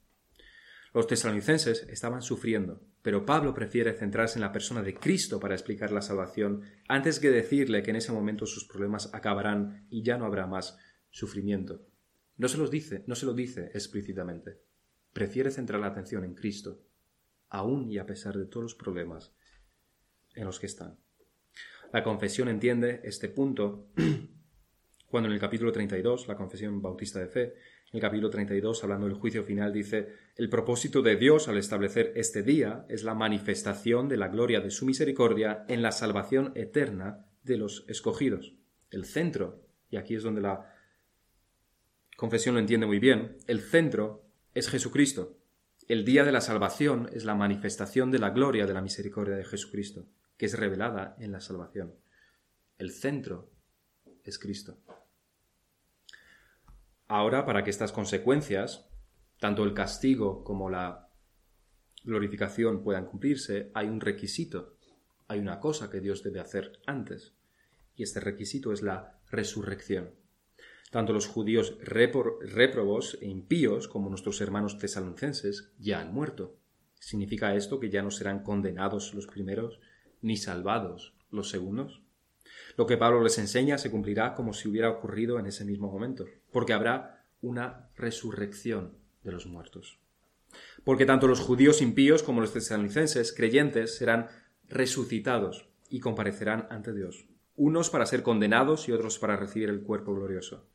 Los 0.94 1.06
tesalonicenses 1.06 1.86
estaban 1.90 2.22
sufriendo, 2.22 2.80
pero 3.02 3.26
Pablo 3.26 3.52
prefiere 3.52 3.92
centrarse 3.92 4.38
en 4.38 4.42
la 4.42 4.52
persona 4.52 4.82
de 4.82 4.94
Cristo 4.94 5.38
para 5.38 5.54
explicar 5.54 5.92
la 5.92 6.00
salvación 6.00 6.62
antes 6.88 7.20
que 7.20 7.30
decirle 7.30 7.82
que 7.82 7.90
en 7.90 7.96
ese 7.96 8.12
momento 8.12 8.46
sus 8.46 8.66
problemas 8.66 9.12
acabarán 9.12 9.86
y 9.90 10.02
ya 10.02 10.16
no 10.16 10.24
habrá 10.24 10.46
más 10.46 10.78
sufrimiento. 11.10 11.86
No 12.38 12.48
se 12.48 12.56
los 12.56 12.70
dice, 12.70 13.04
no 13.06 13.14
se 13.14 13.26
lo 13.26 13.34
dice 13.34 13.70
explícitamente. 13.74 14.65
Prefiere 15.16 15.50
centrar 15.50 15.80
la 15.80 15.86
atención 15.86 16.24
en 16.24 16.34
Cristo 16.34 16.78
aún 17.48 17.90
y 17.90 17.96
a 17.96 18.04
pesar 18.04 18.36
de 18.36 18.44
todos 18.44 18.64
los 18.64 18.74
problemas 18.74 19.32
en 20.34 20.44
los 20.44 20.60
que 20.60 20.66
están. 20.66 20.98
La 21.90 22.04
confesión 22.04 22.48
entiende 22.48 23.00
este 23.02 23.30
punto 23.30 23.88
cuando 25.10 25.30
en 25.30 25.32
el 25.32 25.40
capítulo 25.40 25.72
32, 25.72 26.28
la 26.28 26.36
confesión 26.36 26.82
bautista 26.82 27.18
de 27.18 27.28
fe, 27.28 27.42
en 27.44 27.94
el 27.94 28.00
capítulo 28.02 28.28
32, 28.28 28.84
hablando 28.84 29.06
del 29.06 29.16
juicio 29.16 29.42
final, 29.42 29.72
dice, 29.72 30.06
el 30.36 30.50
propósito 30.50 31.00
de 31.00 31.16
Dios 31.16 31.48
al 31.48 31.56
establecer 31.56 32.12
este 32.14 32.42
día 32.42 32.84
es 32.90 33.02
la 33.02 33.14
manifestación 33.14 34.10
de 34.10 34.18
la 34.18 34.28
gloria 34.28 34.60
de 34.60 34.70
su 34.70 34.84
misericordia 34.84 35.64
en 35.66 35.80
la 35.80 35.92
salvación 35.92 36.52
eterna 36.54 37.24
de 37.42 37.56
los 37.56 37.86
escogidos. 37.88 38.54
El 38.90 39.06
centro, 39.06 39.62
y 39.88 39.96
aquí 39.96 40.14
es 40.14 40.22
donde 40.22 40.42
la 40.42 40.74
confesión 42.18 42.56
lo 42.56 42.60
entiende 42.60 42.84
muy 42.84 42.98
bien, 42.98 43.38
el 43.46 43.62
centro 43.62 44.25
es 44.56 44.70
Jesucristo. 44.70 45.36
El 45.86 46.06
día 46.06 46.24
de 46.24 46.32
la 46.32 46.40
salvación 46.40 47.10
es 47.12 47.26
la 47.26 47.34
manifestación 47.34 48.10
de 48.10 48.18
la 48.18 48.30
gloria 48.30 48.64
de 48.64 48.72
la 48.72 48.80
misericordia 48.80 49.36
de 49.36 49.44
Jesucristo, 49.44 50.06
que 50.38 50.46
es 50.46 50.58
revelada 50.58 51.14
en 51.20 51.30
la 51.30 51.42
salvación. 51.42 51.94
El 52.78 52.90
centro 52.90 53.50
es 54.24 54.38
Cristo. 54.38 54.78
Ahora, 57.06 57.44
para 57.44 57.64
que 57.64 57.68
estas 57.68 57.92
consecuencias, 57.92 58.88
tanto 59.38 59.62
el 59.62 59.74
castigo 59.74 60.42
como 60.42 60.70
la 60.70 61.10
glorificación 62.02 62.82
puedan 62.82 63.04
cumplirse, 63.04 63.70
hay 63.74 63.88
un 63.88 64.00
requisito, 64.00 64.78
hay 65.28 65.38
una 65.38 65.60
cosa 65.60 65.90
que 65.90 66.00
Dios 66.00 66.22
debe 66.22 66.40
hacer 66.40 66.80
antes, 66.86 67.34
y 67.94 68.04
este 68.04 68.20
requisito 68.20 68.72
es 68.72 68.80
la 68.80 69.18
resurrección. 69.30 70.14
Tanto 70.90 71.12
los 71.12 71.26
judíos 71.26 71.76
réprobos 71.82 73.18
e 73.20 73.26
impíos 73.26 73.88
como 73.88 74.08
nuestros 74.08 74.40
hermanos 74.40 74.78
tesalonicenses 74.78 75.72
ya 75.78 76.00
han 76.00 76.14
muerto. 76.14 76.56
¿Significa 76.98 77.54
esto 77.54 77.80
que 77.80 77.90
ya 77.90 78.02
no 78.02 78.10
serán 78.10 78.42
condenados 78.42 79.12
los 79.14 79.26
primeros 79.26 79.80
ni 80.22 80.36
salvados 80.36 81.14
los 81.30 81.50
segundos? 81.50 82.02
Lo 82.76 82.86
que 82.86 82.96
Pablo 82.96 83.22
les 83.22 83.38
enseña 83.38 83.78
se 83.78 83.90
cumplirá 83.90 84.34
como 84.34 84.52
si 84.52 84.68
hubiera 84.68 84.90
ocurrido 84.90 85.38
en 85.38 85.46
ese 85.46 85.64
mismo 85.64 85.90
momento, 85.90 86.24
porque 86.52 86.72
habrá 86.72 87.24
una 87.40 87.90
resurrección 87.96 88.98
de 89.22 89.32
los 89.32 89.46
muertos. 89.46 89.98
Porque 90.84 91.06
tanto 91.06 91.26
los 91.26 91.40
judíos 91.40 91.82
impíos 91.82 92.22
como 92.22 92.40
los 92.40 92.52
tesalonicenses 92.52 93.32
creyentes 93.32 93.96
serán 93.96 94.28
resucitados 94.68 95.68
y 95.90 96.00
comparecerán 96.00 96.66
ante 96.70 96.92
Dios, 96.92 97.26
unos 97.56 97.90
para 97.90 98.06
ser 98.06 98.22
condenados 98.22 98.88
y 98.88 98.92
otros 98.92 99.18
para 99.18 99.36
recibir 99.36 99.68
el 99.68 99.82
cuerpo 99.82 100.14
glorioso. 100.14 100.68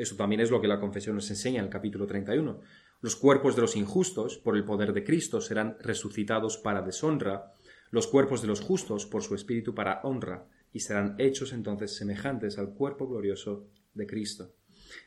Eso 0.00 0.16
también 0.16 0.40
es 0.40 0.50
lo 0.50 0.62
que 0.62 0.68
la 0.68 0.80
confesión 0.80 1.14
nos 1.14 1.28
enseña 1.28 1.58
en 1.58 1.66
el 1.66 1.70
capítulo 1.70 2.06
31. 2.06 2.60
Los 3.02 3.16
cuerpos 3.16 3.54
de 3.54 3.60
los 3.60 3.76
injustos, 3.76 4.38
por 4.38 4.56
el 4.56 4.64
poder 4.64 4.94
de 4.94 5.04
Cristo, 5.04 5.42
serán 5.42 5.76
resucitados 5.78 6.56
para 6.56 6.80
deshonra, 6.80 7.52
los 7.90 8.06
cuerpos 8.06 8.40
de 8.40 8.48
los 8.48 8.62
justos, 8.62 9.04
por 9.04 9.22
su 9.22 9.34
espíritu, 9.34 9.74
para 9.74 10.00
honra, 10.02 10.46
y 10.72 10.80
serán 10.80 11.16
hechos 11.18 11.52
entonces 11.52 11.94
semejantes 11.94 12.56
al 12.56 12.72
cuerpo 12.72 13.06
glorioso 13.08 13.68
de 13.92 14.06
Cristo. 14.06 14.54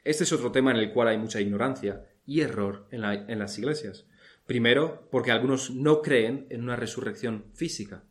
Este 0.03 0.25
es 0.25 0.31
otro 0.31 0.51
tema 0.51 0.69
en 0.69 0.77
el 0.77 0.93
cual 0.93 1.07
hay 1.07 1.17
mucha 1.17 1.41
ignorancia 1.41 2.05
y 2.27 2.41
error 2.41 2.87
en, 2.91 3.03
en 3.03 3.39
las 3.39 3.57
iglesias. 3.57 4.05
Primero, 4.45 5.07
porque 5.09 5.31
algunos 5.31 5.71
no 5.71 6.03
creen 6.03 6.45
en 6.51 6.61
una 6.61 6.75
resurrección 6.75 7.45
física, 7.55 8.03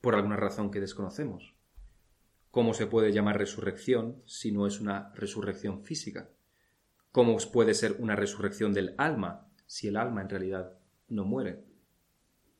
por 0.00 0.16
alguna 0.16 0.36
razón 0.36 0.72
que 0.72 0.80
desconocemos. 0.80 1.57
¿Cómo 2.50 2.74
se 2.74 2.86
puede 2.86 3.12
llamar 3.12 3.38
resurrección 3.38 4.22
si 4.26 4.52
no 4.52 4.66
es 4.66 4.80
una 4.80 5.12
resurrección 5.14 5.82
física? 5.82 6.30
¿Cómo 7.12 7.36
puede 7.52 7.74
ser 7.74 7.96
una 7.98 8.16
resurrección 8.16 8.72
del 8.72 8.94
alma 8.98 9.48
si 9.66 9.88
el 9.88 9.96
alma 9.96 10.22
en 10.22 10.28
realidad 10.28 10.72
no 11.08 11.24
muere? 11.24 11.64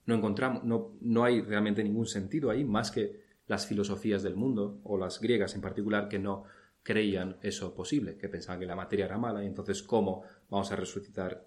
No 0.06 0.14
encontramos, 0.14 0.64
no, 0.64 0.96
no 1.00 1.24
hay 1.24 1.42
realmente 1.42 1.84
ningún 1.84 2.06
sentido 2.06 2.50
ahí 2.50 2.64
más 2.64 2.90
que 2.90 3.28
las 3.46 3.66
filosofías 3.66 4.22
del 4.22 4.36
mundo, 4.36 4.80
o 4.84 4.98
las 4.98 5.20
griegas 5.20 5.54
en 5.54 5.62
particular, 5.62 6.08
que 6.08 6.18
no 6.18 6.44
creían 6.82 7.38
eso 7.42 7.74
posible, 7.74 8.16
que 8.16 8.28
pensaban 8.28 8.60
que 8.60 8.66
la 8.66 8.76
materia 8.76 9.06
era 9.06 9.18
mala 9.18 9.42
y 9.42 9.46
entonces 9.46 9.82
cómo 9.82 10.22
vamos 10.48 10.70
a 10.70 10.76
resucitar 10.76 11.46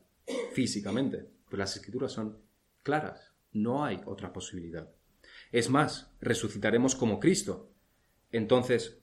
físicamente. 0.53 1.27
Pues 1.49 1.59
las 1.59 1.75
escrituras 1.75 2.11
son 2.11 2.37
claras, 2.83 3.33
no 3.53 3.83
hay 3.83 4.01
otra 4.05 4.33
posibilidad. 4.33 4.89
Es 5.51 5.69
más, 5.69 6.11
resucitaremos 6.21 6.95
como 6.95 7.19
Cristo. 7.19 7.70
Entonces, 8.31 8.97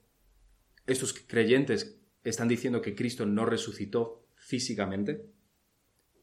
estos 0.87 1.13
creyentes 1.13 1.99
están 2.25 2.49
diciendo 2.49 2.81
que 2.81 2.95
Cristo 2.95 3.27
no 3.27 3.45
resucitó 3.45 4.27
físicamente. 4.37 5.27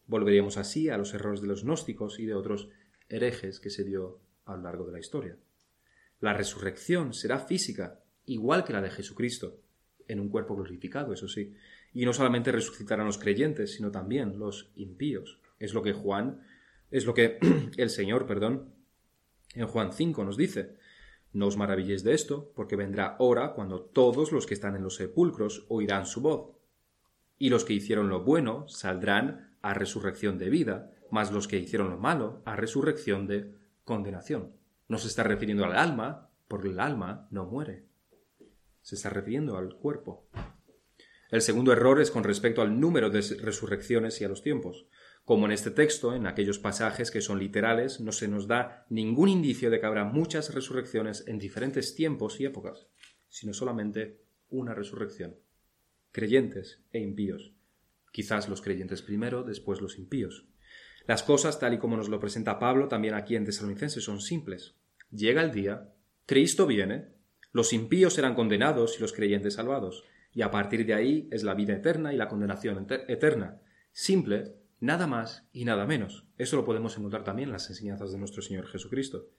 Volveríamos 0.08 0.58
así 0.58 0.90
a 0.90 0.98
los 0.98 1.14
errores 1.14 1.42
de 1.42 1.48
los 1.48 1.64
gnósticos 1.64 2.20
y 2.20 2.26
de 2.26 2.34
otros 2.34 2.70
herejes 3.10 3.60
que 3.60 3.70
se 3.70 3.84
dio 3.84 4.20
a 4.46 4.56
lo 4.56 4.64
largo 4.64 4.86
de 4.86 4.92
la 4.92 5.00
historia. 5.00 5.38
La 6.20 6.34
resurrección 6.34 7.14
será 7.14 7.40
física, 7.40 8.00
igual 8.26 8.64
que 8.64 8.74
la 8.74 8.82
de 8.82 8.90
Jesucristo, 8.90 9.60
en 10.08 10.20
un 10.20 10.30
cuerpo 10.30 10.56
glorificado, 10.56 11.14
eso 11.14 11.28
sí. 11.28 11.54
Y 11.94 12.06
no 12.06 12.14
solamente 12.14 12.52
resucitarán 12.52 13.06
los 13.06 13.18
creyentes, 13.18 13.74
sino 13.74 13.92
también 13.92 14.40
los 14.40 14.72
impíos. 14.76 15.40
Es 15.60 15.74
lo 15.74 15.82
que 15.82 15.94
Juan, 15.94 16.42
es 16.92 17.06
lo 17.06 17.14
que 17.14 17.40
el 17.78 17.90
Señor, 17.90 18.26
perdón, 18.28 18.74
en 19.54 19.68
Juan 19.68 19.94
5 19.94 20.24
nos 20.24 20.38
dice. 20.38 20.76
No 21.36 21.48
os 21.48 21.58
maravilléis 21.58 22.02
de 22.08 22.14
esto, 22.14 22.54
porque 22.56 22.78
vendrá 22.78 23.18
hora 23.20 23.52
cuando 23.56 23.82
todos 23.82 24.32
los 24.32 24.46
que 24.46 24.54
están 24.54 24.78
en 24.78 24.84
los 24.84 24.96
sepulcros 24.96 25.66
oirán 25.68 26.06
su 26.06 26.22
voz. 26.22 26.56
Y 27.38 27.50
los 27.50 27.66
que 27.66 27.74
hicieron 27.74 28.08
lo 28.08 28.24
bueno 28.24 28.70
saldrán 28.70 29.58
a 29.62 29.74
resurrección 29.74 30.38
de 30.38 30.50
vida, 30.50 30.94
mas 31.12 31.34
los 31.34 31.50
que 31.50 31.58
hicieron 31.58 31.90
lo 31.90 31.98
malo 31.98 32.42
a 32.46 32.56
resurrección 32.56 33.28
de 33.28 33.54
condenación. 33.84 34.54
No 34.88 34.98
se 34.98 35.10
está 35.10 35.24
refiriendo 35.24 35.66
al 35.66 35.76
alma, 35.76 36.30
porque 36.48 36.70
el 36.70 36.80
alma 36.80 37.28
no 37.32 37.44
muere. 37.44 37.84
Se 38.82 38.96
está 38.96 39.10
refiriendo 39.10 39.58
al 39.58 39.76
cuerpo. 39.76 40.30
El 41.32 41.42
segundo 41.42 41.74
error 41.74 42.00
es 42.00 42.12
con 42.12 42.24
respecto 42.24 42.62
al 42.62 42.80
número 42.80 43.10
de 43.10 43.20
resurrecciones 43.42 44.22
y 44.22 44.24
a 44.24 44.30
los 44.30 44.42
tiempos. 44.42 44.86
Como 45.26 45.48
en 45.48 45.52
este 45.52 45.72
texto, 45.72 46.14
en 46.14 46.28
aquellos 46.28 46.60
pasajes 46.60 47.10
que 47.10 47.20
son 47.20 47.40
literales, 47.40 48.00
no 48.00 48.12
se 48.12 48.28
nos 48.28 48.48
da 48.48 48.86
ningún 48.90 49.28
indicio 49.28 49.72
de 49.72 49.80
que 49.80 49.86
habrá 49.88 50.04
muchas 50.06 50.54
resurrecciones 50.54 51.28
en 51.28 51.40
diferentes 51.40 51.96
tiempos 51.96 52.40
y 52.40 52.46
épocas, 52.46 52.88
sino 53.28 53.52
solamente 53.52 54.22
una 54.50 54.76
resurrección. 54.76 55.36
Creyentes 56.12 56.84
e 56.92 57.00
impíos. 57.00 57.56
Quizás 58.12 58.48
los 58.48 58.62
creyentes 58.62 59.02
primero, 59.02 59.42
después 59.42 59.82
los 59.82 59.98
impíos. 59.98 60.46
Las 61.08 61.24
cosas, 61.24 61.60
tal 61.60 61.74
y 61.74 61.80
como 61.80 61.98
nos 61.98 62.08
lo 62.08 62.20
presenta 62.20 62.60
Pablo 62.60 62.88
también 62.88 63.16
aquí 63.16 63.36
en 63.36 63.46
Tesalonicenses, 63.46 64.04
son 64.04 64.22
simples. 64.22 64.76
Llega 65.10 65.42
el 65.42 65.52
día, 65.52 65.92
Cristo 66.28 66.68
viene, 66.68 67.16
los 67.52 67.74
impíos 67.74 68.14
serán 68.14 68.36
condenados 68.36 68.98
y 68.98 69.02
los 69.02 69.12
creyentes 69.12 69.56
salvados, 69.56 70.04
y 70.34 70.44
a 70.44 70.52
partir 70.52 70.86
de 70.86 70.94
ahí 70.94 71.28
es 71.32 71.44
la 71.44 71.56
vida 71.56 71.74
eterna 71.74 72.14
y 72.14 72.18
la 72.18 72.28
condenación 72.28 72.86
eterna. 73.08 73.62
Simple, 73.92 74.56
nada 74.86 75.08
más 75.08 75.48
y 75.52 75.66
nada 75.66 75.86
menos. 75.86 76.26
Eso 76.38 76.56
lo 76.56 76.66
podemos 76.66 76.98
encontrar 76.98 77.24
también 77.24 77.50
en 77.50 77.54
las 77.54 77.70
enseñanzas 77.70 78.12
de 78.12 78.18
nuestro 78.18 78.42
Señor 78.42 78.68
Jesucristo. 78.68 79.30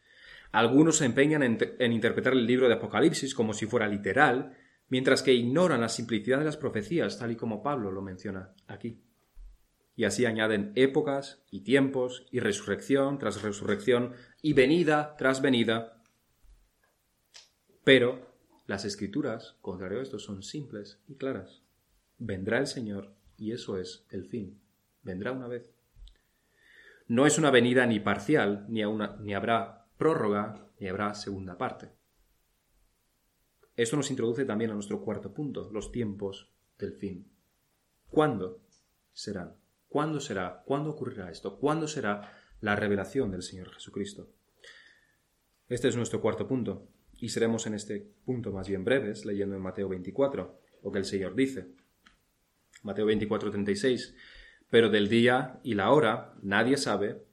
Algunos 0.52 0.98
se 0.98 1.04
empeñan 1.06 1.42
en, 1.42 1.58
en 1.78 1.92
interpretar 1.92 2.32
el 2.32 2.46
libro 2.46 2.68
de 2.68 2.74
Apocalipsis 2.74 3.34
como 3.34 3.52
si 3.52 3.66
fuera 3.66 3.88
literal, 3.88 4.56
mientras 4.88 5.22
que 5.22 5.34
ignoran 5.34 5.80
la 5.80 5.88
simplicidad 5.88 6.38
de 6.38 6.44
las 6.44 6.56
profecías, 6.56 7.18
tal 7.18 7.32
y 7.32 7.36
como 7.36 7.62
Pablo 7.62 7.90
lo 7.90 8.02
menciona 8.02 8.52
aquí 8.66 9.00
y 9.96 10.04
así 10.04 10.26
añaden 10.26 10.72
épocas 10.76 11.42
y 11.50 11.60
tiempos 11.60 12.26
y 12.30 12.40
resurrección 12.40 13.18
tras 13.18 13.42
resurrección 13.42 14.12
y 14.42 14.52
venida 14.52 15.16
tras 15.16 15.40
venida. 15.40 16.02
Pero 17.82 18.36
las 18.66 18.84
escrituras, 18.84 19.56
contrario 19.62 20.00
a 20.00 20.02
esto, 20.02 20.18
son 20.18 20.42
simples 20.42 21.00
y 21.08 21.14
claras. 21.14 21.62
Vendrá 22.18 22.58
el 22.58 22.66
Señor 22.66 23.14
y 23.38 23.52
eso 23.52 23.78
es 23.78 24.04
el 24.10 24.26
fin. 24.26 24.60
Vendrá 25.06 25.30
una 25.30 25.46
vez. 25.46 25.72
No 27.06 27.26
es 27.26 27.38
una 27.38 27.52
venida 27.52 27.86
ni 27.86 28.00
parcial, 28.00 28.66
ni, 28.68 28.82
habrá 28.82 29.86
prórroga, 29.96 30.68
ni 30.80 30.88
habrá 30.88 31.14
segunda 31.14 31.56
parte. 31.56 31.92
Esto 33.76 33.96
nos 33.96 34.10
introduce 34.10 34.44
también 34.44 34.72
a 34.72 34.74
nuestro 34.74 35.00
cuarto 35.00 35.32
punto, 35.32 35.70
los 35.72 35.92
tiempos 35.92 36.50
del 36.76 36.92
fin. 36.94 37.30
¿Cuándo 38.10 38.64
serán? 39.12 39.54
¿Cuándo 39.88 40.18
será? 40.18 40.64
¿Cuándo 40.66 40.90
ocurrirá 40.90 41.30
esto? 41.30 41.56
¿Cuándo 41.56 41.86
será 41.86 42.32
la 42.60 42.74
revelación 42.74 43.30
del 43.30 43.42
Señor 43.42 43.72
Jesucristo? 43.72 44.32
Este 45.68 45.86
es 45.86 45.96
nuestro 45.96 46.20
cuarto 46.20 46.48
punto, 46.48 46.88
y 47.14 47.28
seremos 47.28 47.64
en 47.68 47.74
este 47.74 48.00
punto 48.24 48.50
más 48.50 48.66
bien 48.68 48.84
breves, 48.84 49.24
leyendo 49.24 49.54
en 49.54 49.62
Mateo 49.62 49.88
24, 49.88 50.60
lo 50.82 50.90
que 50.90 50.98
el 50.98 51.04
Señor 51.04 51.36
dice. 51.36 51.68
Mateo 52.82 53.06
24, 53.06 53.52
36. 53.52 54.16
Pero 54.76 54.90
del 54.90 55.08
día 55.08 55.58
y 55.62 55.72
la 55.72 55.90
hora 55.90 56.34
nadie 56.42 56.76
sabe, 56.76 57.24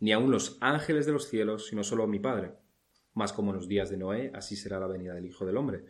ni 0.00 0.10
aun 0.10 0.32
los 0.32 0.58
ángeles 0.60 1.06
de 1.06 1.12
los 1.12 1.28
cielos, 1.28 1.68
sino 1.68 1.84
solo 1.84 2.08
mi 2.08 2.18
Padre. 2.18 2.54
Mas 3.14 3.32
como 3.32 3.52
en 3.52 3.58
los 3.58 3.68
días 3.68 3.88
de 3.88 3.96
Noé, 3.96 4.32
así 4.34 4.56
será 4.56 4.80
la 4.80 4.88
venida 4.88 5.14
del 5.14 5.26
Hijo 5.26 5.46
del 5.46 5.58
Hombre 5.58 5.84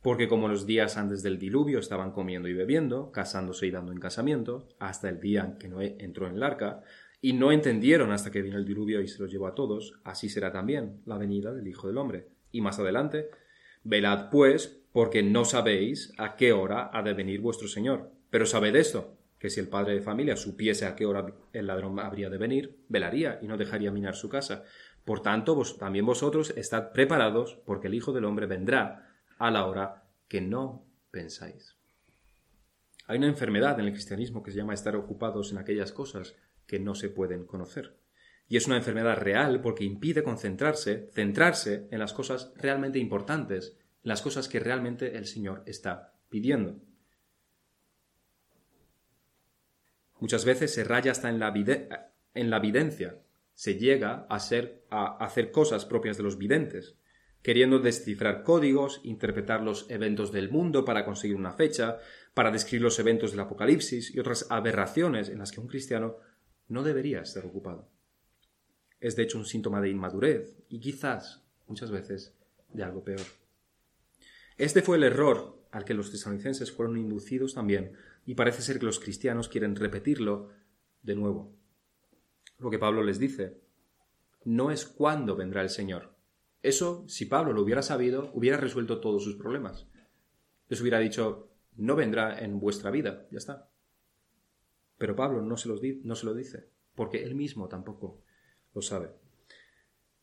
porque 0.00 0.26
como 0.26 0.48
los 0.48 0.64
días 0.64 0.96
antes 0.96 1.22
del 1.22 1.38
diluvio 1.38 1.78
estaban 1.78 2.12
comiendo 2.12 2.48
y 2.48 2.54
bebiendo, 2.54 3.12
casándose 3.12 3.66
y 3.66 3.70
dando 3.70 3.92
en 3.92 4.00
casamiento, 4.00 4.68
hasta 4.78 5.10
el 5.10 5.20
día 5.20 5.44
en 5.44 5.58
que 5.58 5.68
Noé 5.68 5.96
entró 5.98 6.26
en 6.28 6.36
el 6.36 6.42
arca, 6.42 6.82
y 7.20 7.34
no 7.34 7.52
entendieron 7.52 8.10
hasta 8.10 8.30
que 8.30 8.40
vino 8.40 8.56
el 8.56 8.64
diluvio 8.64 9.02
y 9.02 9.08
se 9.08 9.20
los 9.22 9.30
llevó 9.30 9.48
a 9.48 9.54
todos, 9.54 10.00
así 10.02 10.30
será 10.30 10.50
también 10.50 11.02
la 11.04 11.18
venida 11.18 11.52
del 11.52 11.68
Hijo 11.68 11.88
del 11.88 11.98
Hombre. 11.98 12.28
Y 12.52 12.62
más 12.62 12.78
adelante, 12.78 13.28
velad 13.82 14.30
pues, 14.30 14.82
porque 14.92 15.22
no 15.22 15.44
sabéis 15.44 16.14
a 16.16 16.36
qué 16.36 16.54
hora 16.54 16.88
ha 16.90 17.02
de 17.02 17.12
venir 17.12 17.42
vuestro 17.42 17.68
Señor. 17.68 18.10
Pero 18.30 18.46
sabed 18.46 18.76
esto, 18.76 19.18
que 19.38 19.50
si 19.50 19.60
el 19.60 19.68
padre 19.68 19.94
de 19.94 20.00
familia 20.00 20.36
supiese 20.36 20.86
a 20.86 20.96
qué 20.96 21.06
hora 21.06 21.26
el 21.52 21.66
ladrón 21.66 21.98
habría 22.00 22.30
de 22.30 22.38
venir, 22.38 22.78
velaría 22.88 23.38
y 23.42 23.46
no 23.46 23.56
dejaría 23.56 23.90
minar 23.90 24.14
su 24.14 24.28
casa. 24.28 24.64
Por 25.04 25.20
tanto, 25.20 25.54
vos, 25.54 25.78
también 25.78 26.06
vosotros 26.06 26.54
estad 26.56 26.92
preparados, 26.92 27.60
porque 27.66 27.88
el 27.88 27.94
Hijo 27.94 28.12
del 28.12 28.24
Hombre 28.24 28.46
vendrá 28.46 29.10
a 29.38 29.50
la 29.50 29.66
hora 29.66 30.04
que 30.28 30.40
no 30.40 30.86
pensáis. 31.10 31.76
Hay 33.06 33.18
una 33.18 33.28
enfermedad 33.28 33.78
en 33.78 33.86
el 33.86 33.92
cristianismo 33.92 34.42
que 34.42 34.50
se 34.50 34.56
llama 34.56 34.72
estar 34.72 34.96
ocupados 34.96 35.52
en 35.52 35.58
aquellas 35.58 35.92
cosas 35.92 36.34
que 36.66 36.78
no 36.78 36.94
se 36.94 37.10
pueden 37.10 37.44
conocer. 37.44 37.98
Y 38.48 38.56
es 38.56 38.66
una 38.66 38.76
enfermedad 38.76 39.18
real 39.18 39.60
porque 39.60 39.84
impide 39.84 40.22
concentrarse, 40.22 41.10
centrarse 41.12 41.88
en 41.90 41.98
las 41.98 42.12
cosas 42.12 42.52
realmente 42.56 42.98
importantes, 42.98 43.76
en 44.02 44.08
las 44.08 44.22
cosas 44.22 44.48
que 44.48 44.60
realmente 44.60 45.16
el 45.16 45.26
Señor 45.26 45.62
está 45.66 46.14
pidiendo. 46.30 46.80
Muchas 50.24 50.46
veces 50.46 50.72
se 50.72 50.84
raya 50.84 51.12
hasta 51.12 51.28
en 51.28 51.38
la, 51.38 51.52
en 52.32 52.48
la 52.48 52.58
videncia, 52.58 53.20
se 53.52 53.74
llega 53.74 54.26
a, 54.30 54.40
ser, 54.40 54.86
a 54.88 55.22
hacer 55.22 55.50
cosas 55.50 55.84
propias 55.84 56.16
de 56.16 56.22
los 56.22 56.38
videntes, 56.38 56.96
queriendo 57.42 57.78
descifrar 57.78 58.42
códigos, 58.42 59.02
interpretar 59.04 59.62
los 59.62 59.84
eventos 59.90 60.32
del 60.32 60.48
mundo 60.48 60.86
para 60.86 61.04
conseguir 61.04 61.36
una 61.36 61.52
fecha, 61.52 61.98
para 62.32 62.50
describir 62.50 62.84
los 62.84 62.98
eventos 62.98 63.32
del 63.32 63.40
Apocalipsis 63.40 64.14
y 64.14 64.18
otras 64.18 64.46
aberraciones 64.48 65.28
en 65.28 65.40
las 65.40 65.52
que 65.52 65.60
un 65.60 65.68
cristiano 65.68 66.16
no 66.68 66.82
debería 66.82 67.20
estar 67.20 67.44
ocupado. 67.44 67.90
Es 69.00 69.16
de 69.16 69.24
hecho 69.24 69.36
un 69.36 69.44
síntoma 69.44 69.82
de 69.82 69.90
inmadurez 69.90 70.56
y 70.70 70.80
quizás, 70.80 71.44
muchas 71.66 71.90
veces, 71.90 72.34
de 72.72 72.82
algo 72.82 73.04
peor. 73.04 73.26
Este 74.56 74.80
fue 74.80 74.96
el 74.96 75.02
error 75.02 75.66
al 75.70 75.84
que 75.84 75.92
los 75.92 76.10
tesalonicenses 76.10 76.72
fueron 76.72 76.96
inducidos 76.96 77.52
también, 77.52 77.92
y 78.26 78.34
parece 78.34 78.62
ser 78.62 78.78
que 78.78 78.86
los 78.86 79.00
cristianos 79.00 79.48
quieren 79.48 79.76
repetirlo 79.76 80.50
de 81.02 81.14
nuevo. 81.14 81.54
Lo 82.58 82.70
que 82.70 82.78
Pablo 82.78 83.02
les 83.02 83.18
dice 83.18 83.60
no 84.44 84.70
es 84.70 84.84
cuándo 84.84 85.36
vendrá 85.36 85.62
el 85.62 85.70
Señor. 85.70 86.14
Eso, 86.62 87.04
si 87.08 87.26
Pablo 87.26 87.52
lo 87.52 87.62
hubiera 87.62 87.82
sabido, 87.82 88.30
hubiera 88.34 88.56
resuelto 88.56 89.00
todos 89.00 89.24
sus 89.24 89.36
problemas. 89.36 89.86
Les 90.68 90.80
hubiera 90.80 90.98
dicho, 90.98 91.50
no 91.76 91.96
vendrá 91.96 92.38
en 92.38 92.60
vuestra 92.60 92.90
vida, 92.90 93.26
ya 93.30 93.38
está. 93.38 93.70
Pero 94.98 95.16
Pablo 95.16 95.42
no 95.42 95.56
se, 95.56 95.68
no 96.04 96.14
se 96.14 96.26
lo 96.26 96.34
dice, 96.34 96.68
porque 96.94 97.22
él 97.22 97.34
mismo 97.34 97.68
tampoco 97.68 98.22
lo 98.74 98.82
sabe. 98.82 99.10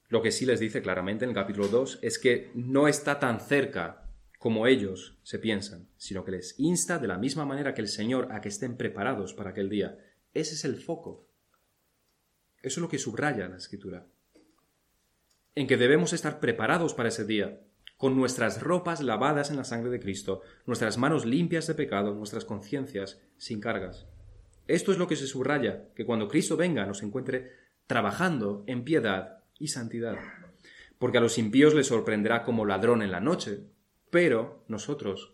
Lo 0.09 0.21
que 0.21 0.31
sí 0.31 0.45
les 0.45 0.59
dice 0.59 0.81
claramente 0.81 1.25
en 1.25 1.29
el 1.29 1.35
capítulo 1.35 1.67
2 1.67 1.99
es 2.01 2.19
que 2.19 2.51
no 2.53 2.87
está 2.87 3.19
tan 3.19 3.39
cerca 3.39 4.00
como 4.41 4.65
ellos 4.65 5.19
se 5.21 5.37
piensan, 5.37 5.87
sino 5.97 6.25
que 6.25 6.31
les 6.31 6.59
insta 6.59 6.97
de 6.97 7.07
la 7.07 7.19
misma 7.19 7.45
manera 7.45 7.75
que 7.75 7.81
el 7.81 7.87
Señor 7.87 8.29
a 8.31 8.41
que 8.41 8.49
estén 8.49 8.75
preparados 8.75 9.35
para 9.35 9.51
aquel 9.51 9.69
día. 9.69 9.99
Ese 10.33 10.55
es 10.55 10.65
el 10.65 10.77
foco. 10.77 11.27
Eso 12.63 12.79
es 12.79 12.81
lo 12.81 12.89
que 12.89 12.97
subraya 12.97 13.47
la 13.47 13.57
Escritura. 13.57 14.07
En 15.53 15.67
que 15.67 15.77
debemos 15.77 16.11
estar 16.11 16.39
preparados 16.39 16.95
para 16.95 17.09
ese 17.09 17.23
día, 17.23 17.61
con 17.97 18.15
nuestras 18.15 18.63
ropas 18.63 19.03
lavadas 19.03 19.51
en 19.51 19.57
la 19.57 19.63
sangre 19.63 19.91
de 19.91 19.99
Cristo, 19.99 20.41
nuestras 20.65 20.97
manos 20.97 21.23
limpias 21.23 21.67
de 21.67 21.75
pecado, 21.75 22.15
nuestras 22.15 22.43
conciencias 22.43 23.21
sin 23.37 23.61
cargas. 23.61 24.07
Esto 24.65 24.91
es 24.91 24.97
lo 24.97 25.07
que 25.07 25.17
se 25.17 25.27
subraya, 25.27 25.93
que 25.93 26.03
cuando 26.03 26.27
Cristo 26.27 26.57
venga 26.57 26.87
nos 26.87 27.03
encuentre 27.03 27.51
trabajando 27.85 28.63
en 28.65 28.85
piedad 28.85 29.43
y 29.59 29.67
santidad. 29.67 30.17
Porque 30.97 31.19
a 31.19 31.21
los 31.21 31.37
impíos 31.37 31.75
les 31.75 31.85
sorprenderá 31.85 32.41
como 32.41 32.65
ladrón 32.65 33.03
en 33.03 33.11
la 33.11 33.19
noche, 33.19 33.67
pero 34.11 34.63
nosotros, 34.67 35.33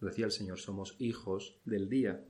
decía 0.00 0.26
el 0.26 0.30
Señor, 0.30 0.60
somos 0.60 0.94
hijos 1.00 1.58
del 1.64 1.88
día. 1.88 2.24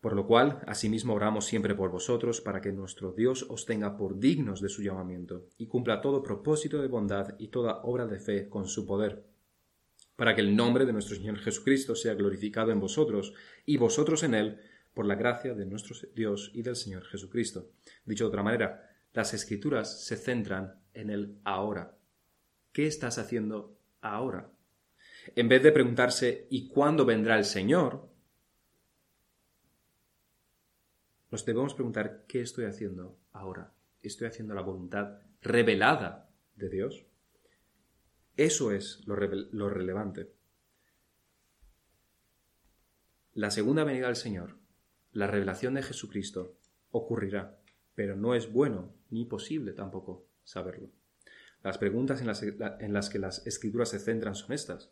Por 0.00 0.14
lo 0.14 0.26
cual, 0.28 0.62
asimismo 0.66 1.14
oramos 1.14 1.44
siempre 1.44 1.74
por 1.74 1.90
vosotros, 1.90 2.40
para 2.40 2.60
que 2.60 2.72
nuestro 2.72 3.12
Dios 3.12 3.44
os 3.50 3.66
tenga 3.66 3.96
por 3.96 4.20
dignos 4.20 4.60
de 4.60 4.68
su 4.68 4.82
llamamiento, 4.82 5.48
y 5.58 5.66
cumpla 5.66 6.00
todo 6.00 6.22
propósito 6.22 6.80
de 6.80 6.86
bondad 6.86 7.34
y 7.38 7.48
toda 7.48 7.82
obra 7.82 8.06
de 8.06 8.20
fe 8.20 8.48
con 8.48 8.68
su 8.68 8.86
poder, 8.86 9.26
para 10.14 10.36
que 10.36 10.40
el 10.40 10.54
nombre 10.54 10.86
de 10.86 10.92
nuestro 10.92 11.16
Señor 11.16 11.38
Jesucristo 11.38 11.96
sea 11.96 12.14
glorificado 12.14 12.70
en 12.70 12.78
vosotros, 12.78 13.34
y 13.66 13.76
vosotros 13.76 14.22
en 14.22 14.34
él, 14.34 14.60
por 14.94 15.06
la 15.06 15.16
gracia 15.16 15.54
de 15.54 15.66
nuestro 15.66 15.96
Dios 16.14 16.52
y 16.54 16.62
del 16.62 16.76
Señor 16.76 17.04
Jesucristo. 17.04 17.70
Dicho 18.04 18.24
de 18.24 18.28
otra 18.28 18.42
manera, 18.44 18.88
las 19.12 19.34
escrituras 19.34 20.04
se 20.04 20.16
centran 20.16 20.80
en 20.94 21.10
el 21.10 21.38
ahora. 21.42 21.96
¿Qué 22.72 22.86
estás 22.86 23.18
haciendo 23.18 23.77
ahora? 24.00 24.50
En 25.34 25.48
vez 25.48 25.62
de 25.62 25.72
preguntarse 25.72 26.46
¿y 26.50 26.68
cuándo 26.68 27.04
vendrá 27.04 27.36
el 27.36 27.44
Señor? 27.44 28.08
Nos 31.30 31.44
debemos 31.44 31.74
preguntar 31.74 32.24
¿qué 32.26 32.40
estoy 32.40 32.64
haciendo 32.64 33.18
ahora? 33.32 33.74
¿Estoy 34.02 34.28
haciendo 34.28 34.54
la 34.54 34.62
voluntad 34.62 35.20
revelada 35.42 36.30
de 36.56 36.68
Dios? 36.70 37.06
Eso 38.36 38.70
es 38.70 39.04
lo, 39.04 39.16
relevante. 39.16 40.32
La 43.34 43.50
segunda 43.50 43.82
venida 43.82 44.06
del 44.06 44.14
Señor, 44.14 44.58
la 45.12 45.26
revelación 45.26 45.74
de 45.74 45.82
Jesucristo, 45.82 46.56
ocurrirá, 46.90 47.58
pero 47.96 48.14
no 48.14 48.36
es 48.36 48.52
bueno 48.52 48.94
ni 49.10 49.24
posible 49.24 49.72
tampoco 49.72 50.28
saberlo. 50.44 50.88
Las 51.62 51.78
preguntas 51.78 52.20
en 52.20 52.26
las, 52.92 53.10
que 53.10 53.18
las 53.18 53.46
escrituras 53.46 53.90
se 53.90 53.98
centran 53.98 54.34
son 54.34 54.52
estas. 54.52 54.90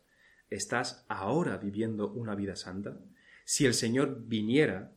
¿Estás 0.49 1.05
ahora 1.07 1.57
viviendo 1.57 2.11
una 2.11 2.35
vida 2.35 2.55
santa? 2.55 2.97
Si 3.45 3.65
el 3.65 3.73
Señor 3.73 4.23
viniera, 4.25 4.91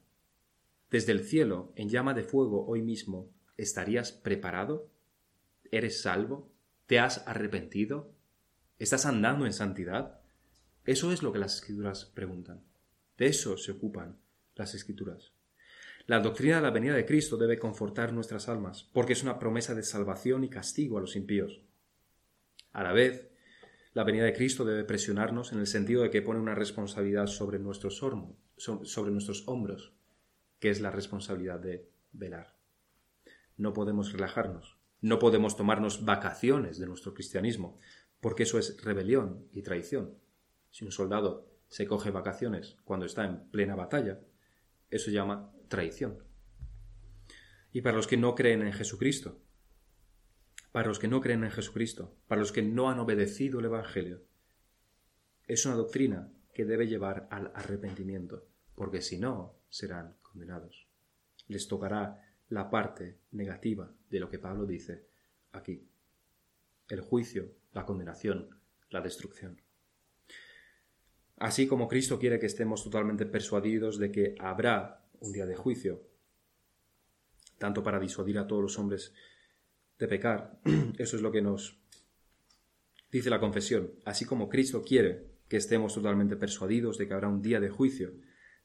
desde 0.90 1.12
el 1.12 1.24
cielo, 1.24 1.72
en 1.76 1.88
llama 1.88 2.14
de 2.14 2.24
fuego 2.24 2.66
hoy 2.66 2.82
mismo, 2.82 3.30
¿estarías 3.56 4.10
preparado? 4.10 4.90
¿Eres 5.70 6.02
salvo? 6.02 6.50
¿Te 6.86 6.98
has 6.98 7.26
arrepentido? 7.28 8.12
¿Estás 8.78 9.06
andando 9.06 9.46
en 9.46 9.52
santidad? 9.52 10.20
Eso 10.84 11.12
es 11.12 11.22
lo 11.22 11.32
que 11.32 11.38
las 11.38 11.56
escrituras 11.56 12.06
preguntan. 12.06 12.64
De 13.16 13.26
eso 13.26 13.56
se 13.56 13.72
ocupan 13.72 14.18
las 14.56 14.74
escrituras. 14.74 15.32
La 16.06 16.20
doctrina 16.20 16.56
de 16.56 16.62
la 16.62 16.70
venida 16.70 16.94
de 16.94 17.04
Cristo 17.04 17.36
debe 17.36 17.58
confortar 17.58 18.12
nuestras 18.12 18.48
almas, 18.48 18.88
porque 18.92 19.12
es 19.12 19.22
una 19.22 19.38
promesa 19.38 19.74
de 19.74 19.82
salvación 19.82 20.44
y 20.44 20.48
castigo 20.48 20.98
a 20.98 21.00
los 21.00 21.16
impíos. 21.16 21.62
A 22.72 22.82
la 22.82 22.92
vez, 22.92 23.30
la 23.92 24.04
venida 24.04 24.24
de 24.24 24.32
Cristo 24.32 24.64
debe 24.64 24.84
presionarnos 24.84 25.52
en 25.52 25.58
el 25.58 25.66
sentido 25.66 26.02
de 26.02 26.10
que 26.10 26.22
pone 26.22 26.40
una 26.40 26.54
responsabilidad 26.54 27.26
sobre 27.26 27.58
nuestros, 27.58 28.02
hombros 29.46 29.92
que 30.58 30.70
es 30.70 30.80
la 30.80 30.90
responsabilidad 30.90 31.58
de 31.58 31.88
velar. 32.12 32.56
No 33.56 33.72
podemos 33.72 34.12
relajarnos, 34.12 34.78
no 35.00 35.18
podemos 35.18 35.56
tomarnos 35.56 36.04
vacaciones 36.04 36.78
de 36.78 36.86
nuestro 36.86 37.14
cristianismo, 37.14 37.78
porque 38.20 38.44
eso 38.44 38.58
es 38.58 38.82
rebelión 38.84 39.48
y 39.52 39.62
traición. 39.62 40.18
Si 40.70 40.84
un 40.84 40.92
soldado 40.92 41.50
se 41.68 41.86
coge 41.86 42.10
vacaciones 42.10 42.76
cuando 42.84 43.06
está 43.06 43.24
en 43.24 43.50
plena 43.50 43.74
batalla, 43.74 44.20
eso 44.90 45.10
llama 45.10 45.52
traición. 45.70 46.22
Y 47.72 47.80
para 47.80 47.96
los 47.96 48.06
que 48.06 48.18
no 48.18 48.34
creen 48.34 48.60
en 48.60 48.74
Jesucristo, 48.74 49.40
para 50.72 50.88
los 50.88 50.98
que 50.98 51.08
no 51.08 51.22
creen 51.22 51.44
en 51.44 51.50
Jesucristo, 51.50 52.14
para 52.28 52.40
los 52.40 52.52
que 52.52 52.62
no 52.62 52.90
han 52.90 52.98
obedecido 52.98 53.60
el 53.60 53.66
Evangelio, 53.66 54.22
es 55.46 55.64
una 55.64 55.76
doctrina 55.76 56.30
que 56.52 56.66
debe 56.66 56.86
llevar 56.86 57.26
al 57.30 57.50
arrepentimiento, 57.54 58.46
porque 58.74 59.00
si 59.00 59.18
no, 59.18 59.56
serán 59.68 60.16
condenados. 60.20 60.86
Les 61.48 61.66
tocará 61.66 62.20
la 62.48 62.68
parte 62.68 63.20
negativa 63.30 63.92
de 64.10 64.20
lo 64.20 64.28
que 64.28 64.38
Pablo 64.38 64.66
dice 64.66 65.06
aquí. 65.52 65.88
El 66.88 67.00
juicio, 67.00 67.54
la 67.72 67.86
condenación, 67.86 68.50
la 68.90 69.00
destrucción. 69.00 69.60
Así 71.36 71.66
como 71.66 71.88
Cristo 71.88 72.18
quiere 72.18 72.38
que 72.38 72.46
estemos 72.46 72.82
totalmente 72.84 73.24
persuadidos 73.24 73.98
de 73.98 74.12
que 74.12 74.34
habrá 74.38 74.99
un 75.20 75.32
día 75.32 75.46
de 75.46 75.54
juicio, 75.54 76.02
tanto 77.58 77.82
para 77.82 78.00
disuadir 78.00 78.38
a 78.38 78.46
todos 78.46 78.62
los 78.62 78.78
hombres 78.78 79.14
de 79.98 80.08
pecar, 80.08 80.60
eso 80.98 81.16
es 81.16 81.22
lo 81.22 81.30
que 81.30 81.42
nos 81.42 81.78
dice 83.10 83.30
la 83.30 83.40
confesión, 83.40 83.92
así 84.04 84.24
como 84.24 84.48
Cristo 84.48 84.82
quiere 84.82 85.30
que 85.48 85.56
estemos 85.56 85.94
totalmente 85.94 86.36
persuadidos 86.36 86.96
de 86.96 87.08
que 87.08 87.14
habrá 87.14 87.28
un 87.28 87.42
día 87.42 87.60
de 87.60 87.70
juicio, 87.70 88.12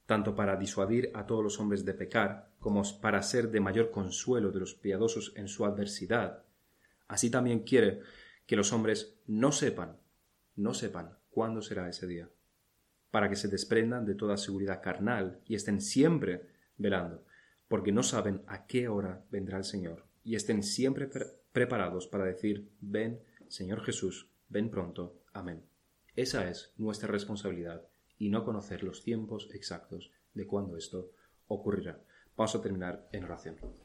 tanto 0.05 0.35
para 0.35 0.55
disuadir 0.55 1.11
a 1.15 1.25
todos 1.25 1.43
los 1.43 1.59
hombres 1.59 1.83
de 1.83 1.95
pecar, 1.95 2.51
como 2.59 2.83
para 3.01 3.23
ser 3.23 3.49
de 3.49 3.59
mayor 3.59 3.89
consuelo 3.89 4.51
de 4.51 4.59
los 4.59 4.75
piadosos 4.75 5.33
en 5.35 5.47
su 5.47 5.65
adversidad. 5.65 6.43
Así 7.07 7.31
también 7.31 7.61
quiere 7.61 8.01
que 8.45 8.55
los 8.55 8.71
hombres 8.71 9.19
no 9.25 9.51
sepan, 9.51 9.97
no 10.55 10.73
sepan 10.73 11.17
cuándo 11.29 11.61
será 11.61 11.89
ese 11.89 12.05
día, 12.05 12.29
para 13.15 13.29
que 13.29 13.37
se 13.37 13.47
desprendan 13.47 14.03
de 14.05 14.13
toda 14.13 14.35
seguridad 14.35 14.81
carnal 14.83 15.39
y 15.47 15.55
estén 15.55 15.79
siempre 15.79 16.49
velando, 16.75 17.23
porque 17.69 17.93
no 17.93 18.03
saben 18.03 18.41
a 18.45 18.67
qué 18.67 18.89
hora 18.89 19.23
vendrá 19.31 19.57
el 19.57 19.63
Señor, 19.63 20.03
y 20.25 20.35
estén 20.35 20.63
siempre 20.63 21.07
preparados 21.53 22.07
para 22.07 22.25
decir, 22.25 22.69
ven, 22.81 23.21
Señor 23.47 23.85
Jesús, 23.85 24.27
ven 24.49 24.69
pronto, 24.69 25.21
amén. 25.31 25.63
Esa 26.17 26.49
es 26.49 26.73
nuestra 26.75 27.07
responsabilidad, 27.07 27.87
y 28.17 28.27
no 28.27 28.43
conocer 28.43 28.83
los 28.83 29.01
tiempos 29.01 29.47
exactos 29.53 30.11
de 30.33 30.45
cuándo 30.45 30.75
esto 30.75 31.13
ocurrirá. 31.47 32.01
Vamos 32.35 32.53
a 32.53 32.61
terminar 32.61 33.07
en 33.13 33.23
oración. 33.23 33.55